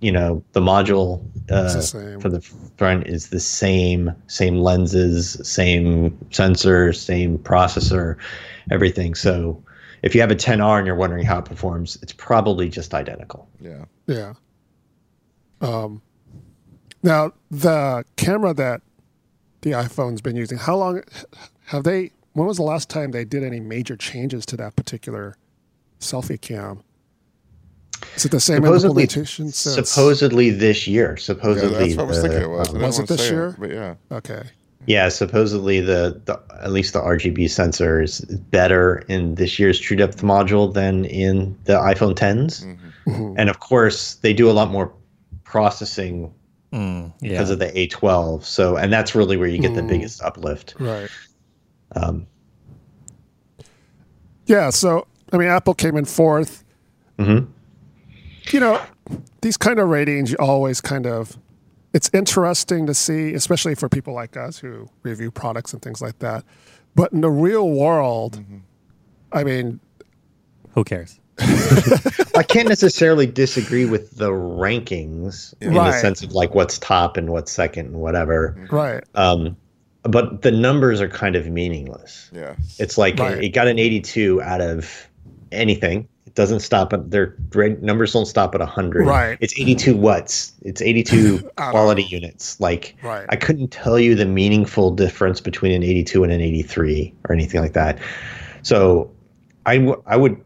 you 0.00 0.12
know 0.12 0.42
the 0.52 0.60
module 0.60 1.22
uh, 1.50 1.72
the 1.72 2.18
for 2.20 2.28
the 2.28 2.40
front 2.76 3.06
is 3.06 3.28
the 3.28 3.40
same, 3.40 4.12
same 4.26 4.58
lenses, 4.58 5.38
same 5.42 6.16
sensor, 6.30 6.92
same 6.92 7.38
processor, 7.38 8.16
everything. 8.70 9.14
So 9.14 9.62
if 10.02 10.14
you 10.14 10.20
have 10.20 10.30
a 10.30 10.34
10R 10.36 10.78
and 10.78 10.86
you're 10.86 10.96
wondering 10.96 11.24
how 11.24 11.38
it 11.38 11.44
performs, 11.44 11.98
it's 12.02 12.12
probably 12.12 12.68
just 12.68 12.94
identical. 12.94 13.48
Yeah. 13.60 13.84
Yeah. 14.06 14.34
Um, 15.60 16.02
now 17.02 17.32
the 17.50 18.04
camera 18.16 18.52
that 18.54 18.82
the 19.62 19.70
iPhone's 19.72 20.20
been 20.20 20.36
using, 20.36 20.58
how 20.58 20.76
long 20.76 21.02
have 21.66 21.84
they? 21.84 22.10
When 22.34 22.46
was 22.46 22.58
the 22.58 22.62
last 22.62 22.90
time 22.90 23.12
they 23.12 23.24
did 23.24 23.42
any 23.42 23.60
major 23.60 23.96
changes 23.96 24.44
to 24.46 24.56
that 24.58 24.76
particular 24.76 25.36
selfie 26.00 26.40
cam? 26.40 26.82
Is 28.14 28.26
it 28.26 28.30
the 28.30 28.40
same 28.40 28.56
Supposedly, 28.62 29.04
implementation? 29.04 29.50
since- 29.50 29.88
supposedly 29.90 30.50
this 30.50 30.86
year. 30.86 31.14
Yeah, 31.16 31.22
Supposedly, 31.22 31.94
that's 31.94 31.96
what 31.96 32.04
I 32.04 32.06
was 32.08 32.16
the- 32.22 32.28
thinking 32.28 32.42
it 32.42 32.50
was. 32.50 32.72
Was 32.74 32.98
it 32.98 33.08
this 33.08 33.20
say 33.26 33.30
year? 33.30 33.56
but 33.58 33.70
yeah. 33.70 33.94
Okay. 34.12 34.42
Yeah, 34.86 35.08
supposedly 35.08 35.80
the, 35.80 36.20
the 36.26 36.40
at 36.62 36.70
least 36.70 36.92
the 36.92 37.00
RGB 37.00 37.50
sensor 37.50 38.02
is 38.02 38.20
better 38.20 38.98
in 39.08 39.34
this 39.34 39.58
year's 39.58 39.80
TrueDepth 39.80 40.18
module 40.22 40.72
than 40.72 41.04
in 41.06 41.58
the 41.64 41.72
iPhone 41.74 42.14
10s, 42.14 42.64
Mhm. 43.06 43.34
and 43.38 43.48
of 43.50 43.58
course 43.60 44.14
they 44.16 44.32
do 44.32 44.48
a 44.50 44.52
lot 44.52 44.70
more 44.70 44.92
processing 45.44 46.32
Mm, 46.72 47.12
yeah. 47.20 47.30
because 47.30 47.50
of 47.50 47.58
the 47.58 47.66
A12. 47.76 48.44
So, 48.44 48.76
and 48.76 48.92
that's 48.92 49.14
really 49.14 49.36
where 49.36 49.48
you 49.48 49.58
get 49.58 49.74
the 49.74 49.80
Mm. 49.82 49.88
biggest 49.88 50.22
uplift. 50.22 50.74
Right. 50.78 51.08
Um, 51.96 52.26
Yeah. 54.46 54.70
So 54.70 55.06
I 55.32 55.38
mean, 55.38 55.48
Apple 55.48 55.74
came 55.74 55.96
in 55.96 56.04
fourth. 56.04 56.64
mhm. 57.18 57.46
you 58.52 58.60
know, 58.60 58.80
these 59.40 59.56
kind 59.56 59.78
of 59.80 59.88
ratings 59.88 60.30
you 60.30 60.36
always 60.38 60.80
kind 60.80 61.06
of 61.06 61.36
it's 61.92 62.10
interesting 62.12 62.86
to 62.86 62.94
see, 62.94 63.32
especially 63.34 63.74
for 63.74 63.88
people 63.88 64.12
like 64.14 64.36
us 64.36 64.58
who 64.58 64.88
review 65.02 65.30
products 65.30 65.72
and 65.72 65.80
things 65.82 66.00
like 66.02 66.18
that. 66.20 66.44
But 66.94 67.12
in 67.12 67.20
the 67.20 67.30
real 67.30 67.70
world, 67.70 68.42
I 69.32 69.44
mean, 69.44 69.80
Who 70.74 70.84
cares? 70.84 71.18
I 71.38 72.42
can't 72.42 72.68
necessarily 72.68 73.26
disagree 73.26 73.84
with 73.84 74.16
the 74.16 74.30
rankings 74.30 75.52
in 75.60 75.74
the 75.74 75.92
sense 75.92 76.22
of 76.22 76.32
like 76.32 76.54
what's 76.54 76.78
top 76.78 77.16
and 77.18 77.30
what's 77.30 77.52
second 77.52 77.86
and 77.88 77.96
whatever. 77.96 78.56
right, 78.70 79.04
Um, 79.14 79.56
but 80.02 80.42
the 80.42 80.50
numbers 80.52 81.00
are 81.00 81.08
kind 81.08 81.36
of 81.36 81.46
meaningless. 81.48 82.30
Yeah. 82.32 82.56
It's 82.78 82.96
like 82.96 83.18
Right. 83.18 83.42
it 83.44 83.48
got 83.50 83.68
an 83.68 83.78
82 83.78 84.40
out 84.42 84.60
of 84.62 85.08
anything. 85.52 86.08
Doesn't 86.36 86.60
stop 86.60 86.92
at 86.92 87.10
their 87.10 87.34
numbers 87.80 88.12
don't 88.12 88.26
stop 88.26 88.54
at 88.54 88.60
100. 88.60 89.06
Right. 89.06 89.38
It's 89.40 89.58
82 89.58 89.96
watts. 89.96 90.52
It's 90.62 90.82
82 90.82 91.50
I 91.58 91.62
don't 91.62 91.70
quality 91.72 92.02
units. 92.04 92.60
Like 92.60 92.94
Right. 93.02 93.26
I 93.30 93.36
couldn't 93.36 93.68
tell 93.68 93.98
you 93.98 94.14
the 94.14 94.26
meaningful 94.26 94.90
difference 94.90 95.40
between 95.40 95.72
an 95.72 95.82
82 95.82 96.22
and 96.22 96.32
an 96.32 96.40
83 96.42 97.14
or 97.28 97.34
anything 97.34 97.60
like 97.60 97.72
that. 97.72 97.98
So 98.62 99.10
I, 99.64 99.78
w- 99.78 100.02
I 100.06 100.16
would 100.16 100.40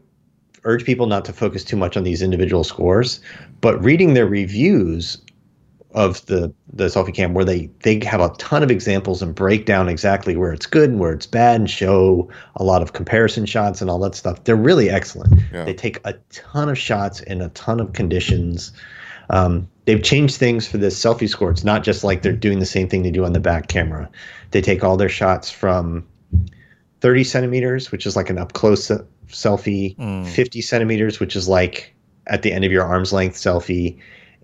urge 0.63 0.85
people 0.85 1.07
not 1.07 1.25
to 1.25 1.33
focus 1.33 1.63
too 1.63 1.75
much 1.75 1.97
on 1.97 2.03
these 2.03 2.21
individual 2.21 2.63
scores, 2.63 3.19
but 3.59 3.81
reading 3.83 4.13
their 4.13 4.27
reviews 4.27 5.17
of 5.93 6.25
the 6.27 6.53
the 6.71 6.85
selfie 6.85 7.13
cam 7.13 7.33
where 7.33 7.43
they 7.45 7.69
they 7.83 7.99
have 8.05 8.21
a 8.21 8.29
ton 8.37 8.63
of 8.63 8.71
examples 8.71 9.21
and 9.21 9.35
break 9.35 9.65
down 9.65 9.89
exactly 9.89 10.35
where 10.35 10.53
it's 10.53 10.65
good 10.65 10.89
and 10.89 10.99
where 10.99 11.11
it's 11.13 11.25
bad 11.25 11.59
and 11.59 11.69
show 11.69 12.29
a 12.55 12.63
lot 12.63 12.81
of 12.81 12.93
comparison 12.93 13.45
shots 13.45 13.81
and 13.81 13.89
all 13.89 13.99
that 13.99 14.15
stuff. 14.15 14.43
They're 14.45 14.55
really 14.55 14.89
excellent. 14.89 15.39
Yeah. 15.53 15.65
They 15.65 15.73
take 15.73 15.99
a 16.05 16.13
ton 16.31 16.69
of 16.69 16.77
shots 16.77 17.19
in 17.21 17.41
a 17.41 17.49
ton 17.49 17.79
of 17.79 17.93
conditions. 17.93 18.71
Um, 19.29 19.67
they've 19.85 20.01
changed 20.03 20.37
things 20.37 20.67
for 20.67 20.77
this 20.77 20.97
selfie 20.99 21.29
score. 21.29 21.51
It's 21.51 21.63
not 21.63 21.83
just 21.83 22.03
like 22.03 22.21
they're 22.21 22.33
doing 22.33 22.59
the 22.59 22.65
same 22.65 22.87
thing 22.89 23.03
they 23.03 23.11
do 23.11 23.23
on 23.25 23.33
the 23.33 23.39
back 23.39 23.67
camera. 23.67 24.09
They 24.51 24.61
take 24.61 24.83
all 24.83 24.97
their 24.97 25.09
shots 25.09 25.49
from 25.49 26.05
30 27.01 27.23
centimeters, 27.23 27.91
which 27.91 28.05
is 28.05 28.15
like 28.15 28.29
an 28.29 28.37
up 28.37 28.53
close 28.53 28.89
selfie, 29.29 29.95
Mm. 29.97 30.27
50 30.27 30.61
centimeters, 30.61 31.19
which 31.19 31.35
is 31.35 31.47
like 31.47 31.93
at 32.27 32.41
the 32.43 32.51
end 32.51 32.65
of 32.65 32.71
your 32.71 32.83
arm's 32.83 33.13
length 33.13 33.35
selfie, 33.37 33.97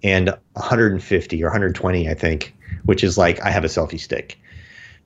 and 0.03 0.29
150 0.53 1.43
or 1.43 1.47
120, 1.47 2.09
I 2.09 2.13
think, 2.13 2.55
which 2.85 3.03
is 3.03 3.17
like 3.17 3.41
I 3.41 3.49
have 3.49 3.63
a 3.63 3.67
selfie 3.67 3.99
stick. 3.99 4.39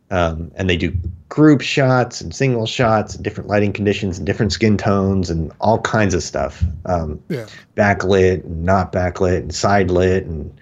Um, 0.10 0.52
and 0.56 0.70
they 0.70 0.76
do 0.76 0.94
group 1.30 1.62
shots 1.62 2.20
and 2.20 2.36
single 2.36 2.66
shots, 2.66 3.16
and 3.16 3.24
different 3.24 3.50
lighting 3.50 3.72
conditions, 3.72 4.18
and 4.18 4.28
different 4.28 4.52
skin 4.52 4.78
tones, 4.78 5.30
and 5.30 5.54
all 5.62 5.80
kinds 5.80 6.14
of 6.14 6.22
stuff. 6.22 6.62
Um, 6.86 7.22
yeah, 7.30 7.48
backlit 7.78 8.44
and 8.44 8.64
not 8.66 8.92
backlit 8.92 9.38
and 9.38 9.56
side 9.56 9.90
lit 9.90 10.26
and 10.26 10.54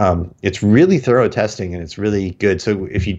um, 0.00 0.34
it's 0.42 0.62
really 0.62 0.98
thorough 0.98 1.28
testing 1.28 1.74
and 1.74 1.82
it's 1.82 1.98
really 1.98 2.30
good 2.32 2.60
so 2.62 2.86
if 2.86 3.06
you 3.06 3.18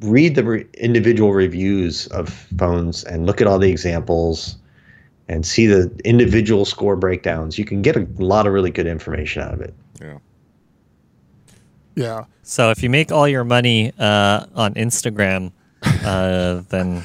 read 0.00 0.34
the 0.34 0.44
re- 0.44 0.66
individual 0.74 1.32
reviews 1.32 2.08
of 2.08 2.28
phones 2.58 3.04
and 3.04 3.24
look 3.24 3.40
at 3.40 3.46
all 3.46 3.58
the 3.58 3.70
examples 3.70 4.56
and 5.28 5.44
see 5.44 5.66
the 5.66 5.90
individual 6.04 6.64
score 6.64 6.96
breakdowns 6.96 7.58
you 7.58 7.64
can 7.64 7.82
get 7.82 7.96
a 7.96 8.06
lot 8.18 8.46
of 8.46 8.52
really 8.52 8.70
good 8.70 8.86
information 8.86 9.42
out 9.42 9.52
of 9.54 9.60
it 9.60 9.74
Yeah. 10.00 10.18
yeah, 11.94 12.24
So 12.42 12.70
if 12.70 12.82
you 12.82 12.90
make 12.90 13.12
all 13.12 13.28
your 13.28 13.44
money 13.44 13.92
uh, 13.98 14.46
on 14.54 14.74
Instagram, 14.74 15.52
uh, 15.82 16.62
then 16.68 16.94
Well, 16.94 17.04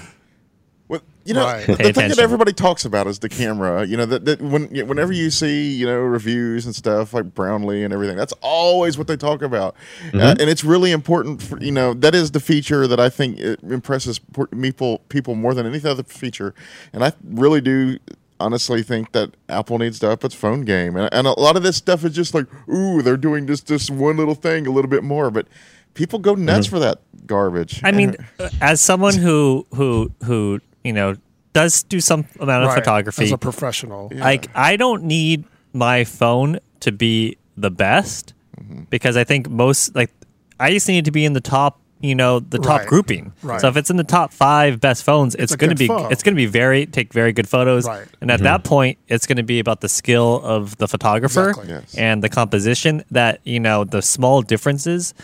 you 1.26 1.34
know, 1.34 1.44
Right. 1.46 1.66
the 1.66 1.76
Pay 1.78 1.92
thing 1.94 2.10
that 2.10 2.20
everybody 2.20 2.52
talks 2.54 2.84
about 2.86 3.08
is 3.08 3.20
the 3.20 3.30
camera. 3.30 3.86
You 3.86 3.98
know, 3.98 4.06
that, 4.06 4.26
that 4.26 4.42
when 4.42 4.68
whenever 4.88 5.14
you 5.14 5.30
see 5.32 5.72
you 5.72 5.86
know 5.86 6.00
reviews 6.00 6.66
and 6.66 6.76
stuff 6.76 7.14
like 7.14 7.34
Brownlee 7.34 7.84
and 7.84 7.94
everything, 7.94 8.18
that's 8.18 8.34
always 8.42 8.98
what 8.98 9.08
they 9.08 9.16
talk 9.18 9.42
about, 9.42 9.76
uh, 10.14 10.36
and 10.40 10.50
it's 10.50 10.64
really 10.64 10.92
important. 10.92 11.42
For, 11.42 11.58
you 11.62 11.72
know, 11.72 11.94
that 11.94 12.14
is 12.14 12.32
the 12.32 12.40
feature 12.40 12.88
that 12.88 13.00
I 13.00 13.10
think 13.10 13.40
it 13.40 13.62
impresses 13.64 14.20
people 14.60 15.00
people 15.10 15.36
more 15.36 15.54
than 15.54 15.66
any 15.66 15.82
other 15.88 16.04
feature, 16.04 16.54
and 16.92 17.04
I 17.04 17.14
really 17.24 17.62
do. 17.62 17.98
Honestly, 18.40 18.84
think 18.84 19.14
that 19.14 19.32
Apple 19.48 19.78
needs 19.78 20.00
to 20.00 20.10
up 20.10 20.26
its 20.26 20.36
phone 20.36 20.66
game, 20.66 20.98
and, 20.98 21.08
and 21.14 21.28
a 21.28 21.40
lot 21.40 21.56
of 21.56 21.64
this 21.64 21.78
stuff 21.78 22.04
is 22.04 22.14
just 22.14 22.34
like, 22.34 22.46
ooh, 22.68 23.02
they're 23.02 23.16
doing 23.16 23.48
just 23.48 23.68
this 23.68 23.90
one 23.90 24.18
little 24.18 24.36
thing 24.36 24.68
a 24.68 24.72
little 24.72 24.90
bit 24.90 25.02
more, 25.02 25.32
but 25.32 25.48
people 25.94 26.20
go 26.20 26.36
nuts 26.36 26.68
for 26.68 26.78
that 26.80 27.00
garbage. 27.26 27.80
I 27.86 27.92
mean, 27.94 28.18
uh, 28.40 28.50
as 28.62 28.82
someone 28.82 29.16
who 29.16 29.66
who 29.74 30.12
who 30.26 30.60
you 30.84 30.94
know 30.94 31.16
does 31.54 31.84
do 31.84 32.00
some 32.00 32.26
amount 32.40 32.64
of 32.64 32.70
right. 32.70 32.80
photography, 32.80 33.26
as 33.26 33.32
a 33.32 33.38
professional. 33.38 34.10
like 34.14 34.48
I 34.56 34.76
don't 34.76 35.04
need 35.04 35.46
my 35.74 36.04
phone 36.04 36.60
to 36.82 36.92
be 36.92 37.38
the 37.58 37.70
best 37.72 38.34
Mm-hmm. 38.60 38.84
because 38.92 39.18
I 39.18 39.24
think 39.24 39.50
most 39.50 39.96
like 39.96 40.12
I 40.60 40.70
just 40.72 40.88
need 40.88 41.06
to 41.06 41.12
be 41.12 41.26
in 41.26 41.34
the 41.34 41.42
top, 41.42 41.80
you 42.02 42.14
know, 42.14 42.40
the 42.40 42.60
top 42.60 42.82
Right. 42.82 42.88
grouping. 42.88 43.34
Right. 43.42 43.60
So 43.60 43.68
if 43.68 43.76
it's 43.78 43.90
in 43.90 43.98
the 43.98 44.04
top 44.04 44.32
five 44.32 44.80
best 44.80 45.04
phones, 45.04 45.34
it's, 45.34 45.52
a 45.54 45.58
going 45.58 45.72
to 45.72 45.76
be 45.76 45.88
phone. 45.88 46.12
it's 46.12 46.22
going 46.22 46.36
to 46.36 46.38
be 46.38 46.46
very 46.46 46.86
take 46.86 47.12
very 47.14 47.34
good 47.34 47.50
photos, 47.50 47.88
Right. 47.88 48.08
and 48.22 48.30
at 48.30 48.42
that 48.42 48.64
point, 48.64 49.00
it's 49.08 49.26
going 49.26 49.38
to 49.38 49.44
be 49.44 49.58
about 49.60 49.82
the 49.82 49.90
skill 49.90 50.40
of 50.44 50.78
the 50.78 50.88
photographer 50.88 51.50
Exactly. 51.50 51.74
Yes. 51.74 51.96
and 51.96 52.24
the 52.24 52.30
composition. 52.30 53.04
That 53.10 53.40
you 53.44 53.60
know 53.60 53.84
the 53.86 54.04
small 54.04 54.44
differences 54.44 55.16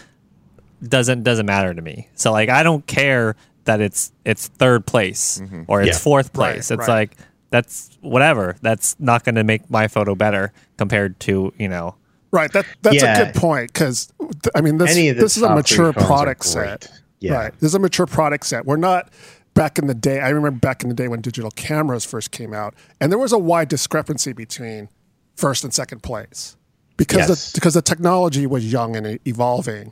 doesn't 0.82 1.24
doesn't 1.24 1.46
matter 1.46 1.74
to 1.74 1.82
me. 1.82 2.08
So 2.16 2.32
like 2.32 2.50
I 2.50 2.64
don't 2.64 2.86
care 2.88 3.36
that 3.70 3.82
it's 3.82 4.12
it's 4.26 4.48
third 4.48 4.86
place 4.88 5.40
mm-hmm. 5.44 5.64
or 5.68 5.82
it's 5.82 5.98
Yeah. 5.98 6.04
fourth 6.04 6.28
Right, 6.36 6.54
place. 6.56 6.72
it's 6.72 6.80
right. 6.80 6.88
like 6.88 7.18
that's 7.52 7.98
whatever. 8.02 8.56
That's 8.62 8.96
not 9.00 9.24
going 9.24 9.36
to 9.36 9.44
make 9.44 9.70
my 9.70 9.88
photo 9.88 10.16
better 10.16 10.52
compared 10.78 11.20
to 11.22 11.54
you 11.58 11.68
know. 11.70 11.96
Right. 12.32 12.52
That 12.52 12.66
that's 12.82 12.96
Yeah. 12.96 13.20
a 13.20 13.26
good 13.26 13.36
point 13.36 13.72
because 13.74 14.12
I 14.56 14.62
mean 14.62 14.78
this 14.80 14.92
Any 14.92 15.10
of 15.10 15.18
the 15.18 15.24
this 15.24 15.38
is 15.38 15.44
a 15.44 15.54
mature 15.56 15.94
three 15.94 16.02
phones 16.02 16.04
are 16.04 16.08
product 16.08 16.46
set. 16.46 16.92
Yeah. 17.20 17.34
Right. 17.34 17.54
This 17.60 17.68
is 17.70 17.76
a 17.76 17.80
mature 17.80 18.06
product 18.08 18.46
set. 18.48 18.66
We're 18.66 18.78
not 18.78 19.10
back 19.54 19.78
in 19.78 19.88
the 19.88 19.94
day. 19.96 20.20
I 20.20 20.30
remember 20.30 20.60
back 20.60 20.84
in 20.84 20.90
the 20.90 20.96
day 20.96 21.08
when 21.08 21.22
digital 21.22 21.52
cameras 21.52 22.06
first 22.06 22.32
came 22.32 22.54
out, 22.54 22.74
and 23.02 23.12
there 23.12 23.20
was 23.20 23.32
a 23.34 23.38
wide 23.40 23.68
discrepancy 23.68 24.32
between 24.34 24.90
first 25.36 25.64
and 25.64 25.74
second 25.74 26.02
place 26.02 26.56
because 26.98 27.28
Yes. 27.30 27.52
the, 27.52 27.58
because 27.58 27.74
the 27.76 27.82
technology 27.82 28.46
was 28.48 28.72
young 28.72 28.96
and 28.96 29.20
evolving. 29.28 29.92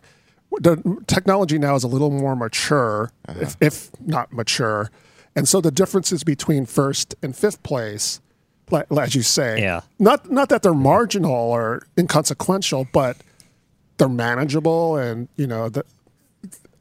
The 0.60 1.04
technology 1.08 1.60
now 1.60 1.76
is 1.76 1.84
a 1.84 1.88
little 1.88 2.10
more 2.10 2.36
mature, 2.36 3.12
uh-huh. 3.28 3.40
if, 3.42 3.58
if 3.62 3.92
not 4.02 4.32
mature, 4.34 4.90
and 5.36 5.48
so 5.48 5.62
the 5.62 5.72
differences 5.72 6.24
between 6.24 6.66
first 6.66 7.14
and 7.22 7.36
fifth 7.36 7.62
place, 7.64 8.22
like, 8.72 8.88
as 8.92 9.14
you 9.14 9.22
say, 9.22 9.62
Yeah. 9.62 9.82
not 10.00 10.32
not 10.32 10.50
that 10.50 10.64
they're 10.64 10.74
marginal 10.74 11.32
or 11.32 11.86
inconsequential, 11.98 12.88
but 12.92 13.18
they're 13.98 14.10
manageable, 14.10 14.96
and 14.96 15.28
you 15.36 15.48
know 15.48 15.70
the 15.70 15.84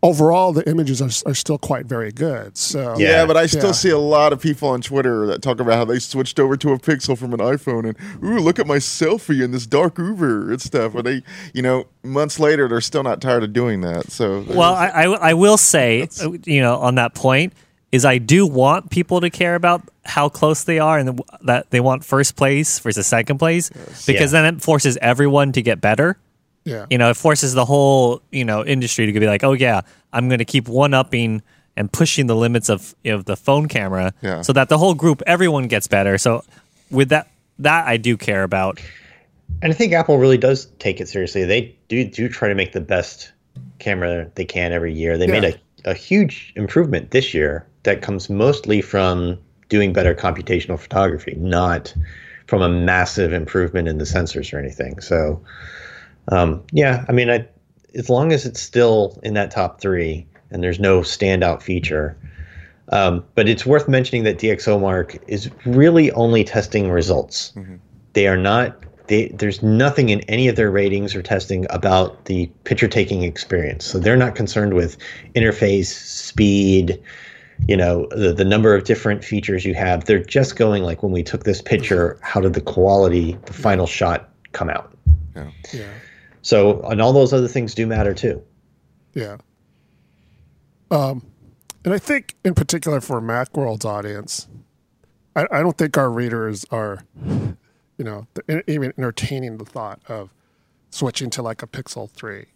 overall 0.03 0.53
the 0.53 0.68
images 0.68 1.01
are, 1.03 1.11
are 1.30 1.34
still 1.34 1.59
quite 1.59 1.86
very 1.86 2.12
good. 2.12 2.57
So 2.57 2.97
Yeah, 2.99 3.09
Yeah. 3.20 3.26
but 3.26 3.36
I 3.36 3.47
still 3.47 3.66
Yeah. 3.66 3.72
see 3.72 3.90
a 3.90 3.99
lot 3.99 4.32
of 4.32 4.40
people 4.40 4.68
on 4.68 4.80
Twitter 4.82 5.26
that 5.26 5.42
talk 5.42 5.59
about 5.61 5.74
how 5.76 5.84
they 5.84 5.99
switched 5.99 6.38
over 6.38 6.57
to 6.59 6.72
a 6.72 6.78
Pixel 6.78 7.16
from 7.18 7.32
an 7.32 7.40
iPhone 7.40 7.84
and 7.88 7.97
ooh, 8.24 8.38
look 8.38 8.59
at 8.59 8.66
my 8.66 8.76
selfie 8.76 9.42
in 9.42 9.51
this 9.53 9.66
dark 9.66 9.99
Uber 9.99 10.51
and 10.53 10.61
stuff. 10.61 10.94
And 10.94 11.05
they, 11.05 11.22
you 11.55 11.62
know, 11.62 11.86
months 12.05 12.38
later 12.38 12.68
they're 12.68 12.80
still 12.80 13.03
not 13.03 13.20
tired 13.20 13.42
of 13.42 13.53
doing 13.53 13.80
that. 13.80 14.11
So 14.12 14.44
Well, 14.49 14.74
I, 14.74 14.88
I, 14.88 15.03
I 15.30 15.34
will 15.34 15.57
say, 15.57 16.09
uh, 16.22 16.30
you 16.44 16.61
know, 16.61 16.76
on 16.76 16.94
that 16.97 17.14
point, 17.14 17.53
is 17.92 18.05
I 18.05 18.18
do 18.18 18.47
want 18.47 18.90
people 18.90 19.20
to 19.20 19.30
care 19.30 19.55
about 19.55 19.80
how 20.05 20.28
close 20.28 20.64
they 20.64 20.78
are 20.80 20.99
and 20.99 21.22
that 21.44 21.70
they 21.70 21.80
want 21.80 22.05
first 22.05 22.36
place 22.36 22.78
versus 22.80 23.07
second 23.07 23.38
place 23.38 23.70
because 23.70 24.07
Yeah. 24.32 24.42
then 24.42 24.55
it 24.57 24.61
forces 24.62 24.99
everyone 25.01 25.53
to 25.53 25.62
get 25.62 25.80
better. 25.80 26.18
Yeah. 26.67 26.85
You 26.91 26.99
know, 26.99 27.09
it 27.11 27.17
forces 27.17 27.55
the 27.55 27.64
whole, 27.64 28.21
you 28.33 28.45
know, 28.45 28.64
industry 28.64 29.11
to 29.11 29.21
be 29.21 29.27
like, 29.27 29.45
"Oh 29.45 29.53
yeah, 29.53 29.81
I'm 30.12 30.29
going 30.29 30.41
to 30.41 30.45
keep 30.45 30.69
one 30.69 30.93
upping 30.93 31.43
and 31.77 31.91
pushing 31.91 32.27
the 32.27 32.37
limits 32.37 32.69
of 32.69 32.95
of 33.07 33.25
the 33.25 33.37
phone 33.37 33.69
camera 33.69 34.12
Yeah. 34.21 34.43
so 34.43 34.53
that 34.53 34.69
the 34.69 34.77
whole 34.77 34.95
group 34.95 35.23
everyone 35.27 35.69
gets 35.69 35.87
better." 35.87 36.19
So 36.19 36.43
with 36.91 37.09
that 37.11 37.29
that 37.61 37.87
I 37.87 37.97
do 37.97 38.17
care 38.17 38.43
about. 38.43 38.81
And 39.62 39.73
I 39.73 39.75
think 39.77 39.93
Apple 39.93 40.19
really 40.19 40.37
does 40.39 40.67
take 40.81 41.01
it 41.01 41.09
seriously. 41.09 41.45
They 41.45 41.75
do 41.89 42.05
do 42.05 42.29
try 42.29 42.49
to 42.49 42.55
make 42.55 42.73
the 42.73 42.81
best 42.81 43.33
camera 43.79 44.31
they 44.35 44.45
can 44.45 44.73
every 44.73 44.93
year. 44.93 45.17
They 45.17 45.29
made 45.29 45.45
a, 45.45 45.91
a 45.91 45.95
huge 45.95 46.53
improvement 46.57 47.12
this 47.12 47.33
year 47.33 47.64
that 47.85 48.03
comes 48.03 48.29
mostly 48.29 48.83
from 48.83 49.39
doing 49.69 49.93
better 49.93 50.14
computational 50.14 50.79
photography, 50.79 51.35
not 51.39 51.95
from 52.47 52.62
a 52.62 52.69
massive 52.69 53.33
improvement 53.33 53.89
in 53.89 53.99
the 53.99 54.05
sensors 54.05 54.53
or 54.53 54.59
anything. 54.59 55.01
So, 55.01 55.41
um, 56.29 56.62
yeah, 56.72 57.05
I 57.09 57.12
mean, 57.12 57.31
I, 57.31 57.47
as 57.95 58.11
long 58.11 58.33
as 58.33 58.45
it's 58.47 58.61
still 58.61 59.18
in 59.22 59.35
that 59.35 59.51
top 59.51 59.81
three 59.81 60.27
and 60.51 60.62
there's 60.62 60.81
no 60.81 61.01
standout 61.01 61.62
feature. 61.62 62.16
Um, 62.91 63.24
but 63.35 63.49
it's 63.49 63.66
worth 63.66 63.89
mentioning 63.89 64.24
that 64.24 64.39
DxO 64.39 64.81
Mark 64.81 65.16
is 65.27 65.51
really 65.64 66.12
only 66.12 66.45
testing 66.45 66.91
results. 66.91 67.53
They 68.12 68.29
are 68.29 68.37
not. 68.37 68.77
They, 69.09 69.29
there's 69.29 69.62
nothing 69.62 70.09
in 70.09 70.20
any 70.22 70.49
of 70.49 70.57
their 70.57 70.70
ratings 70.70 71.14
or 71.14 71.22
testing 71.22 71.66
about 71.70 72.24
the 72.24 72.47
picture 72.64 72.89
taking 72.89 73.22
experience. 73.22 73.85
So 73.85 73.99
they're 73.99 74.16
not 74.16 74.35
concerned 74.35 74.74
with 74.74 74.97
interface 75.37 75.87
speed, 75.87 77.01
you 77.68 77.77
know, 77.77 78.09
the, 78.11 78.33
the 78.33 78.45
number 78.45 78.74
of 78.74 78.83
different 78.83 79.24
features 79.24 79.64
you 79.64 79.74
have. 79.74 80.07
They're 80.07 80.24
just 80.24 80.57
going 80.57 80.83
like 80.83 81.05
when 81.05 81.12
we 81.12 81.22
took 81.22 81.45
this 81.45 81.62
picture, 81.62 82.18
how 82.20 82.41
did 82.41 82.55
the 82.55 82.61
quality, 82.61 83.39
the 83.47 83.53
final 83.53 83.87
shot 83.87 84.29
come 84.53 84.68
out? 84.68 84.93
Yeah. 85.72 85.89
So, 86.47 86.80
and 86.82 87.03
all 87.03 87.12
those 87.12 87.32
other 87.32 87.49
things 87.49 87.74
do 87.74 87.88
matter 87.88 88.14
too. 88.14 88.40
Yeah. 89.14 89.38
Um, 90.92 91.26
and 91.84 91.92
I 91.92 91.99
think 91.99 92.36
in 92.44 92.55
particular 92.55 93.01
for 93.01 93.20
Macworld's 93.20 93.84
audience, 93.84 94.47
I, 95.34 95.49
I 95.51 95.61
don't 95.61 95.76
think 95.76 95.99
our 95.99 96.09
readers 96.09 96.64
are, 96.70 97.03
you 97.26 97.57
know, 97.99 98.28
even 98.68 98.94
entertaining 98.97 99.57
the 99.57 99.64
thought 99.64 100.01
of 100.07 100.30
switching 100.90 101.30
to 101.30 101.42
like 101.42 101.64
a 101.64 101.66
Pixel 101.66 102.09
3. 102.09 102.47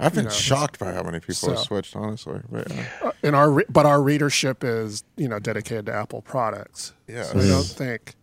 I've 0.00 0.14
been 0.14 0.24
know, 0.24 0.30
shocked 0.30 0.78
by 0.78 0.94
how 0.94 1.02
many 1.02 1.20
people 1.20 1.50
have 1.50 1.58
switched, 1.58 1.94
honestly. 1.94 2.40
But 2.50 2.70
yeah. 2.70 2.86
Uh, 3.02 3.12
and 3.22 3.36
our 3.36 3.50
re- 3.50 3.66
but 3.68 3.84
our 3.84 4.02
readership 4.02 4.64
is, 4.64 5.04
you 5.18 5.28
know, 5.28 5.38
dedicated 5.38 5.84
to 5.86 5.94
Apple 5.94 6.22
products. 6.22 6.94
Yeah. 7.06 7.24
So 7.24 7.38
I 7.38 7.46
don't 7.46 7.62
think 7.62 8.14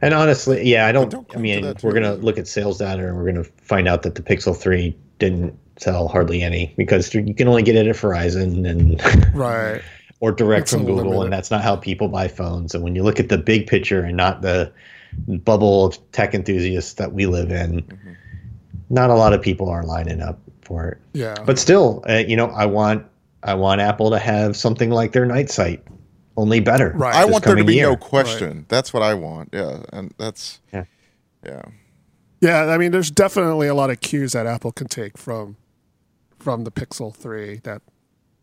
And 0.00 0.14
honestly, 0.14 0.68
yeah, 0.68 0.86
I 0.86 0.92
don't. 0.92 1.10
don't 1.10 1.26
I 1.34 1.38
mean, 1.38 1.74
we're 1.82 1.92
gonna 1.92 2.14
look 2.14 2.38
at 2.38 2.46
sales 2.48 2.78
data, 2.78 3.06
and 3.06 3.16
we're 3.16 3.26
gonna 3.26 3.44
find 3.44 3.88
out 3.88 4.02
that 4.02 4.14
the 4.14 4.22
Pixel 4.22 4.56
Three 4.56 4.96
didn't 5.18 5.56
sell 5.78 6.08
hardly 6.08 6.42
any 6.42 6.72
because 6.76 7.12
you 7.14 7.34
can 7.34 7.48
only 7.48 7.62
get 7.62 7.76
it 7.76 7.86
at 7.86 7.96
Verizon 7.96 8.68
and 8.68 9.34
right. 9.34 9.80
or 10.20 10.32
direct 10.32 10.62
It's 10.62 10.72
from 10.72 10.84
Google, 10.84 11.22
and 11.22 11.32
that's 11.32 11.50
not 11.50 11.62
how 11.62 11.76
people 11.76 12.08
buy 12.08 12.28
phones. 12.28 12.74
And 12.74 12.84
when 12.84 12.94
you 12.94 13.02
look 13.02 13.18
at 13.18 13.28
the 13.28 13.38
big 13.38 13.66
picture 13.66 14.02
and 14.02 14.16
not 14.16 14.42
the 14.42 14.70
bubble 15.28 15.86
of 15.86 16.12
tech 16.12 16.34
enthusiasts 16.34 16.94
that 16.94 17.12
we 17.12 17.26
live 17.26 17.50
in, 17.50 17.82
Mm-hmm. 17.82 18.12
not 18.90 19.10
a 19.10 19.14
lot 19.14 19.32
of 19.32 19.40
people 19.42 19.68
are 19.68 19.82
lining 19.84 20.20
up 20.20 20.38
for 20.62 20.88
it. 20.88 20.98
Yeah. 21.12 21.36
But 21.44 21.58
still, 21.58 22.04
uh, 22.08 22.22
you 22.26 22.36
know, 22.36 22.46
I 22.46 22.66
want 22.66 23.06
I 23.42 23.54
want 23.54 23.80
Apple 23.80 24.10
to 24.10 24.18
have 24.18 24.56
something 24.56 24.90
like 24.90 25.12
their 25.12 25.26
night 25.26 25.50
sight, 25.50 25.82
only 26.36 26.60
better. 26.60 26.92
Right. 26.94 27.14
I 27.14 27.24
want 27.24 27.44
there 27.44 27.54
to 27.54 27.64
be 27.64 27.74
year. 27.74 27.88
no 27.90 27.96
question. 27.96 28.66
That's 28.68 28.92
what 28.92 29.02
I 29.02 29.14
want. 29.14 29.50
Yeah. 29.52 29.82
And 29.92 30.12
that's, 30.18 30.60
Yeah. 30.72 30.84
yeah. 31.44 31.62
Yeah, 32.40 32.64
I 32.66 32.78
mean, 32.78 32.90
there's 32.90 33.10
definitely 33.10 33.68
a 33.68 33.74
lot 33.74 33.90
of 33.90 34.00
cues 34.00 34.32
that 34.32 34.46
Apple 34.46 34.72
can 34.72 34.88
take 34.88 35.16
from 35.16 35.56
from 36.40 36.64
the 36.64 36.72
Pixel 36.72 37.14
3 37.14 37.60
that 37.62 37.82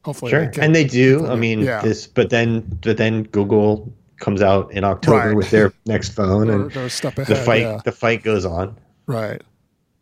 hopefully 0.05 0.31
Sure, 0.31 0.45
they 0.45 0.51
can 0.53 0.63
and 0.63 0.75
they 0.75 0.85
do. 0.85 1.27
I 1.27 1.35
mean, 1.35 1.59
Yeah. 1.59 1.81
this, 1.81 2.07
but 2.07 2.29
then, 2.29 2.61
but 2.81 2.95
then 2.95 3.23
Google 3.23 3.91
comes 4.21 4.41
out 4.41 4.71
in 4.71 4.85
October 4.85 5.17
Right. 5.29 5.35
with 5.35 5.49
their 5.51 5.73
next 5.85 6.13
phone, 6.13 6.47
They're- 6.47 6.61
and 6.61 6.71
they're 6.71 6.85
a 6.85 7.25
the 7.25 7.35
fight, 7.35 7.61
yeah. 7.63 7.81
the 7.83 7.91
fight 7.91 8.23
goes 8.23 8.45
on. 8.45 8.77
right. 9.05 9.41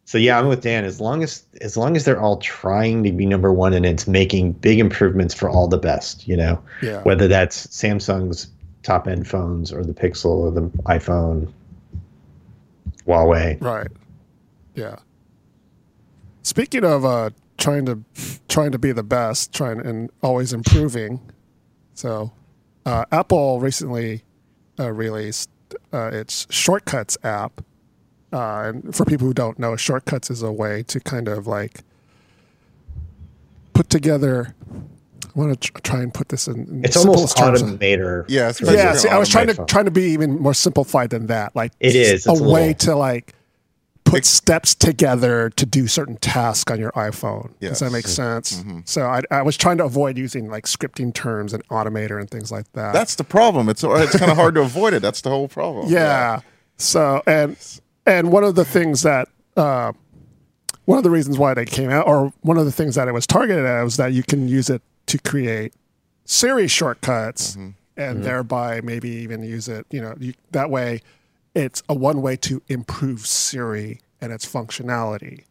So 0.07 0.17
yeah, 0.17 0.39
I'm 0.39 0.47
with 0.47 0.61
Dan. 0.61 0.85
As 0.85 1.01
long 1.01 1.21
as, 1.21 1.43
as 1.59 1.75
long 1.75 1.97
as 1.97 2.05
they're 2.05 2.19
all 2.19 2.37
trying 2.37 3.03
to 3.03 3.11
be 3.11 3.25
number 3.25 3.51
one, 3.51 3.73
and 3.73 3.85
it's 3.85 4.07
making 4.07 4.53
big 4.53 4.79
improvements 4.79 5.33
for 5.33 5.49
all 5.49 5.67
the 5.67 5.77
best, 5.77 6.25
you 6.25 6.37
know, 6.37 6.63
Yeah. 6.81 7.01
whether 7.03 7.27
that's 7.27 7.67
Samsung's 7.67 8.47
top 8.83 9.09
end 9.09 9.27
phones 9.27 9.73
or 9.73 9.83
the 9.83 9.93
Pixel 9.93 10.27
or 10.27 10.51
the 10.51 10.61
iPhone, 10.85 11.51
Huawei. 13.05 13.61
Right. 13.61 13.89
Yeah. 14.75 14.95
Speaking 16.41 16.85
of 16.85 17.03
uh, 17.03 17.31
trying 17.57 17.85
to 17.87 17.99
trying 18.47 18.71
to 18.71 18.79
be 18.79 18.93
the 18.93 19.03
best, 19.03 19.53
trying 19.53 19.85
and 19.85 20.09
always 20.23 20.53
improving. 20.53 21.19
So, 21.95 22.31
uh, 22.85 23.03
Apple 23.11 23.59
recently 23.59 24.23
uh, 24.79 24.89
released 24.93 25.49
uh, 25.91 26.11
its 26.13 26.47
Shortcuts 26.49 27.17
app. 27.25 27.59
Uh, 28.33 28.71
and 28.73 28.95
for 28.95 29.05
people 29.05 29.25
who 29.27 29.33
don't 29.33 29.57
know, 29.57 29.75
Shortcuts 29.75 30.29
is 30.29 30.41
a 30.43 30.51
way 30.51 30.83
to 30.83 30.99
kind 30.99 31.27
of 31.27 31.47
like 31.47 31.81
put 33.73 33.89
together. 33.89 34.55
I 35.23 35.39
want 35.39 35.61
to 35.61 35.71
try 35.81 36.01
and 36.01 36.13
put 36.13 36.29
this 36.29 36.47
in, 36.47 36.55
in 36.67 36.81
It's 36.85 36.99
simplest 36.99 37.39
almost 37.39 37.59
terms. 37.61 37.61
automator. 37.79 38.25
Yeah, 38.27 38.49
it's 38.49 38.59
for 38.59 38.65
basically 38.65 38.83
Yeah, 38.83 38.93
see, 38.95 39.09
I 39.09 39.17
was 39.17 39.29
trying 39.29 39.47
to 39.47 39.53
iPhone. 39.53 39.67
trying 39.67 39.85
to 39.85 39.91
be 39.91 40.03
even 40.05 40.39
more 40.41 40.53
simplified 40.53 41.11
than 41.11 41.27
that. 41.27 41.55
Like 41.55 41.73
It 41.79 41.95
is. 41.95 42.25
a 42.27 42.31
It's 42.31 42.39
a 42.39 42.43
way 42.43 42.67
little- 42.69 42.93
to 42.93 42.95
like 42.95 43.33
put 44.03 44.25
steps 44.25 44.73
together 44.73 45.49
to 45.51 45.65
do 45.65 45.85
certain 45.85 46.15
tasks 46.17 46.71
on 46.71 46.79
your 46.79 46.91
iPhone. 46.93 47.51
Yes. 47.59 47.71
Does 47.71 47.79
that 47.81 47.91
make 47.91 48.07
sense? 48.07 48.63
So 48.85 49.05
I, 49.05 49.21
I 49.29 49.41
was 49.41 49.57
trying 49.57 49.77
to 49.77 49.85
avoid 49.85 50.17
using 50.17 50.49
like 50.49 50.63
scripting 50.65 51.13
terms 51.13 51.53
and 51.53 51.65
automator 51.67 52.19
and 52.19 52.29
things 52.29 52.51
like 52.51 52.71
that. 52.73 52.93
That's 52.93 53.15
the 53.15 53.25
problem. 53.25 53.67
It's 53.69 53.83
it's 53.83 54.17
kind 54.17 54.31
of 54.31 54.37
hard 54.37 54.55
to 54.55 54.61
avoid 54.61 54.93
it. 54.93 55.01
That's 55.01 55.21
the 55.21 55.29
whole 55.29 55.47
problem. 55.49 55.91
yeah. 55.91 56.39
So 56.77 57.21
and 57.27 57.57
and 58.07 58.31
one 58.31 58.43
of 58.43 58.55
the 58.55 58.65
things 58.65 59.03
that 59.03 59.27
uh, 59.55 59.91
one 60.85 60.97
of 60.97 61.03
the 61.03 61.09
reasons 61.11 61.37
why 61.37 61.53
they 61.53 61.65
came 61.65 61.89
out, 61.89 62.07
or 62.07 62.31
one 62.41 62.57
of 62.57 62.65
the 62.65 62.71
things 62.71 62.95
that 62.95 63.07
it 63.07 63.13
was 63.13 63.27
targeted 63.27 63.65
at, 63.65 63.83
was 63.83 63.97
that 63.97 64.13
you 64.13 64.23
can 64.23 64.47
use 64.47 64.69
it 64.69 64.81
to 65.07 65.19
create 65.19 65.73
Siri 66.25 66.67
shortcuts, 66.67 67.55
and 67.97 68.23
thereby 68.23 68.81
maybe 68.81 69.09
even 69.09 69.43
use 69.43 69.67
it. 69.67 69.85
You 69.91 70.01
know, 70.01 70.15
you, 70.19 70.33
that 70.51 70.69
way, 70.69 71.01
it's 71.53 71.83
a 71.89 71.93
one 71.93 72.21
way 72.21 72.35
to 72.37 72.61
improve 72.67 73.27
Siri 73.27 74.01
and 74.21 74.31
its 74.31 74.45
functionality. 74.45 75.43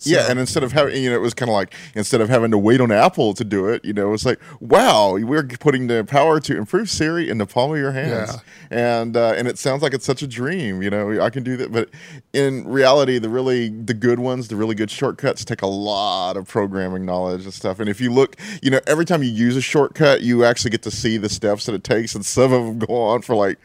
Yeah, 0.00 0.26
and 0.30 0.38
instead 0.38 0.62
of 0.62 0.72
having, 0.72 1.02
you 1.02 1.10
know, 1.10 1.16
it 1.16 1.20
was 1.20 1.34
kind 1.34 1.48
of 1.48 1.54
like 1.54 1.74
instead 1.94 2.20
of 2.20 2.28
having 2.28 2.50
to 2.52 2.58
wait 2.58 2.80
on 2.80 2.92
Apple 2.92 3.34
to 3.34 3.44
do 3.44 3.66
it, 3.66 3.84
you 3.84 3.92
know, 3.92 4.12
it's 4.12 4.24
like, 4.24 4.40
wow, 4.60 5.16
we're 5.16 5.42
putting 5.42 5.88
the 5.88 6.04
power 6.04 6.40
to 6.40 6.56
improve 6.56 6.88
Siri 6.88 7.28
in 7.28 7.38
the 7.38 7.46
palm 7.46 7.72
of 7.72 7.78
your 7.78 7.92
hands, 7.92 8.36
and 8.70 9.16
uh, 9.16 9.34
and 9.36 9.48
it 9.48 9.58
sounds 9.58 9.82
like 9.82 9.94
it's 9.94 10.06
such 10.06 10.22
a 10.22 10.26
dream, 10.26 10.82
you 10.82 10.90
know, 10.90 11.20
I 11.20 11.30
can 11.30 11.42
do 11.42 11.56
that, 11.56 11.72
but 11.72 11.90
in 12.32 12.66
reality, 12.68 13.18
the 13.18 13.28
really 13.28 13.68
the 13.68 13.94
good 13.94 14.18
ones, 14.20 14.48
the 14.48 14.56
really 14.56 14.74
good 14.74 14.90
shortcuts, 14.90 15.44
take 15.44 15.62
a 15.62 15.66
lot 15.66 16.36
of 16.36 16.46
programming 16.46 17.04
knowledge 17.04 17.44
and 17.44 17.52
stuff. 17.52 17.80
And 17.80 17.88
if 17.88 18.00
you 18.00 18.12
look, 18.12 18.36
you 18.62 18.70
know, 18.70 18.80
every 18.86 19.04
time 19.04 19.22
you 19.22 19.30
use 19.30 19.56
a 19.56 19.60
shortcut, 19.60 20.22
you 20.22 20.44
actually 20.44 20.70
get 20.70 20.82
to 20.82 20.90
see 20.90 21.16
the 21.16 21.28
steps 21.28 21.66
that 21.66 21.74
it 21.74 21.84
takes, 21.84 22.14
and 22.14 22.24
some 22.24 22.52
of 22.52 22.64
them 22.64 22.78
go 22.78 22.94
on 22.94 23.22
for 23.22 23.34
like 23.34 23.58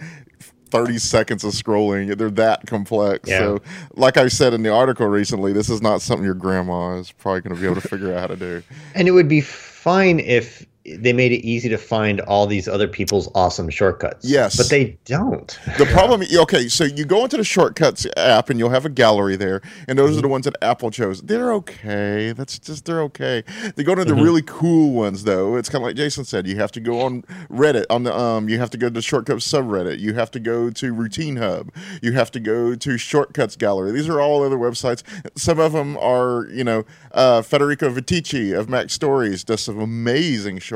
30 0.74 0.98
seconds 0.98 1.44
of 1.44 1.54
scrolling. 1.54 2.18
They're 2.18 2.32
that 2.32 2.66
complex. 2.66 3.30
Yeah. 3.30 3.40
So, 3.40 3.62
like 3.96 4.18
I 4.18 4.28
said 4.28 4.54
in 4.54 4.64
the 4.64 4.74
article 4.74 5.06
recently, 5.06 5.54
this 5.54 5.70
is 5.70 5.82
not 5.82 6.02
something 6.02 6.26
your 6.26 6.34
grandma 6.34 6.96
is 6.96 7.12
probably 7.12 7.42
going 7.42 7.56
to 7.56 7.62
be 7.62 7.68
able 7.68 7.80
to 7.80 7.88
figure 7.88 8.12
out 8.12 8.22
how 8.22 8.28
to 8.28 8.36
do. 8.36 8.64
And 8.96 9.08
it 9.08 9.12
would 9.12 9.28
be 9.28 9.42
fine 9.42 10.20
if 10.20 10.66
they 10.86 11.14
made 11.14 11.32
it 11.32 11.46
easy 11.46 11.70
to 11.70 11.78
find 11.78 12.20
all 12.22 12.46
these 12.46 12.68
other 12.68 12.88
people's 12.88 13.30
awesome 13.36 13.70
shortcuts. 13.70 14.26
Yes. 14.26 14.58
But 14.58 14.70
they 14.70 14.98
don't. 15.06 15.60
The 15.84 15.86
problem, 15.88 16.22
okay, 16.32 16.70
so 16.70 16.84
you 16.84 17.04
go 17.04 17.24
into 17.24 17.36
the 17.36 17.44
shortcuts 17.44 18.06
app 18.16 18.50
and 18.50 18.60
you'll 18.60 18.70
have 18.70 18.86
a 18.86 18.90
gallery 18.90 19.36
there, 19.36 19.62
and 19.88 19.98
those 19.98 20.18
are 20.18 20.22
the 20.22 20.28
ones 20.28 20.46
that 20.46 20.56
Apple 20.62 20.92
chose. 20.92 21.22
They're 21.22 21.52
okay. 21.54 22.32
That's 22.32 22.60
just 22.60 22.86
they're 22.86 23.02
okay. 23.04 23.44
They 23.76 23.84
go 23.84 23.96
to 23.96 24.06
the 24.06 24.14
really 24.14 24.44
cool 24.44 24.94
ones 24.94 25.24
though. 25.24 25.56
It's 25.58 25.68
kind 25.68 25.84
of 25.84 25.88
like 25.88 25.96
Jason 25.96 26.26
said. 26.26 26.48
You 26.48 26.56
have 26.58 26.72
to 26.74 26.80
go 26.80 27.02
on 27.02 27.24
Reddit 27.50 27.86
on 27.90 28.04
the 28.04 28.16
um. 28.16 28.48
You 28.50 28.60
have 28.60 28.70
to 28.70 28.78
go 28.78 28.88
to 28.88 28.94
the 28.94 29.02
shortcuts 29.02 29.52
subreddit. 29.52 30.00
You 30.00 30.14
have 30.14 30.32
to 30.32 30.40
go 30.40 30.70
to 30.70 30.94
RoutineHub. 30.94 31.70
You 32.02 32.14
have 32.14 32.32
to 32.32 32.40
go 32.40 32.76
to 32.76 32.98
Shortcuts 32.98 33.56
Gallery. 33.56 33.92
These 33.92 34.08
are 34.08 34.22
all 34.22 34.44
other 34.44 34.58
websites. 34.58 35.02
Some 35.36 35.60
of 35.60 35.74
them 35.74 35.98
are 35.98 36.46
you 36.52 36.64
know 36.64 36.86
uh, 37.12 37.42
Federico 37.42 37.90
Viticci 37.90 38.58
of 38.58 38.68
MacStories 38.68 39.44
does 39.44 39.62
some 39.62 39.80
amazing 39.80 40.60
shortcuts. 40.60 40.73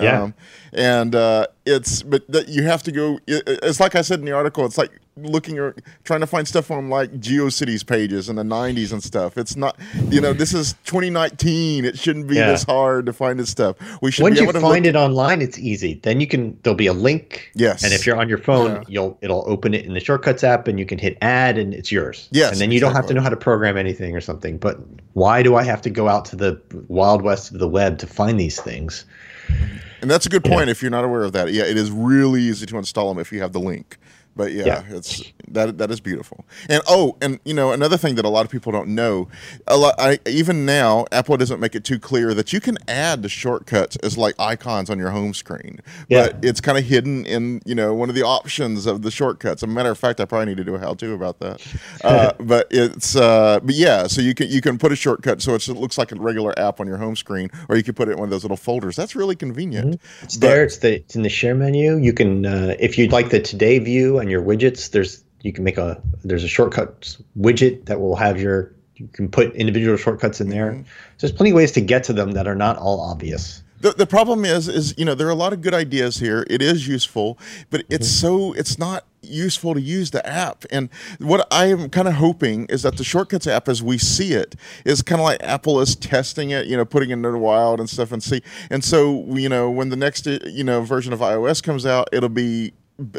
Yeah. 0.00 0.22
Um, 0.22 0.34
and 0.72 1.14
uh, 1.14 1.46
it's 1.66 2.02
but 2.02 2.26
that 2.30 2.48
you 2.48 2.62
have 2.64 2.82
to 2.84 2.92
go. 2.92 3.18
it- 3.26 3.42
It's 3.62 3.80
like 3.80 3.94
I 3.94 4.02
said 4.02 4.18
in 4.20 4.24
the 4.24 4.32
article. 4.32 4.64
It's 4.64 4.78
like 4.78 4.92
looking 5.22 5.58
or 5.58 5.74
trying 6.04 6.20
to 6.20 6.26
find 6.26 6.46
stuff 6.46 6.70
on 6.70 6.88
like 6.88 7.12
GeoCities 7.20 7.86
pages 7.86 8.28
in 8.28 8.36
the 8.36 8.42
90s 8.42 8.92
and 8.92 9.02
stuff. 9.02 9.36
It's 9.38 9.56
not, 9.56 9.78
you 10.10 10.20
know, 10.20 10.32
this 10.32 10.52
is 10.54 10.74
2019. 10.84 11.84
It 11.84 11.98
shouldn't 11.98 12.26
be 12.28 12.36
Yeah. 12.36 12.50
this 12.52 12.64
hard 12.64 13.06
to 13.06 13.12
find 13.12 13.38
this 13.38 13.50
stuff. 13.50 13.76
We 14.02 14.10
should 14.10 14.22
Once 14.22 14.38
be 14.38 14.44
you 14.46 14.52
to 14.52 14.60
find 14.60 14.84
look- 14.84 14.94
it 14.94 14.96
online, 14.96 15.42
it's 15.42 15.58
easy. 15.58 16.00
Then 16.02 16.20
you 16.20 16.26
can 16.26 16.56
there'll 16.62 16.76
be 16.76 16.86
a 16.86 16.92
link. 16.92 17.50
Yes. 17.54 17.82
And 17.84 17.92
if 17.92 18.06
you're 18.06 18.16
on 18.16 18.28
your 18.28 18.38
phone, 18.38 18.70
Yeah. 18.76 18.82
you'll 18.88 19.18
it'll 19.22 19.44
open 19.46 19.74
it 19.74 19.84
in 19.84 19.94
the 19.94 20.00
shortcuts 20.00 20.44
app 20.44 20.68
and 20.68 20.78
you 20.78 20.86
can 20.86 20.98
hit 20.98 21.16
add 21.22 21.58
and 21.58 21.72
it's 21.74 21.90
yours. 21.92 22.28
Yes, 22.30 22.52
And 22.52 22.60
then 22.60 22.70
you 22.72 22.80
don't 22.80 22.94
have 22.94 23.06
to 23.06 23.14
know 23.14 23.20
how 23.22 23.28
to 23.30 23.36
program 23.36 23.76
anything 23.76 24.14
or 24.16 24.20
something. 24.20 24.58
But 24.58 24.78
why 25.14 25.42
do 25.42 25.56
I 25.56 25.64
have 25.64 25.82
to 25.82 25.90
go 25.90 26.08
out 26.08 26.24
to 26.26 26.36
the 26.36 26.60
wild 26.88 27.22
west 27.22 27.52
of 27.52 27.58
the 27.58 27.68
web 27.68 27.98
to 27.98 28.06
find 28.06 28.38
these 28.38 28.60
things? 28.60 29.04
And 30.00 30.08
that's 30.10 30.26
a 30.26 30.28
good 30.28 30.44
point 30.44 30.70
if 30.70 30.80
you're 30.82 30.90
not 30.92 31.04
aware 31.04 31.22
of 31.24 31.32
that. 31.32 31.52
Yeah, 31.52 31.64
it 31.64 31.76
is 31.76 31.90
really 31.90 32.40
easy 32.42 32.66
to 32.66 32.78
install 32.78 33.12
them 33.12 33.20
if 33.20 33.32
you 33.32 33.40
have 33.40 33.52
the 33.52 33.58
link. 33.60 33.98
But 34.38 34.52
yeah, 34.52 34.64
Yeah. 34.66 34.96
it's 34.96 35.20
that 35.54 35.78
that 35.78 35.90
is 35.90 36.00
beautiful. 36.00 36.44
And 36.68 36.82
oh, 36.88 37.16
and 37.20 37.38
you 37.44 37.54
know 37.54 37.72
another 37.72 37.96
thing 37.96 38.14
that 38.16 38.24
a 38.24 38.28
lot 38.28 38.44
of 38.44 38.50
people 38.50 38.72
don't 38.72 38.88
know, 38.88 39.28
a 39.66 39.76
lot 39.76 39.94
I 39.98 40.18
even 40.26 40.66
now 40.66 41.06
Apple 41.12 41.36
doesn't 41.36 41.60
make 41.60 41.74
it 41.74 41.84
too 41.84 41.98
clear 41.98 42.34
that 42.34 42.52
you 42.52 42.60
can 42.60 42.78
add 42.88 43.22
the 43.22 43.28
shortcuts 43.28 43.96
as 43.96 44.16
like 44.16 44.34
icons 44.38 44.90
on 44.90 44.98
your 44.98 45.10
home 45.10 45.34
screen. 45.34 45.80
Yeah. 46.08 46.28
But 46.28 46.44
it's 46.44 46.60
kind 46.60 46.78
of 46.78 46.84
hidden 46.84 47.26
in 47.26 47.60
you 47.64 47.74
know 47.74 47.94
one 47.94 48.08
of 48.08 48.14
the 48.14 48.22
options 48.22 48.86
of 48.86 49.02
the 49.02 49.10
shortcuts. 49.10 49.62
As 49.62 49.68
a 49.68 49.72
matter 49.72 49.90
of 49.90 49.98
fact, 49.98 50.20
I 50.20 50.24
probably 50.24 50.46
need 50.46 50.58
to 50.58 50.64
do 50.64 50.74
a 50.74 50.78
how 50.78 50.94
to 50.94 51.12
about 51.14 51.38
that. 51.40 51.64
Uh, 52.04 52.32
but 52.38 52.66
it's 52.70 53.16
uh, 53.16 53.58
but 53.60 53.74
yeah, 53.74 54.06
so 54.06 54.20
you 54.20 54.32
can 54.34 54.48
you 54.48 54.60
can 54.60 54.78
put 54.78 54.92
a 54.92 54.96
shortcut 54.96 55.42
so 55.42 55.54
it's, 55.54 55.68
it 55.68 55.74
looks 55.74 55.98
like 55.98 56.12
a 56.12 56.14
regular 56.16 56.56
app 56.58 56.80
on 56.80 56.86
your 56.86 56.96
home 56.96 57.16
screen, 57.16 57.50
or 57.68 57.76
you 57.76 57.82
can 57.82 57.94
put 57.94 58.08
it 58.08 58.12
in 58.12 58.18
one 58.18 58.26
of 58.26 58.30
those 58.30 58.44
little 58.44 58.56
folders. 58.56 58.96
That's 58.96 59.16
really 59.16 59.34
convenient. 59.36 60.00
It's 60.22 60.36
But- 60.36 60.46
there. 60.48 60.64
It's 60.64 60.78
the 60.78 60.96
it's 60.96 61.16
in 61.16 61.22
the 61.22 61.28
share 61.28 61.54
menu. 61.54 61.96
You 61.96 62.12
can 62.12 62.46
uh, 62.46 62.74
if 62.78 62.98
you'd 62.98 63.12
like 63.12 63.30
the 63.30 63.40
today 63.40 63.78
view 63.78 64.20
on 64.20 64.28
your 64.28 64.42
widgets. 64.42 64.90
There's 64.90 65.24
you 65.42 65.52
can 65.52 65.64
make 65.64 65.78
a 65.78 66.00
there's 66.24 66.44
a 66.44 66.48
shortcuts 66.48 67.18
widget 67.38 67.84
that 67.86 68.00
will 68.00 68.16
have 68.16 68.40
your 68.40 68.72
you 68.98 69.08
can 69.12 69.28
put 69.28 69.54
individual 69.54 69.96
shortcuts 69.96 70.40
in 70.40 70.48
there. 70.48 70.72
Mm-hmm. 70.72 70.82
So 70.82 71.26
there's 71.26 71.32
plenty 71.32 71.50
of 71.50 71.56
ways 71.56 71.72
to 71.72 71.80
get 71.80 72.04
to 72.04 72.12
them 72.12 72.32
that 72.32 72.48
are 72.48 72.56
not 72.56 72.76
all 72.78 73.00
obvious. 73.00 73.62
The, 73.80 73.92
the 73.92 74.06
problem 74.06 74.44
is 74.44 74.66
is 74.66 74.92
you 74.98 75.04
know 75.04 75.14
there 75.14 75.28
are 75.28 75.30
a 75.30 75.36
lot 75.36 75.52
of 75.52 75.60
good 75.60 75.74
ideas 75.74 76.16
here 76.16 76.44
it 76.50 76.60
is 76.60 76.88
useful 76.88 77.38
but 77.70 77.84
it's 77.88 78.08
so 78.08 78.52
it's 78.54 78.76
not 78.76 79.04
useful 79.22 79.72
to 79.74 79.80
use 79.80 80.10
the 80.10 80.26
app 80.26 80.64
and 80.72 80.88
what 81.20 81.46
i 81.52 81.66
am 81.66 81.88
kind 81.88 82.08
of 82.08 82.14
hoping 82.14 82.66
is 82.66 82.82
that 82.82 82.96
the 82.96 83.04
shortcuts 83.04 83.46
app 83.46 83.68
as 83.68 83.80
we 83.80 83.96
see 83.96 84.32
it 84.32 84.56
is 84.84 85.00
kind 85.00 85.20
of 85.20 85.24
like 85.26 85.40
apple 85.44 85.80
is 85.80 85.94
testing 85.94 86.50
it 86.50 86.66
you 86.66 86.76
know 86.76 86.84
putting 86.84 87.10
it 87.10 87.12
into 87.12 87.30
the 87.30 87.38
wild 87.38 87.78
and 87.78 87.88
stuff 87.88 88.10
and 88.10 88.20
see 88.20 88.42
and 88.68 88.82
so 88.82 89.24
you 89.28 89.48
know 89.48 89.70
when 89.70 89.90
the 89.90 89.96
next 89.96 90.26
you 90.26 90.64
know 90.64 90.80
version 90.80 91.12
of 91.12 91.20
ios 91.20 91.62
comes 91.62 91.86
out 91.86 92.08
it'll 92.12 92.28
be 92.28 92.72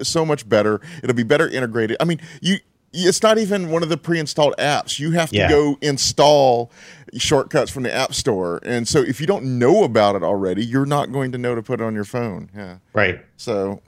so 0.03 0.25
much 0.25 0.47
better 0.47 0.81
it'll 1.03 1.15
be 1.15 1.23
better 1.23 1.47
integrated 1.47 1.95
i 1.99 2.03
mean 2.05 2.19
you 2.41 2.57
it's 2.91 3.21
not 3.21 3.37
even 3.37 3.69
one 3.69 3.83
of 3.83 3.89
the 3.89 3.97
pre-installed 3.97 4.55
apps. 4.57 4.97
You 4.97 5.11
have 5.11 5.29
to 5.29 5.35
Yeah. 5.35 5.47
go 5.49 5.77
install 5.79 6.71
shortcuts 7.15 7.69
from 7.69 7.83
the 7.83 7.93
app 7.93 8.15
store, 8.15 8.59
and 8.63 8.87
so 8.87 8.99
if 9.03 9.21
you 9.21 9.27
don't 9.27 9.59
know 9.59 9.83
about 9.83 10.15
it 10.15 10.23
already, 10.23 10.65
you're 10.65 10.87
not 10.87 11.11
going 11.11 11.31
to 11.33 11.37
know 11.37 11.53
to 11.53 11.61
put 11.61 11.81
it 11.81 11.83
on 11.83 11.93
your 11.93 12.03
phone. 12.03 12.49
Yeah. 12.55 12.77
Right. 12.93 13.23
So 13.37 13.79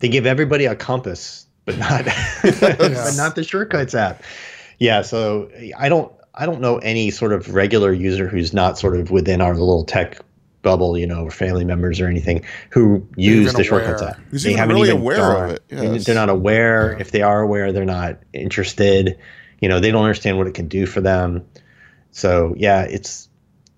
They 0.00 0.10
give 0.10 0.26
everybody 0.26 0.66
a 0.66 0.76
compass, 0.76 1.46
but 1.64 1.78
not 1.78 2.04
but 2.42 3.14
not 3.16 3.34
the 3.34 3.44
shortcuts 3.44 3.94
app. 3.94 4.22
Yeah, 4.78 5.00
so 5.00 5.50
I 5.78 5.88
don't 5.88 6.12
I 6.34 6.44
don't 6.44 6.60
know 6.60 6.76
any 6.80 7.10
sort 7.10 7.32
of 7.32 7.54
regular 7.54 7.94
user 7.94 8.28
who's 8.28 8.52
not 8.52 8.78
sort 8.78 8.94
of 8.94 9.10
within 9.10 9.40
our 9.40 9.54
little 9.54 9.84
tech 9.84 10.18
bubble, 10.62 10.96
you 10.98 11.06
know, 11.06 11.24
or 11.24 11.30
family 11.30 11.64
members 11.64 12.00
or 12.00 12.06
anything 12.06 12.44
who 12.70 13.06
use 13.16 13.46
even 13.48 13.56
the 13.56 13.64
shortcuts 13.64 14.02
aware. 14.02 14.14
app. 14.14 14.20
Who's 14.30 14.42
They 14.42 14.50
even 14.50 14.58
haven't 14.60 14.76
really 14.76 14.88
even 14.88 15.00
aware 15.00 15.16
gone- 15.16 15.44
of 15.44 15.50
it, 15.52 15.62
they- 15.68 15.92
yes. 15.94 16.04
They're 16.04 16.14
not 16.14 16.28
aware. 16.28 16.96
If 17.00 17.12
they 17.12 17.22
are 17.22 17.40
aware, 17.40 17.72
they're 17.72 17.84
not 17.84 18.18
interested. 18.32 19.16
You 19.60 19.68
know, 19.68 19.80
they 19.80 19.90
don't 19.90 20.02
understand 20.04 20.38
what 20.38 20.46
it 20.46 20.54
can 20.54 20.68
do 20.68 20.86
for 20.86 21.00
them. 21.00 21.44
So 22.12 22.54
yeah, 22.58 22.82
it's 22.82 23.28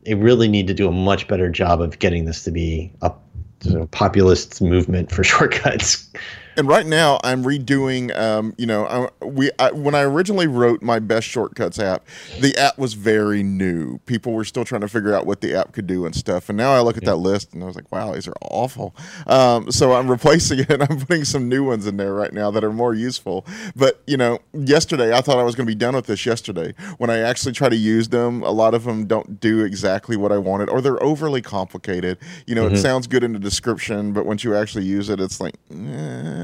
they 0.05 0.15
really 0.15 0.49
need 0.49 0.67
to 0.67 0.75
do 0.75 0.89
a 0.89 0.93
much 0.93 1.29
better 1.29 1.49
job 1.49 1.81
of 1.81 1.99
getting 2.01 2.25
this 2.25 2.43
to 2.45 2.51
be 2.51 2.93
a 3.03 3.13
sort 3.61 3.81
of 3.83 3.91
populist 3.93 4.61
movement 4.61 5.13
for 5.13 5.23
shortcuts. 5.33 6.09
And 6.57 6.69
right 6.69 6.87
now 6.87 7.19
I'm 7.25 7.43
redoing. 7.45 8.17
Um, 8.19 8.55
you 8.59 8.67
know, 8.67 8.87
I, 9.21 9.25
we 9.25 9.51
I, 9.59 9.71
when 9.73 9.95
I 9.95 10.03
originally 10.03 10.47
wrote 10.47 10.83
my 10.83 10.99
best 10.99 11.27
shortcuts 11.27 11.79
app, 11.79 12.05
the 12.41 12.57
app 12.57 12.79
was 12.79 12.95
very 12.95 13.43
new. 13.43 13.99
People 14.07 14.33
were 14.33 14.45
still 14.45 14.65
trying 14.65 14.81
to 14.83 14.89
figure 14.89 15.15
out 15.15 15.27
what 15.27 15.41
the 15.41 15.55
app 15.55 15.73
could 15.73 15.87
do 15.87 16.05
and 16.07 16.15
stuff. 16.15 16.49
And 16.49 16.57
now 16.57 16.73
I 16.73 16.81
look 16.81 16.97
at 16.97 17.05
that 17.05 17.17
list 17.17 17.53
and 17.55 17.63
I 17.63 17.67
was 17.67 17.77
like, 17.77 17.91
wow, 17.93 18.13
these 18.13 18.29
are 18.29 18.35
awful. 18.43 18.95
Um, 19.27 19.71
so 19.71 19.93
I'm 19.95 20.11
replacing 20.11 20.61
it. 20.61 20.71
and 20.71 20.83
I'm 20.91 21.01
putting 21.01 21.25
some 21.25 21.49
new 21.49 21.65
ones 21.65 21.87
in 21.87 21.97
there 21.97 22.15
right 22.15 22.33
now 22.33 22.51
that 22.51 22.65
are 22.65 22.73
more 22.73 22.95
useful. 22.95 23.47
But 23.77 24.03
you 24.07 24.17
know, 24.17 24.39
yesterday 24.53 25.17
I 25.17 25.21
thought 25.21 25.39
I 25.39 25.43
was 25.45 25.55
going 25.55 25.67
to 25.67 25.71
be 25.71 25.79
done 25.79 25.95
with 25.95 26.07
this 26.07 26.25
yesterday. 26.27 26.75
When 26.99 27.11
I 27.11 27.19
actually 27.19 27.53
try 27.53 27.69
to 27.69 27.77
use 27.77 28.09
them, 28.09 28.43
a 28.43 28.51
lot 28.51 28.75
of 28.75 28.85
them 28.85 29.07
don't 29.07 29.41
do 29.41 29.65
exactly 29.65 30.17
what 30.17 30.33
I 30.33 30.39
wanted, 30.39 30.69
or 30.69 30.81
they're 30.81 31.03
overly 31.03 31.43
complicated. 31.43 32.19
You 32.47 32.55
know, 32.55 32.67
it 32.67 32.79
sounds 32.79 33.07
good 33.07 33.23
in 33.25 33.33
the 33.33 33.39
description, 33.39 34.13
but 34.13 34.27
once 34.27 34.45
you 34.45 34.55
actually 34.55 34.85
use 34.85 35.09
it, 35.09 35.21
it's 35.21 35.41
like. 35.41 35.55
eh. 35.71 36.42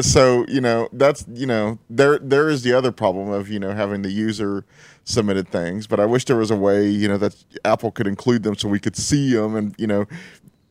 So 0.00 0.44
you 0.48 0.60
know 0.60 0.88
that's 0.92 1.24
you 1.32 1.46
know 1.46 1.78
there 1.88 2.18
there 2.18 2.48
is 2.48 2.62
the 2.62 2.72
other 2.72 2.92
problem 2.92 3.30
of 3.30 3.48
you 3.48 3.58
know 3.58 3.72
having 3.72 4.02
the 4.02 4.10
user 4.10 4.64
submitted 5.04 5.48
things, 5.48 5.86
but 5.86 5.98
I 6.00 6.06
wish 6.06 6.24
there 6.26 6.36
was 6.36 6.50
a 6.50 6.56
way 6.56 6.88
you 6.88 7.08
know 7.08 7.18
that 7.18 7.34
Apple 7.64 7.90
could 7.90 8.06
include 8.06 8.42
them 8.42 8.54
so 8.54 8.68
we 8.68 8.78
could 8.78 8.96
see 8.96 9.32
them 9.34 9.56
and 9.56 9.74
you 9.78 9.86
know 9.86 10.04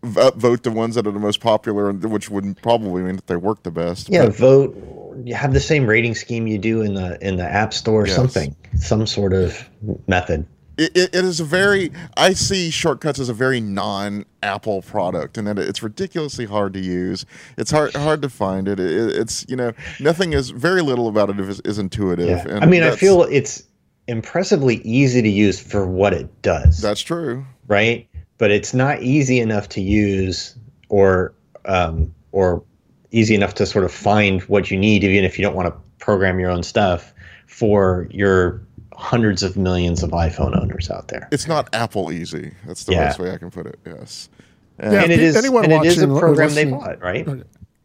v- 0.03 0.21
uh, 0.21 0.31
upvote 0.31 0.63
the 0.63 0.71
ones 0.71 0.95
that 0.95 1.05
are 1.05 1.11
the 1.11 1.19
most 1.19 1.39
popular, 1.41 1.89
and 1.89 2.03
which 2.05 2.29
would 2.29 2.61
probably 2.61 3.01
mean 3.01 3.15
that 3.17 3.27
they 3.27 3.35
work 3.35 3.63
the 3.63 3.71
best. 3.71 4.09
Yeah, 4.09 4.25
But- 4.27 4.35
vote. 4.35 4.95
You 5.25 5.35
have 5.35 5.51
the 5.53 5.59
same 5.59 5.85
rating 5.85 6.15
scheme 6.15 6.47
you 6.47 6.57
do 6.57 6.81
in 6.81 6.93
the 6.93 7.17
in 7.25 7.35
the 7.35 7.43
App 7.43 7.73
Store, 7.73 8.03
or 8.03 8.07
Yes. 8.07 8.15
something, 8.15 8.55
some 8.77 9.05
sort 9.05 9.33
of 9.33 9.67
method. 10.07 10.45
It, 10.79 10.97
it, 10.97 11.15
it 11.15 11.25
is 11.25 11.39
a 11.39 11.43
very 11.43 11.91
i 12.17 12.33
see 12.33 12.69
shortcuts 12.69 13.19
as 13.19 13.29
a 13.29 13.33
very 13.33 13.59
non-apple 13.59 14.81
product 14.81 15.37
and 15.37 15.47
that 15.47 15.59
it's 15.59 15.83
ridiculously 15.83 16.45
hard 16.45 16.73
to 16.73 16.79
use 16.79 17.25
it's 17.57 17.71
hard 17.71 17.93
hard 17.95 18.21
to 18.21 18.29
find 18.29 18.67
it, 18.67 18.79
it 18.79 19.15
it's 19.15 19.45
you 19.49 19.55
know 19.55 19.73
nothing 19.99 20.33
is 20.33 20.49
very 20.49 20.81
little 20.81 21.07
about 21.07 21.29
it 21.29 21.39
is, 21.39 21.59
is 21.61 21.77
intuitive 21.77 22.27
Yeah. 22.27 22.45
and 22.47 22.63
I 22.63 22.67
mean, 22.67 22.83
I 22.83 22.95
feel 22.95 23.23
it's 23.23 23.63
impressively 24.07 24.77
easy 24.77 25.21
to 25.21 25.29
use 25.29 25.59
for 25.59 25.85
what 25.85 26.13
it 26.13 26.41
does, 26.41 26.81
that's 26.81 27.01
true 27.01 27.45
right? 27.69 28.07
But 28.37 28.51
it's 28.51 28.73
not 28.73 29.01
easy 29.01 29.39
enough 29.39 29.69
to 29.69 29.81
use, 29.81 30.55
or 30.89 31.33
um, 31.65 32.13
or 32.33 32.63
easy 33.11 33.35
enough 33.35 33.53
to 33.55 33.65
sort 33.65 33.85
of 33.85 33.91
find 33.91 34.41
what 34.43 34.69
you 34.69 34.77
need, 34.77 35.03
even 35.03 35.23
if 35.23 35.39
you 35.39 35.43
don't 35.43 35.55
want 35.55 35.67
to 35.67 36.03
program 36.03 36.39
your 36.39 36.49
own 36.49 36.63
stuff 36.63 37.13
for 37.47 38.07
your 38.11 38.61
hundreds 38.99 39.43
of 39.43 39.55
millions 39.57 40.03
of 40.03 40.11
iPhone 40.11 40.59
owners 40.61 40.89
out 40.91 41.07
there. 41.07 41.27
it's 41.31 41.47
not 41.47 41.73
apple 41.73 42.11
easy 42.11 42.51
that's 42.67 42.83
the 42.83 42.91
Yeah. 42.91 43.05
best 43.05 43.19
way 43.19 43.31
i 43.31 43.37
can 43.37 43.49
put 43.49 43.65
it 43.65 43.79
yes 43.85 44.29
Yeah, 44.81 45.03
and 45.03 45.11
it 45.11 45.19
is, 45.19 45.35
anyone 45.35 45.63
and 45.65 45.73
it 45.73 45.85
is 45.85 46.01
a 46.01 46.07
program 46.07 46.53
they 46.53 46.65
bought, 46.65 47.01
right? 47.01 47.27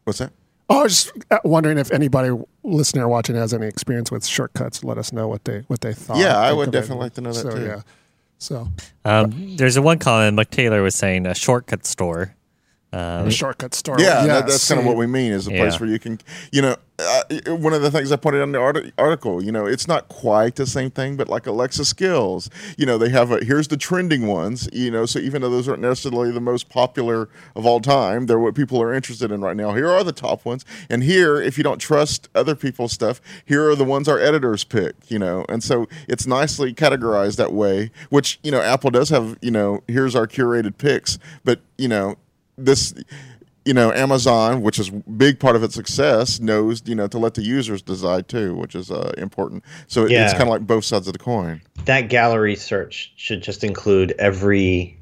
what's 0.05 0.19
that 0.19 0.33
Oh, 0.71 0.81
I 0.81 0.83
was 0.85 1.05
just 1.05 1.13
uh, 1.31 1.39
wondering 1.45 1.77
if 1.77 1.93
anybody 1.93 2.31
listening 2.63 3.05
or 3.05 3.09
watching 3.09 3.37
has 3.37 3.53
any 3.53 3.67
experience 3.67 4.11
with 4.11 4.25
shortcuts. 4.25 4.83
Let 4.83 4.97
us 4.97 5.13
know 5.13 5.29
what 5.29 5.45
they 5.45 5.59
what 5.67 5.83
they 5.83 5.93
thought. 5.93 6.17
Yeah, 6.17 6.39
I 6.39 6.55
would 6.55 6.69
of 6.69 6.75
it. 6.75 6.79
definitely 6.81 7.03
like 7.05 7.15
to 7.15 7.21
know 7.21 7.33
that 7.35 7.43
so, 7.43 7.55
too. 7.55 7.65
Yeah. 7.67 7.81
So 8.39 8.69
Um, 9.05 9.57
there's 9.59 9.77
a 9.77 9.83
one 9.83 9.99
comment. 9.99 10.37
Mike 10.37 10.51
Taylor 10.51 10.81
was 10.83 10.95
saying 10.95 11.27
a 11.27 11.35
shortcut 11.35 11.85
store. 11.85 12.35
Um, 12.95 13.27
a 13.27 13.31
shortcut 13.31 13.75
store. 13.75 13.97
Yeah, 13.99 14.25
that, 14.25 14.27
Yes, 14.27 14.51
that's 14.51 14.69
kind 14.69 14.81
of 14.81 14.87
what 14.87 14.97
we 14.97 15.07
mean 15.07 15.33
is 15.33 15.47
a 15.47 15.51
place 15.51 15.75
Yeah. 15.75 15.81
where 15.81 15.89
you 15.91 15.99
can, 15.99 16.21
you 16.53 16.63
know, 16.63 16.77
uh, 17.01 17.23
one 17.57 17.73
of 17.73 17.83
the 17.83 17.91
things 17.91 18.13
I 18.13 18.17
pointed 18.17 18.41
out 18.41 18.45
in 18.45 18.53
the 18.53 18.61
art- 18.61 18.93
article, 18.99 19.43
you 19.43 19.51
know, 19.51 19.67
it's 19.67 19.89
not 19.89 20.07
quite 20.09 20.55
the 20.55 20.67
same 20.67 20.91
thing, 20.93 21.17
but 21.17 21.29
like 21.29 21.45
Alexa 21.47 21.85
skills, 21.87 22.49
you 22.79 22.87
know, 22.87 22.97
they 22.99 23.09
have 23.09 23.33
a, 23.33 23.45
here's 23.45 23.67
the 23.67 23.77
trending 23.77 24.29
ones, 24.29 24.69
you 24.73 24.93
know, 24.93 25.05
so 25.05 25.19
even 25.19 25.43
though 25.43 25.51
those 25.51 25.69
aren't 25.69 25.83
necessarily 25.83 26.31
the 26.31 26.41
most 26.41 26.69
popular 26.69 27.29
of 27.57 27.67
all 27.67 27.81
time, 27.81 28.27
they're 28.27 28.39
what 28.39 28.55
people 28.55 28.81
are 28.81 28.95
interested 28.95 29.33
in 29.33 29.41
right 29.41 29.57
now. 29.57 29.75
Here 29.75 29.89
are 29.89 30.05
the 30.05 30.13
top 30.13 30.45
ones. 30.45 30.65
And 30.89 31.03
here, 31.03 31.41
if 31.43 31.59
you 31.59 31.65
don't 31.65 31.79
trust 31.81 32.29
other 32.33 32.55
people's 32.55 32.93
stuff, 32.93 33.21
here 33.45 33.69
are 33.69 33.75
the 33.75 33.83
ones 33.85 34.07
our 34.07 34.21
editors 34.21 34.63
pick, 34.63 34.95
you 35.09 35.19
know, 35.19 35.45
and 35.49 35.65
so 35.65 35.89
it's 36.07 36.29
nicely 36.29 36.73
categorized 36.73 37.37
that 37.37 37.53
way, 37.53 37.91
which, 38.11 38.39
you 38.45 38.53
know, 38.53 38.61
Apple 38.61 38.91
does 38.93 39.09
have, 39.09 39.37
you 39.43 39.51
know, 39.51 39.83
here's 39.89 40.15
our 40.15 40.29
curated 40.29 40.79
picks, 40.79 41.19
but, 41.45 41.59
you 41.77 41.89
know, 41.89 42.15
this 42.57 42.95
you 43.65 43.75
know 43.75 43.93
amazon 43.93 44.63
which 44.63 44.79
is 44.79 44.91
big 44.91 45.41
part 45.41 45.57
of 45.57 45.63
its 45.63 45.75
success 45.75 46.39
knows 46.39 46.83
you 46.87 46.95
know 46.95 47.07
to 47.07 47.19
let 47.19 47.35
the 47.35 47.43
users 47.43 47.83
decide 47.83 48.29
too 48.29 48.55
which 48.55 48.75
is 48.75 48.91
uh, 48.91 49.13
important. 49.19 49.65
So 49.87 50.05
it, 50.05 50.13
it's 50.13 50.33
kind 50.33 50.45
of 50.45 50.49
like 50.49 50.67
both 50.67 50.85
sides 50.85 51.07
of 51.07 51.13
the 51.13 51.19
coin. 51.19 51.63
That 51.85 52.09
gallery 52.09 52.57
search 52.57 53.13
should 53.17 53.43
just 53.43 53.65
include 53.65 54.13
every 54.19 54.99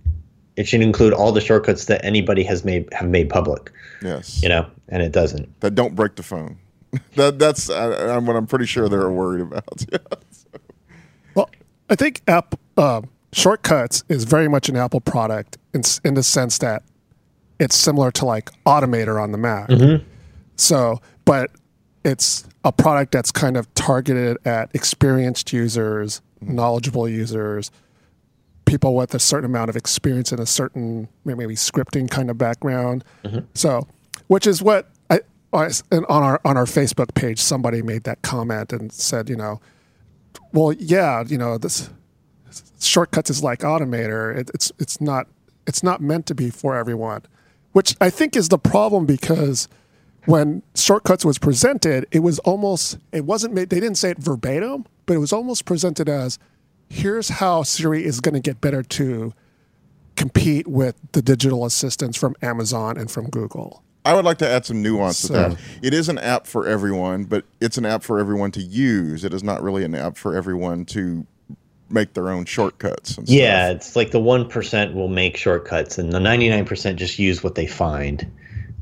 it 0.57 0.69
should 0.69 0.83
include 0.83 1.13
all 1.13 1.33
the 1.33 1.41
shortcuts 1.41 1.87
that 1.87 2.05
anybody 2.05 2.43
has 2.45 2.65
made 2.65 2.93
have 2.93 3.09
made 3.09 3.31
public. 3.31 3.73
Yes. 4.03 4.43
You 4.43 4.49
know 4.49 4.67
and 4.89 5.03
it 5.03 5.13
doesn't. 5.13 5.61
That 5.61 5.75
don't 5.75 5.95
break 5.95 6.17
the 6.17 6.23
phone. 6.23 6.59
That 7.17 7.39
that's 7.39 7.71
uh, 7.71 8.21
what 8.23 8.37
i'm 8.37 8.47
pretty 8.47 8.67
sure 8.67 8.87
they're 8.89 9.09
worried 9.11 9.43
about. 9.43 9.85
Well, 11.35 11.49
I 11.89 11.95
think 11.95 12.21
app 12.29 12.55
uh, 12.77 13.01
shortcuts 13.33 14.05
is 14.11 14.25
very 14.25 14.49
much 14.49 14.69
an 14.69 14.77
Apple 14.77 15.01
product 15.01 15.57
in 15.73 15.83
in 16.05 16.13
the 16.13 16.23
sense 16.23 16.59
that 16.59 16.83
it's 17.63 17.77
similar 17.77 18.11
to 18.11 18.25
like 18.27 18.51
Automator 18.67 19.23
on 19.23 19.31
the 19.33 19.39
Mac. 19.39 19.69
Mm-hmm. 19.69 20.05
So, 20.57 21.01
but 21.25 21.51
it's 22.05 22.45
a 22.65 22.73
product 22.73 23.13
that's 23.13 23.31
kind 23.31 23.57
of 23.57 23.73
targeted 23.75 24.37
at 24.45 24.75
experienced 24.75 25.53
users, 25.53 26.21
knowledgeable 26.41 27.09
users, 27.09 27.71
people 28.65 28.97
with 28.97 29.15
a 29.15 29.19
certain 29.21 29.45
amount 29.45 29.71
of 29.71 29.77
experience 29.77 30.33
in 30.33 30.41
a 30.41 30.47
certain 30.47 31.09
maybe 31.25 31.55
scripting 31.55 32.11
kind 32.11 32.31
of 32.31 32.37
background. 32.39 33.05
So, 33.55 33.87
which 34.27 34.47
is 34.47 34.61
what 34.61 34.91
I 35.09 35.21
I- 35.53 35.71
and 35.93 36.05
on 36.07 36.23
our 36.23 36.41
on 36.45 36.57
our 36.57 36.65
Facebook 36.65 37.15
page 37.15 37.39
somebody 37.39 37.81
made 37.83 38.03
that 38.05 38.23
comment 38.23 38.73
and 38.73 38.93
said, 38.93 39.29
you 39.29 39.37
know, 39.37 39.61
well, 40.53 40.73
yeah, 40.73 41.23
you 41.27 41.39
know, 41.39 41.59
this 41.59 41.91
shortcuts 42.81 43.31
is 43.31 43.43
like 43.43 43.61
Automator. 43.61 44.37
It, 44.37 44.51
it's 44.53 44.73
it's 44.81 45.01
not 45.01 45.29
it's 45.67 45.83
not 45.85 46.01
meant 46.01 46.27
to 46.27 46.35
be 46.35 46.51
for 46.51 46.77
everyone, 46.77 47.23
which 47.73 47.97
I 48.01 48.11
think 48.11 48.37
is 48.37 48.49
the 48.49 48.59
problem 48.59 49.07
because 49.07 49.69
when 50.27 50.63
shortcuts 50.75 51.25
was 51.25 51.39
presented, 51.39 52.07
it 52.13 52.21
was 52.21 52.39
almost 52.41 52.99
it 53.13 53.25
wasn't 53.25 53.55
made. 53.55 53.71
They 53.71 53.81
didn't 53.81 53.99
say 53.99 54.11
it 54.11 54.19
verbatim, 54.19 54.87
but 55.07 55.15
it 55.15 55.19
was 55.19 55.33
almost 55.33 55.65
presented 55.65 56.09
as 56.09 56.39
here's 56.89 57.29
how 57.29 57.63
Siri 57.63 58.05
is 58.05 58.21
going 58.21 58.35
to 58.35 58.41
get 58.41 58.61
better 58.61 58.83
to 58.83 59.33
compete 60.17 60.69
with 60.69 60.95
the 61.13 61.23
digital 61.23 61.65
assistants 61.65 62.17
from 62.19 62.37
Amazon 62.43 62.97
and 62.99 63.11
from 63.11 63.31
Google. 63.31 63.83
I 64.05 64.15
would 64.15 64.25
like 64.25 64.39
to 64.39 64.49
add 64.49 64.67
some 64.67 64.83
nuance 64.83 65.19
So- 65.19 65.29
to 65.29 65.33
that. 65.55 65.59
It 65.81 65.95
is 65.95 66.09
an 66.09 66.19
app 66.19 66.47
for 66.47 66.67
everyone, 66.67 67.25
but 67.25 67.45
it's 67.61 67.79
an 67.79 67.87
app 67.87 68.03
for 68.03 68.19
everyone 68.19 68.51
to 68.53 68.61
use. 68.61 69.25
It 69.25 69.33
is 69.33 69.43
not 69.43 69.63
really 69.63 69.85
an 69.85 69.95
app 69.95 70.17
for 70.17 70.37
everyone 70.37 70.85
to 70.87 71.27
make 71.93 72.15
their 72.15 72.31
own 72.31 72.45
shortcuts. 72.45 73.19
And 73.19 73.29
Yeah, 73.29 73.67
stuff. 73.67 73.77
it's 73.77 73.97
like 73.97 74.11
the 74.11 74.21
one 74.21 74.49
percent 74.49 74.95
will 74.95 75.09
make 75.09 75.37
shortcuts, 75.37 75.99
and 75.99 76.13
the 76.13 76.21
ninety 76.21 76.49
nine 76.49 76.65
percent 76.65 76.99
just 76.99 77.19
use 77.19 77.43
what 77.45 77.55
they 77.55 77.67
find, 77.67 78.31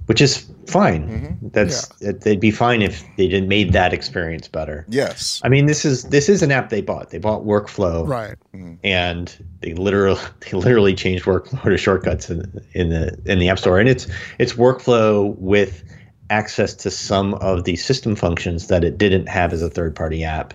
which 0.07 0.21
is 0.21 0.47
fine. 0.67 1.09
Mm-hmm. 1.09 1.49
That's 1.49 1.89
it, 2.01 2.21
they'd 2.21 2.39
be 2.41 2.51
fine 2.53 2.81
if 2.83 3.05
they 3.17 3.27
did 3.29 3.49
made 3.49 3.73
that 3.73 3.93
experience 3.93 4.47
better. 4.49 4.87
Yes. 4.89 5.41
I 5.45 5.49
mean, 5.49 5.67
this 5.67 5.85
is 5.85 6.05
this 6.05 6.29
is 6.29 6.43
an 6.43 6.53
app 6.53 6.71
they 6.71 6.81
bought. 6.83 7.11
They 7.11 7.19
bought 7.19 7.45
Workflow, 7.45 8.07
Right. 8.07 8.37
Mm-hmm. 8.55 8.75
and 8.85 9.45
they 9.61 9.75
literally 9.75 10.21
they 10.41 10.57
literally 10.57 10.95
changed 10.95 11.25
Workflow 11.25 11.63
to 11.65 11.77
shortcuts 11.77 12.31
in, 12.31 12.63
in 12.73 12.91
the 12.91 13.19
in 13.27 13.39
the 13.41 13.49
App 13.49 13.59
Store, 13.59 13.79
and 13.81 13.89
it's 13.89 14.07
it's 14.39 14.53
Workflow 14.55 15.37
with 15.39 15.83
access 16.31 16.75
to 16.75 16.93
some 16.93 17.35
of 17.35 17.65
the 17.65 17.75
system 17.75 18.15
functions 18.15 18.69
that 18.69 18.85
it 18.85 18.97
didn't 18.97 19.27
have 19.29 19.53
as 19.53 19.63
a 19.63 19.69
third 19.69 19.97
party 19.97 20.23
app, 20.23 20.55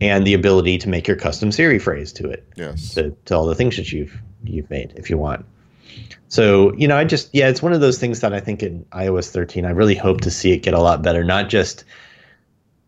and 0.00 0.26
the 0.26 0.34
ability 0.34 0.78
to 0.78 0.88
make 0.88 1.08
your 1.08 1.16
custom 1.16 1.50
Siri 1.50 1.78
phrase 1.78 2.12
to 2.14 2.28
it 2.28 2.46
Yes. 2.56 2.94
to, 2.94 3.10
to 3.26 3.34
all 3.34 3.46
the 3.46 3.54
things 3.54 3.76
that 3.76 3.92
you've 3.92 4.20
you've 4.44 4.70
made 4.70 4.92
if 4.96 5.10
you 5.10 5.18
want. 5.18 5.44
So 6.28 6.74
you 6.74 6.88
know, 6.88 6.96
I 6.96 7.04
just 7.04 7.30
yeah, 7.32 7.48
it's 7.48 7.62
one 7.62 7.72
of 7.72 7.80
those 7.80 7.98
things 7.98 8.20
that 8.20 8.32
I 8.32 8.40
think 8.40 8.62
in 8.62 8.84
iOS 8.92 9.30
13, 9.30 9.64
I 9.64 9.70
really 9.70 9.94
hope 9.94 10.20
to 10.22 10.30
see 10.30 10.52
it 10.52 10.58
get 10.58 10.74
a 10.74 10.80
lot 10.80 11.02
better, 11.02 11.24
not 11.24 11.48
just 11.48 11.84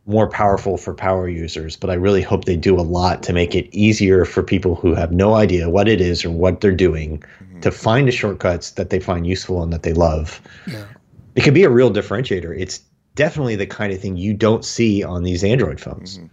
more 0.09 0.29
powerful 0.29 0.79
for 0.79 0.95
power 0.95 1.29
users, 1.29 1.77
but 1.77 1.91
I 1.91 1.95
really 1.95 2.23
hope 2.23 2.47
they 2.47 2.57
do 2.57 2.81
a 2.81 2.83
lot 2.83 3.23
to 3.25 3.33
make 3.35 3.55
it 3.55 3.69
easier 3.73 4.25
for 4.25 4.43
people 4.43 4.75
who 4.75 4.95
have 4.95 5.13
no 5.13 5.35
idea 5.35 5.69
what 5.69 5.87
it 5.87 6.01
is 6.01 6.25
or 6.25 6.31
what 6.31 6.63
they're 6.63 6.73
doing 6.73 7.23
mm-hmm. 7.43 7.61
to 7.61 7.71
find 7.71 8.09
the 8.09 8.13
shortcuts 8.13 8.71
that 8.73 8.89
they 8.89 9.01
find 9.01 9.27
useful 9.27 9.63
and 9.63 9.71
that 9.71 9.83
they 9.83 9.93
love. 9.93 10.41
Yeah. 10.67 10.87
It 11.35 11.43
could 11.43 11.53
be 11.53 11.63
a 11.63 11.71
real 11.71 11.93
differentiator. 11.93 12.59
It's 12.59 12.81
definitely 13.17 13.57
the 13.57 13.67
kind 13.67 13.93
of 13.93 14.01
thing 14.01 14.17
you 14.17 14.33
don't 14.33 14.65
see 14.65 15.05
on 15.05 15.25
these 15.25 15.45
Android 15.45 15.79
phones. 15.79 16.19
Mm-hmm. 16.19 16.27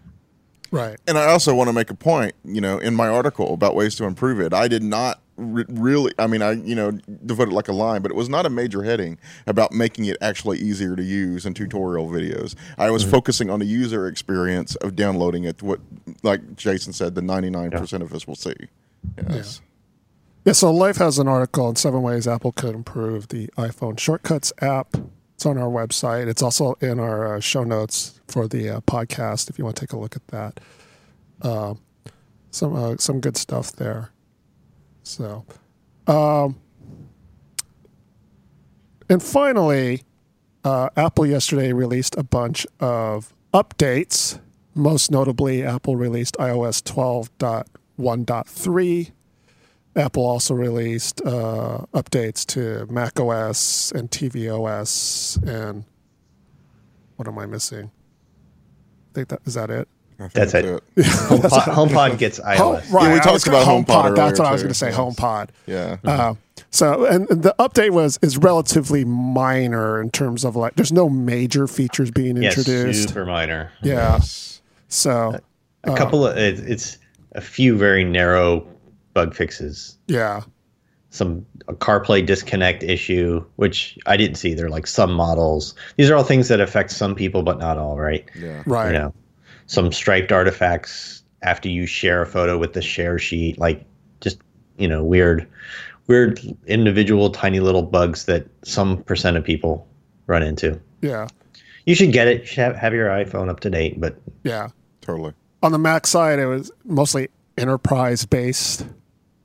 Right. 0.71 0.97
And 1.07 1.17
I 1.17 1.25
also 1.31 1.53
want 1.53 1.69
to 1.69 1.73
make 1.73 1.89
a 1.89 1.95
point, 1.95 2.33
you 2.43 2.61
know, 2.61 2.79
in 2.79 2.95
my 2.95 3.07
article 3.07 3.53
about 3.53 3.75
ways 3.75 3.95
to 3.95 4.05
improve 4.05 4.39
it. 4.39 4.53
I 4.53 4.67
did 4.67 4.83
not 4.83 5.21
re- 5.37 5.65
really, 5.69 6.13
I 6.17 6.27
mean, 6.27 6.41
I, 6.41 6.53
you 6.53 6.75
know, 6.75 6.91
devoted 7.25 7.53
like 7.53 7.67
a 7.67 7.73
line, 7.73 8.01
but 8.01 8.11
it 8.11 8.15
was 8.15 8.29
not 8.29 8.45
a 8.45 8.49
major 8.49 8.83
heading 8.83 9.17
about 9.47 9.71
making 9.71 10.05
it 10.05 10.17
actually 10.21 10.59
easier 10.59 10.95
to 10.95 11.03
use 11.03 11.45
in 11.45 11.53
tutorial 11.53 12.09
videos. 12.09 12.55
I 12.77 12.89
was 12.89 13.03
mm-hmm. 13.03 13.11
focusing 13.11 13.49
on 13.49 13.59
the 13.59 13.65
user 13.65 14.07
experience 14.07 14.75
of 14.75 14.95
downloading 14.95 15.43
it, 15.43 15.61
what, 15.61 15.79
like 16.23 16.55
Jason 16.55 16.93
said, 16.93 17.15
the 17.15 17.21
99% 17.21 18.01
of 18.01 18.13
us 18.13 18.27
will 18.27 18.35
see. 18.35 18.55
Yes. 19.29 19.61
Yeah, 20.45 20.53
so 20.53 20.71
Leif 20.71 20.97
has 20.97 21.17
an 21.17 21.27
article 21.27 21.65
on 21.65 21.75
seven 21.75 22.03
ways 22.03 22.27
Apple 22.27 22.51
could 22.51 22.75
improve 22.75 23.29
the 23.29 23.47
iPhone 23.57 23.97
Shortcuts 23.97 24.53
app. 24.61 24.95
It's 25.35 25.45
on 25.45 25.57
our 25.57 25.69
website. 25.69 26.27
It's 26.27 26.41
also 26.41 26.75
in 26.81 26.99
our 26.99 27.35
uh, 27.35 27.39
show 27.41 27.63
notes 27.63 28.19
for 28.27 28.47
the 28.47 28.69
uh, 28.69 28.79
podcast 28.81 29.49
if 29.49 29.59
you 29.59 29.65
want 29.65 29.75
to 29.75 29.81
take 29.81 29.93
a 29.93 29.97
look 29.97 30.15
at 30.15 30.27
that. 30.29 30.59
Uh, 31.41 31.75
some 32.51 32.97
some 32.97 33.19
good 33.19 33.35
stuff 33.35 33.73
there. 33.73 34.11
So, 35.03 35.45
um, 36.07 36.55
and 39.09 39.21
finally, 39.21 40.03
uh, 40.63 40.89
Apple 40.95 41.27
yesterday 41.27 41.73
released 41.73 42.15
a 42.17 42.23
bunch 42.23 42.65
of 42.79 43.33
updates. 43.53 44.39
Most 44.73 45.11
notably, 45.11 45.63
Apple 45.63 45.95
released 45.95 46.35
iOS 46.37 46.81
12.1.3. 46.81 49.11
Apple 49.95 50.25
also 50.25 50.53
released 50.53 51.21
uh, 51.25 51.79
updates 51.93 52.45
to 52.47 52.85
Mac 52.91 53.19
OS 53.19 53.91
and 53.93 54.09
tvOS 54.11 55.41
and 55.47 55.85
what 57.15 57.27
am 57.27 57.39
I 57.39 57.45
missing? 57.45 57.91
I 59.11 59.13
think 59.13 59.29
that 59.29 59.39
is 59.45 59.53
that 59.53 59.69
it. 59.69 59.87
That's 60.33 60.53
it. 60.53 60.83
that's 60.95 61.09
HomePod, 61.27 61.89
HomePod 61.89 62.17
gets 62.17 62.39
iOS. 62.39 62.57
Oh, 62.59 62.71
right. 62.91 63.03
Yeah, 63.03 63.13
we 63.13 63.19
I 63.19 63.19
talked 63.19 63.33
was 63.33 63.47
about 63.47 63.65
gonna- 63.65 63.83
HomePod 63.83 64.15
That's 64.15 64.39
what 64.39 64.45
earlier, 64.45 64.49
I 64.49 64.51
was 64.53 64.61
going 64.63 64.73
to 64.73 64.77
say. 64.79 64.87
Yes. 64.89 64.97
HomePod. 64.97 65.49
Yeah. 65.65 65.97
Uh, 66.05 66.33
so, 66.71 67.05
and, 67.05 67.29
and 67.29 67.43
the 67.43 67.53
update 67.59 67.91
was 67.91 68.17
is 68.21 68.37
relatively 68.37 69.03
minor 69.05 70.01
in 70.01 70.09
terms 70.11 70.43
of 70.45 70.55
like, 70.55 70.75
there's 70.75 70.91
no 70.93 71.09
major 71.09 71.67
features 71.67 72.11
being 72.11 72.37
Yes, 72.41 72.57
introduced. 72.57 73.09
super 73.09 73.25
minor. 73.25 73.71
Yeah. 73.81 74.19
So, 74.87 75.39
A 75.83 75.95
couple 75.95 76.25
of 76.25 76.37
it, 76.37 76.59
it's 76.59 76.97
a 77.33 77.41
few 77.41 77.77
very 77.77 78.03
narrow 78.05 78.65
bug 79.15 79.33
fixes. 79.33 79.97
yeah, 80.07 80.41
Some 81.09 81.43
a 81.67 81.73
CarPlay 81.73 82.23
disconnect 82.23 82.83
issue, 82.83 83.43
which 83.55 83.97
I 84.05 84.17
didn't 84.17 84.35
see. 84.35 84.53
They're 84.53 84.69
like 84.69 84.85
some 84.85 85.11
models. 85.13 85.73
These 85.95 86.11
are 86.11 86.15
all 86.15 86.23
things 86.23 86.49
that 86.49 86.59
affect 86.59 86.91
some 86.91 87.15
people, 87.15 87.41
but 87.41 87.57
not 87.57 87.79
all. 87.79 87.97
Right? 87.97 88.29
Yeah. 88.37 88.61
right. 88.67 88.87
You 88.91 88.99
know, 88.99 89.13
some 89.65 89.91
striped 89.91 90.31
artifacts 90.31 91.23
after 91.41 91.69
you 91.69 91.87
share 91.87 92.21
a 92.21 92.27
photo 92.27 92.59
with 92.59 92.73
the 92.73 92.81
share 92.83 93.17
sheet, 93.17 93.57
like 93.57 93.83
just 94.21 94.37
you 94.77 94.87
know 94.87 95.03
weird, 95.03 95.47
weird 96.07 96.39
individual 96.67 97.31
tiny 97.31 97.61
little 97.61 97.81
bugs 97.83 98.25
that 98.25 98.45
some 98.63 99.01
percent 99.03 99.37
of 99.37 99.43
people 99.43 99.87
run 100.27 100.43
into. 100.43 100.79
Yeah. 101.01 101.29
You 101.85 101.95
should 101.95 102.11
get 102.11 102.27
it. 102.27 102.41
You 102.41 102.47
should 102.47 102.57
have, 102.57 102.75
have 102.75 102.93
your 102.93 103.07
iPhone 103.09 103.47
up 103.49 103.61
to 103.61 103.69
date, 103.69 103.99
but 103.99 104.17
Yeah. 104.43 104.67
Totally. 105.01 105.33
On 105.63 105.71
the 105.71 105.77
Mac 105.77 106.05
side, 106.07 106.39
it 106.39 106.47
was 106.47 106.71
mostly 106.83 107.29
enterprise 107.57 108.25
based 108.25 108.85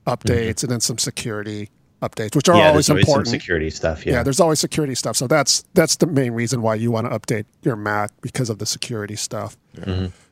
updates 0.06 0.62
and 0.62 0.70
then 0.72 0.80
some 0.80 0.98
security 0.98 1.70
updates, 2.02 2.34
which 2.34 2.48
are 2.48 2.56
yeah, 2.56 2.68
always 2.68 2.86
there's 2.86 2.90
always 2.90 3.06
some 3.06 3.12
important. 3.14 3.28
security 3.28 3.70
stuff. 3.70 4.06
yeah. 4.06 4.14
Yeah, 4.14 4.22
there's 4.22 4.40
always 4.40 4.58
security 4.60 4.94
stuff. 4.94 5.16
So 5.16 5.26
that's 5.26 5.64
that's 5.74 5.96
the 5.96 6.06
main 6.06 6.32
reason 6.32 6.62
why 6.62 6.74
you 6.76 6.90
want 6.90 7.10
to 7.10 7.18
update 7.18 7.44
your 7.62 7.76
Mac 7.76 8.10
because 8.22 8.48
of 8.50 8.58
the 8.58 8.66
security 8.66 9.16
stuff. 9.16 9.56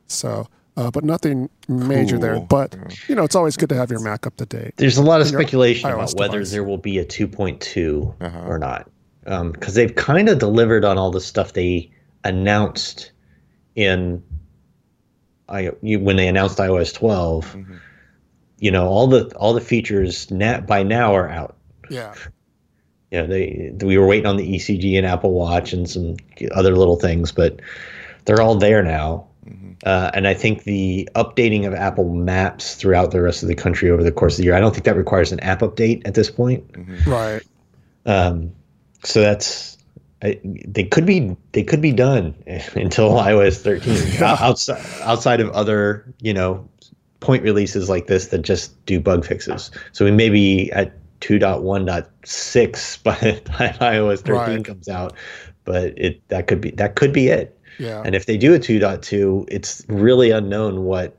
So, 0.07 0.47
uh, 0.77 0.89
but 0.89 1.03
nothing 1.03 1.49
major 1.67 2.17
there. 2.17 2.39
But 2.39 2.75
you 3.07 3.13
know, 3.15 3.23
it's 3.23 3.35
always 3.35 3.55
good 3.57 3.69
to 3.69 3.75
have 3.75 3.91
your 3.91 3.99
Mac 3.99 4.25
up 4.25 4.35
to 4.37 4.45
date. 4.47 4.73
There's 4.77 4.97
a 4.97 5.03
lot 5.03 5.21
of 5.21 5.27
speculation 5.27 5.89
iOS 5.89 5.93
about 5.93 6.13
whether 6.19 6.39
device. 6.39 6.51
there 6.51 6.63
will 6.63 6.77
be 6.79 6.97
a 6.97 7.05
2.2 7.05 8.15
Uh-huh. 8.19 8.39
or 8.47 8.57
not, 8.57 8.89
because 9.53 9.75
they've 9.75 9.93
kind 9.95 10.27
of 10.29 10.39
delivered 10.39 10.83
on 10.85 10.97
all 10.97 11.11
the 11.11 11.21
stuff 11.21 11.53
they 11.53 11.91
announced 12.23 13.11
in 13.75 14.23
I 15.47 15.71
you, 15.81 15.99
when 15.99 16.15
they 16.15 16.27
announced 16.27 16.57
iOS 16.57 16.93
12. 16.93 17.45
Mm-hmm. 17.45 17.75
You 18.59 18.71
know, 18.71 18.87
all 18.87 19.07
the 19.07 19.33
all 19.35 19.53
the 19.53 19.61
features 19.61 20.29
na 20.31 20.59
by 20.59 20.83
now 20.83 21.15
are 21.15 21.29
out. 21.29 21.55
Yeah. 21.89 22.13
You 23.11 23.21
know, 23.21 23.27
they 23.27 23.73
we 23.81 23.97
were 23.97 24.05
waiting 24.05 24.25
on 24.25 24.37
the 24.37 24.55
ECG 24.55 24.97
and 24.97 25.05
Apple 25.05 25.33
Watch 25.33 25.73
and 25.73 25.89
some 25.89 26.17
other 26.51 26.75
little 26.75 26.97
things, 26.97 27.31
but 27.31 27.59
they're 28.25 28.41
all 28.41 28.55
there 28.55 28.83
now. 28.83 29.27
Uh, 29.85 30.11
and 30.13 30.27
I 30.27 30.33
think 30.33 30.63
the 30.63 31.07
updating 31.15 31.65
of 31.65 31.73
Apple 31.73 32.13
Maps 32.13 32.75
throughout 32.75 33.11
the 33.11 33.21
rest 33.21 33.43
of 33.43 33.47
the 33.47 33.55
country 33.55 33.89
over 33.89 34.03
the 34.03 34.11
course 34.11 34.33
of 34.33 34.37
the 34.39 34.43
year, 34.43 34.53
I 34.53 34.59
don't 34.59 34.73
think 34.73 34.83
that 34.83 34.97
requires 34.97 35.31
an 35.31 35.39
app 35.39 35.61
update 35.61 36.05
at 36.05 36.15
this 36.15 36.29
point. 36.29 36.65
Right. 37.07 37.41
Um, 38.05 38.51
so 39.03 39.21
that's 39.21 39.77
I, 40.21 40.39
they 40.43 40.83
could 40.83 41.05
be 41.05 41.37
they 41.53 41.63
could 41.63 41.81
be 41.81 41.93
done 41.93 42.35
until 42.75 43.11
iOS 43.11 43.61
13 43.61 44.21
O- 44.21 44.25
outside 44.25 44.85
outside 45.01 45.39
of 45.39 45.49
other 45.51 46.13
you 46.21 46.33
know 46.33 46.67
point 47.19 47.43
releases 47.43 47.89
like 47.89 48.07
this 48.07 48.27
that 48.27 48.39
just 48.43 48.83
do 48.85 48.99
bug 48.99 49.25
fixes. 49.25 49.71
So 49.91 50.05
we 50.05 50.11
may 50.11 50.29
be 50.29 50.71
at 50.71 50.93
2.1.6 51.21 53.03
by 53.03 53.15
the 53.15 53.39
time 53.41 53.73
iOS 53.75 54.19
13 54.19 54.33
Right. 54.35 54.65
comes 54.65 54.87
out, 54.87 55.13
but 55.65 55.93
it 55.97 56.21
that 56.29 56.47
could 56.47 56.61
be 56.61 56.71
that 56.71 56.95
could 56.95 57.11
be 57.13 57.27
it. 57.27 57.57
Yeah. 57.77 58.01
And 58.05 58.15
if 58.15 58.25
they 58.25 58.37
do 58.37 58.53
a 58.53 58.59
2.2, 58.59 59.45
it's 59.49 59.85
really 59.87 60.31
unknown 60.31 60.83
what, 60.83 61.17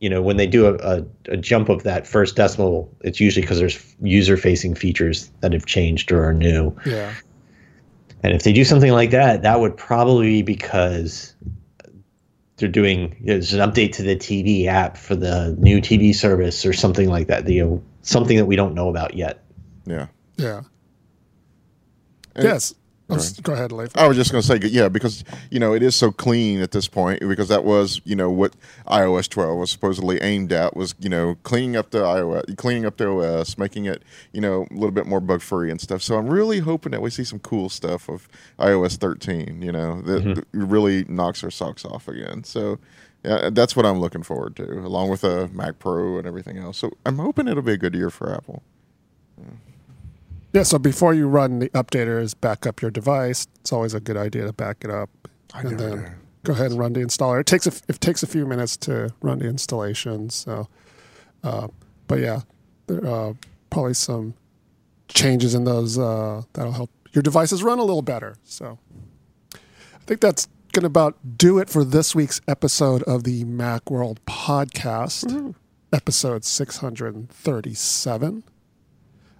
you 0.00 0.08
know, 0.08 0.22
when 0.22 0.38
they 0.38 0.46
do 0.46 0.66
a, 0.66 0.74
a, 0.76 1.04
a 1.28 1.36
jump 1.36 1.68
of 1.68 1.82
that 1.82 2.06
first 2.06 2.34
decimal, 2.36 2.90
it's 3.02 3.20
usually 3.20 3.42
because 3.42 3.58
there's 3.58 3.94
user 4.00 4.38
facing 4.38 4.74
features 4.74 5.30
that 5.40 5.52
have 5.52 5.66
changed 5.66 6.12
or 6.12 6.24
are 6.24 6.32
new. 6.32 6.74
yeah. 6.86 7.12
And 8.22 8.34
if 8.34 8.42
they 8.42 8.52
do 8.52 8.64
something 8.64 8.92
like 8.92 9.10
that, 9.12 9.42
that 9.42 9.60
would 9.60 9.76
probably 9.78 10.42
be 10.42 10.42
because 10.42 11.34
they're 12.60 12.68
doing 12.68 13.16
there's 13.24 13.54
an 13.54 13.60
update 13.60 13.92
to 13.92 14.02
the 14.02 14.14
TV 14.14 14.66
app 14.66 14.96
for 14.96 15.16
the 15.16 15.56
new 15.58 15.80
TV 15.80 16.14
service 16.14 16.64
or 16.64 16.72
something 16.72 17.08
like 17.08 17.26
that. 17.26 17.48
You 17.48 17.64
know, 17.64 17.82
something 18.02 18.36
that 18.36 18.46
we 18.46 18.54
don't 18.54 18.74
know 18.74 18.88
about 18.90 19.14
yet. 19.14 19.42
Yeah. 19.86 20.06
Yeah. 20.36 20.62
And- 22.36 22.44
yes. 22.44 22.74
Oh, 23.10 23.42
Go 23.42 23.52
ahead, 23.52 23.72
Leif. 23.72 23.96
I 23.96 24.06
was 24.06 24.16
just 24.16 24.30
going 24.30 24.42
to 24.42 24.46
say, 24.46 24.58
yeah, 24.68 24.88
because 24.88 25.24
you 25.50 25.58
know 25.58 25.74
it 25.74 25.82
is 25.82 25.96
so 25.96 26.12
clean 26.12 26.60
at 26.60 26.70
this 26.70 26.88
point. 26.88 27.20
Because 27.20 27.48
that 27.48 27.64
was, 27.64 28.00
you 28.04 28.16
know, 28.16 28.30
what 28.30 28.54
iOS 28.86 29.28
12 29.28 29.58
was 29.58 29.70
supposedly 29.70 30.20
aimed 30.20 30.52
at 30.52 30.76
was, 30.76 30.94
you 30.98 31.08
know, 31.08 31.36
cleaning 31.42 31.76
up 31.76 31.90
the 31.90 32.00
iOS, 32.00 32.56
cleaning 32.56 32.86
up 32.86 32.96
the 32.96 33.08
OS, 33.10 33.58
making 33.58 33.86
it, 33.86 34.02
you 34.32 34.40
know, 34.40 34.66
a 34.70 34.74
little 34.74 34.90
bit 34.90 35.06
more 35.06 35.20
bug 35.20 35.42
free 35.42 35.70
and 35.70 35.80
stuff. 35.80 36.02
So 36.02 36.16
I'm 36.16 36.28
really 36.28 36.60
hoping 36.60 36.92
that 36.92 37.02
we 37.02 37.10
see 37.10 37.24
some 37.24 37.40
cool 37.40 37.68
stuff 37.68 38.08
of 38.08 38.28
iOS 38.58 38.96
13. 38.96 39.62
You 39.62 39.72
know, 39.72 40.00
that, 40.02 40.22
mm-hmm. 40.22 40.34
that 40.34 40.46
really 40.52 41.04
knocks 41.04 41.42
our 41.44 41.50
socks 41.50 41.84
off 41.84 42.08
again. 42.08 42.44
So. 42.44 42.78
Yeah, 43.22 43.50
that's 43.52 43.76
what 43.76 43.84
I'm 43.84 44.00
looking 44.00 44.22
forward 44.22 44.56
to, 44.56 44.64
along 44.64 45.10
with 45.10 45.24
a 45.24 45.48
Mac 45.48 45.78
Pro 45.78 46.16
and 46.16 46.26
everything 46.26 46.56
else. 46.56 46.78
So 46.78 46.92
I'm 47.04 47.18
hoping 47.18 47.48
it'll 47.48 47.62
be 47.62 47.74
a 47.74 47.76
good 47.76 47.94
year 47.94 48.08
for 48.08 48.34
Apple. 48.34 48.62
Yeah, 49.36 49.44
yeah, 50.52 50.64
so 50.64 50.78
before 50.78 51.14
you 51.14 51.28
run 51.28 51.60
the 51.60 51.68
updaters, 51.70 52.38
back 52.38 52.66
up 52.66 52.82
your 52.82 52.90
device. 52.90 53.46
It's 53.60 53.72
always 53.72 53.94
a 53.94 54.00
good 54.00 54.16
idea 54.16 54.46
to 54.46 54.52
back 54.52 54.78
it 54.82 54.90
up. 54.90 55.08
I 55.54 55.60
and 55.60 55.78
then 55.78 56.16
go 56.42 56.52
ahead 56.52 56.72
and 56.72 56.80
run 56.80 56.92
the 56.92 57.00
installer. 57.00 57.40
It 57.40 57.46
takes 57.46 57.66
a, 57.66 57.72
it 57.88 58.00
takes 58.00 58.22
a 58.22 58.26
few 58.26 58.46
minutes 58.46 58.76
to 58.78 59.14
run 59.22 59.38
the 59.38 59.48
installation. 59.48 60.30
So, 60.30 60.68
uh, 61.44 61.68
but 62.08 62.18
yeah, 62.18 62.40
there 62.88 63.06
are 63.06 63.36
probably 63.70 63.94
some 63.94 64.34
changes 65.08 65.54
in 65.54 65.64
those 65.64 65.98
uh, 65.98 66.42
that'll 66.52 66.72
help 66.72 66.90
your 67.12 67.22
devices 67.22 67.62
run 67.62 67.78
a 67.78 67.84
little 67.84 68.02
better. 68.02 68.36
So, 68.44 68.78
I 69.54 69.58
think 70.06 70.20
that's 70.20 70.48
going 70.72 70.82
to 70.82 70.86
about 70.86 71.16
do 71.36 71.58
it 71.58 71.68
for 71.68 71.84
this 71.84 72.14
week's 72.14 72.40
episode 72.48 73.02
of 73.04 73.24
the 73.24 73.44
Macworld 73.44 74.18
podcast, 74.26 75.26
mm-hmm. 75.26 75.50
episode 75.92 76.44
637 76.44 78.44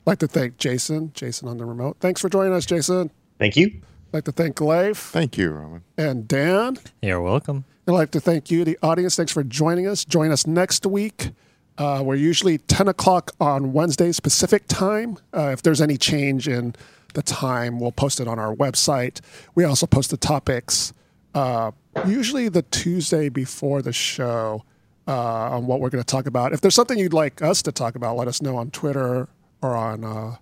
like 0.07 0.19
to 0.19 0.27
thank 0.27 0.57
Jason, 0.59 1.13
Jason 1.15 1.49
on 1.49 1.59
the 1.59 1.65
remote. 1.65 1.97
Thanks 2.01 2.21
for 2.21 2.29
joining 2.29 2.53
us, 2.53 2.65
Jason. 2.67 3.11
Thank 3.39 3.57
you. 3.57 3.67
I'd 4.09 4.15
like 4.15 4.25
to 4.25 4.33
thank 4.33 4.61
Leif 4.61 4.99
Thank 4.99 5.39
you, 5.39 5.51
Roman. 5.51 5.83
and 5.97 6.27
Dan. 6.27 6.79
You're 7.01 7.21
welcome. 7.21 7.65
I'd 7.87 7.93
like 7.93 8.11
to 8.13 8.21
thank 8.21 8.51
you, 8.51 8.65
the 8.65 8.79
audience. 8.83 9.17
Thanks 9.17 9.33
for 9.33 9.45
joining 9.45 9.87
us. 9.87 10.05
Join 10.05 10.31
us 10.33 10.47
next 10.47 10.85
week. 10.87 11.31
Uh, 11.79 12.03
we're 12.05 12.17
usually 12.17 12.59
10 12.59 12.89
o'clock 12.89 13.31
on 13.41 13.73
Wednesdays 13.73 14.21
Pacific 14.21 14.65
time. 14.67 15.17
Uh, 15.33 15.49
if 15.53 15.63
there's 15.63 15.81
any 15.81 15.97
change 15.97 16.49
in 16.49 16.75
the 17.15 17.23
time, 17.23 17.79
we'll 17.81 17.93
post 17.93 18.21
it 18.21 18.29
on 18.29 18.39
our 18.39 18.55
website. 18.55 19.21
We 19.55 19.65
also 19.65 19.87
post 19.87 20.11
the 20.11 20.17
topics 20.17 20.93
uh, 21.35 21.71
usually 22.07 22.49
the 22.49 22.63
Tuesday 22.63 23.29
before 23.29 23.83
the 23.83 23.93
show 23.93 24.65
uh, 25.07 25.51
on 25.51 25.67
what 25.67 25.81
we're 25.81 25.91
going 25.91 26.03
to 26.03 26.07
talk 26.07 26.27
about. 26.27 26.53
If 26.53 26.61
there's 26.61 26.75
something 26.75 26.99
you'd 26.99 27.13
like 27.13 27.41
us 27.41 27.63
to 27.63 27.73
talk 27.73 27.95
about, 27.95 28.17
let 28.17 28.29
us 28.29 28.43
know 28.43 28.57
on 28.57 28.71
Twitter 28.71 29.29
or 29.63 29.77
on 29.77 30.05
uh, 30.05 30.37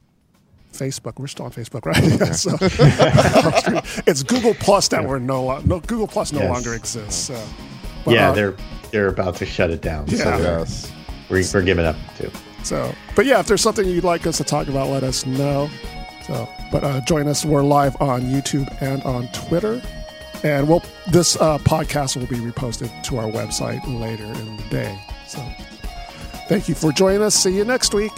Facebook. 0.73 1.19
We're 1.19 1.27
still 1.27 1.47
on 1.47 1.53
Facebook, 1.53 1.85
right? 1.87 2.03
Yeah, 2.03 2.33
so 2.33 4.03
it's 4.07 4.23
Google 4.23 4.55
Plus 4.55 4.89
that 4.89 5.05
we're 5.05 5.19
no, 5.19 5.59
no 5.61 5.81
Google 5.81 6.07
Plus 6.07 6.33
no 6.33 6.41
Yes. 6.41 6.51
longer 6.53 6.75
exists. 6.75 7.27
So. 7.27 7.43
But, 8.05 8.15
yeah, 8.15 8.31
uh, 8.31 8.33
they're 8.33 8.55
they're 8.91 9.09
about 9.09 9.37
to 9.37 9.47
shut 9.47 9.71
it 9.71 9.83
down. 9.83 10.07
Yeah. 10.09 10.17
So 10.19 10.37
Yes. 10.39 10.93
we're, 11.29 11.43
we're 11.53 11.63
giving 11.65 11.85
up 11.85 11.97
too. 12.17 12.31
So, 12.65 12.93
but 13.15 13.27
yeah, 13.27 13.41
if 13.41 13.47
there's 13.47 13.61
something 13.63 13.87
you'd 13.89 14.05
like 14.05 14.27
us 14.27 14.37
to 14.39 14.45
talk 14.45 14.69
about, 14.69 14.89
let 14.89 15.03
us 15.03 15.25
know. 15.27 15.69
So, 16.27 16.49
but 16.71 16.85
uh, 16.85 17.01
join 17.03 17.27
us. 17.29 17.45
We're 17.45 17.63
live 17.63 18.01
on 18.01 18.23
YouTube 18.23 18.67
and 18.83 19.03
on 19.05 19.29
Twitter, 19.29 19.81
and 20.45 20.69
we'll 20.69 20.83
this 21.11 21.37
uh, 21.37 21.59
podcast 21.59 22.17
will 22.17 22.27
be 22.27 22.37
reposted 22.37 22.91
to 23.05 23.17
our 23.19 23.31
website 23.31 23.81
later 24.01 24.25
in 24.25 24.57
the 24.57 24.63
day. 24.65 24.99
So, 25.27 25.39
thank 26.49 26.69
you 26.69 26.75
for 26.75 26.93
joining 26.93 27.23
us. 27.23 27.35
See 27.35 27.57
you 27.57 27.65
next 27.65 27.95
week. 27.95 28.13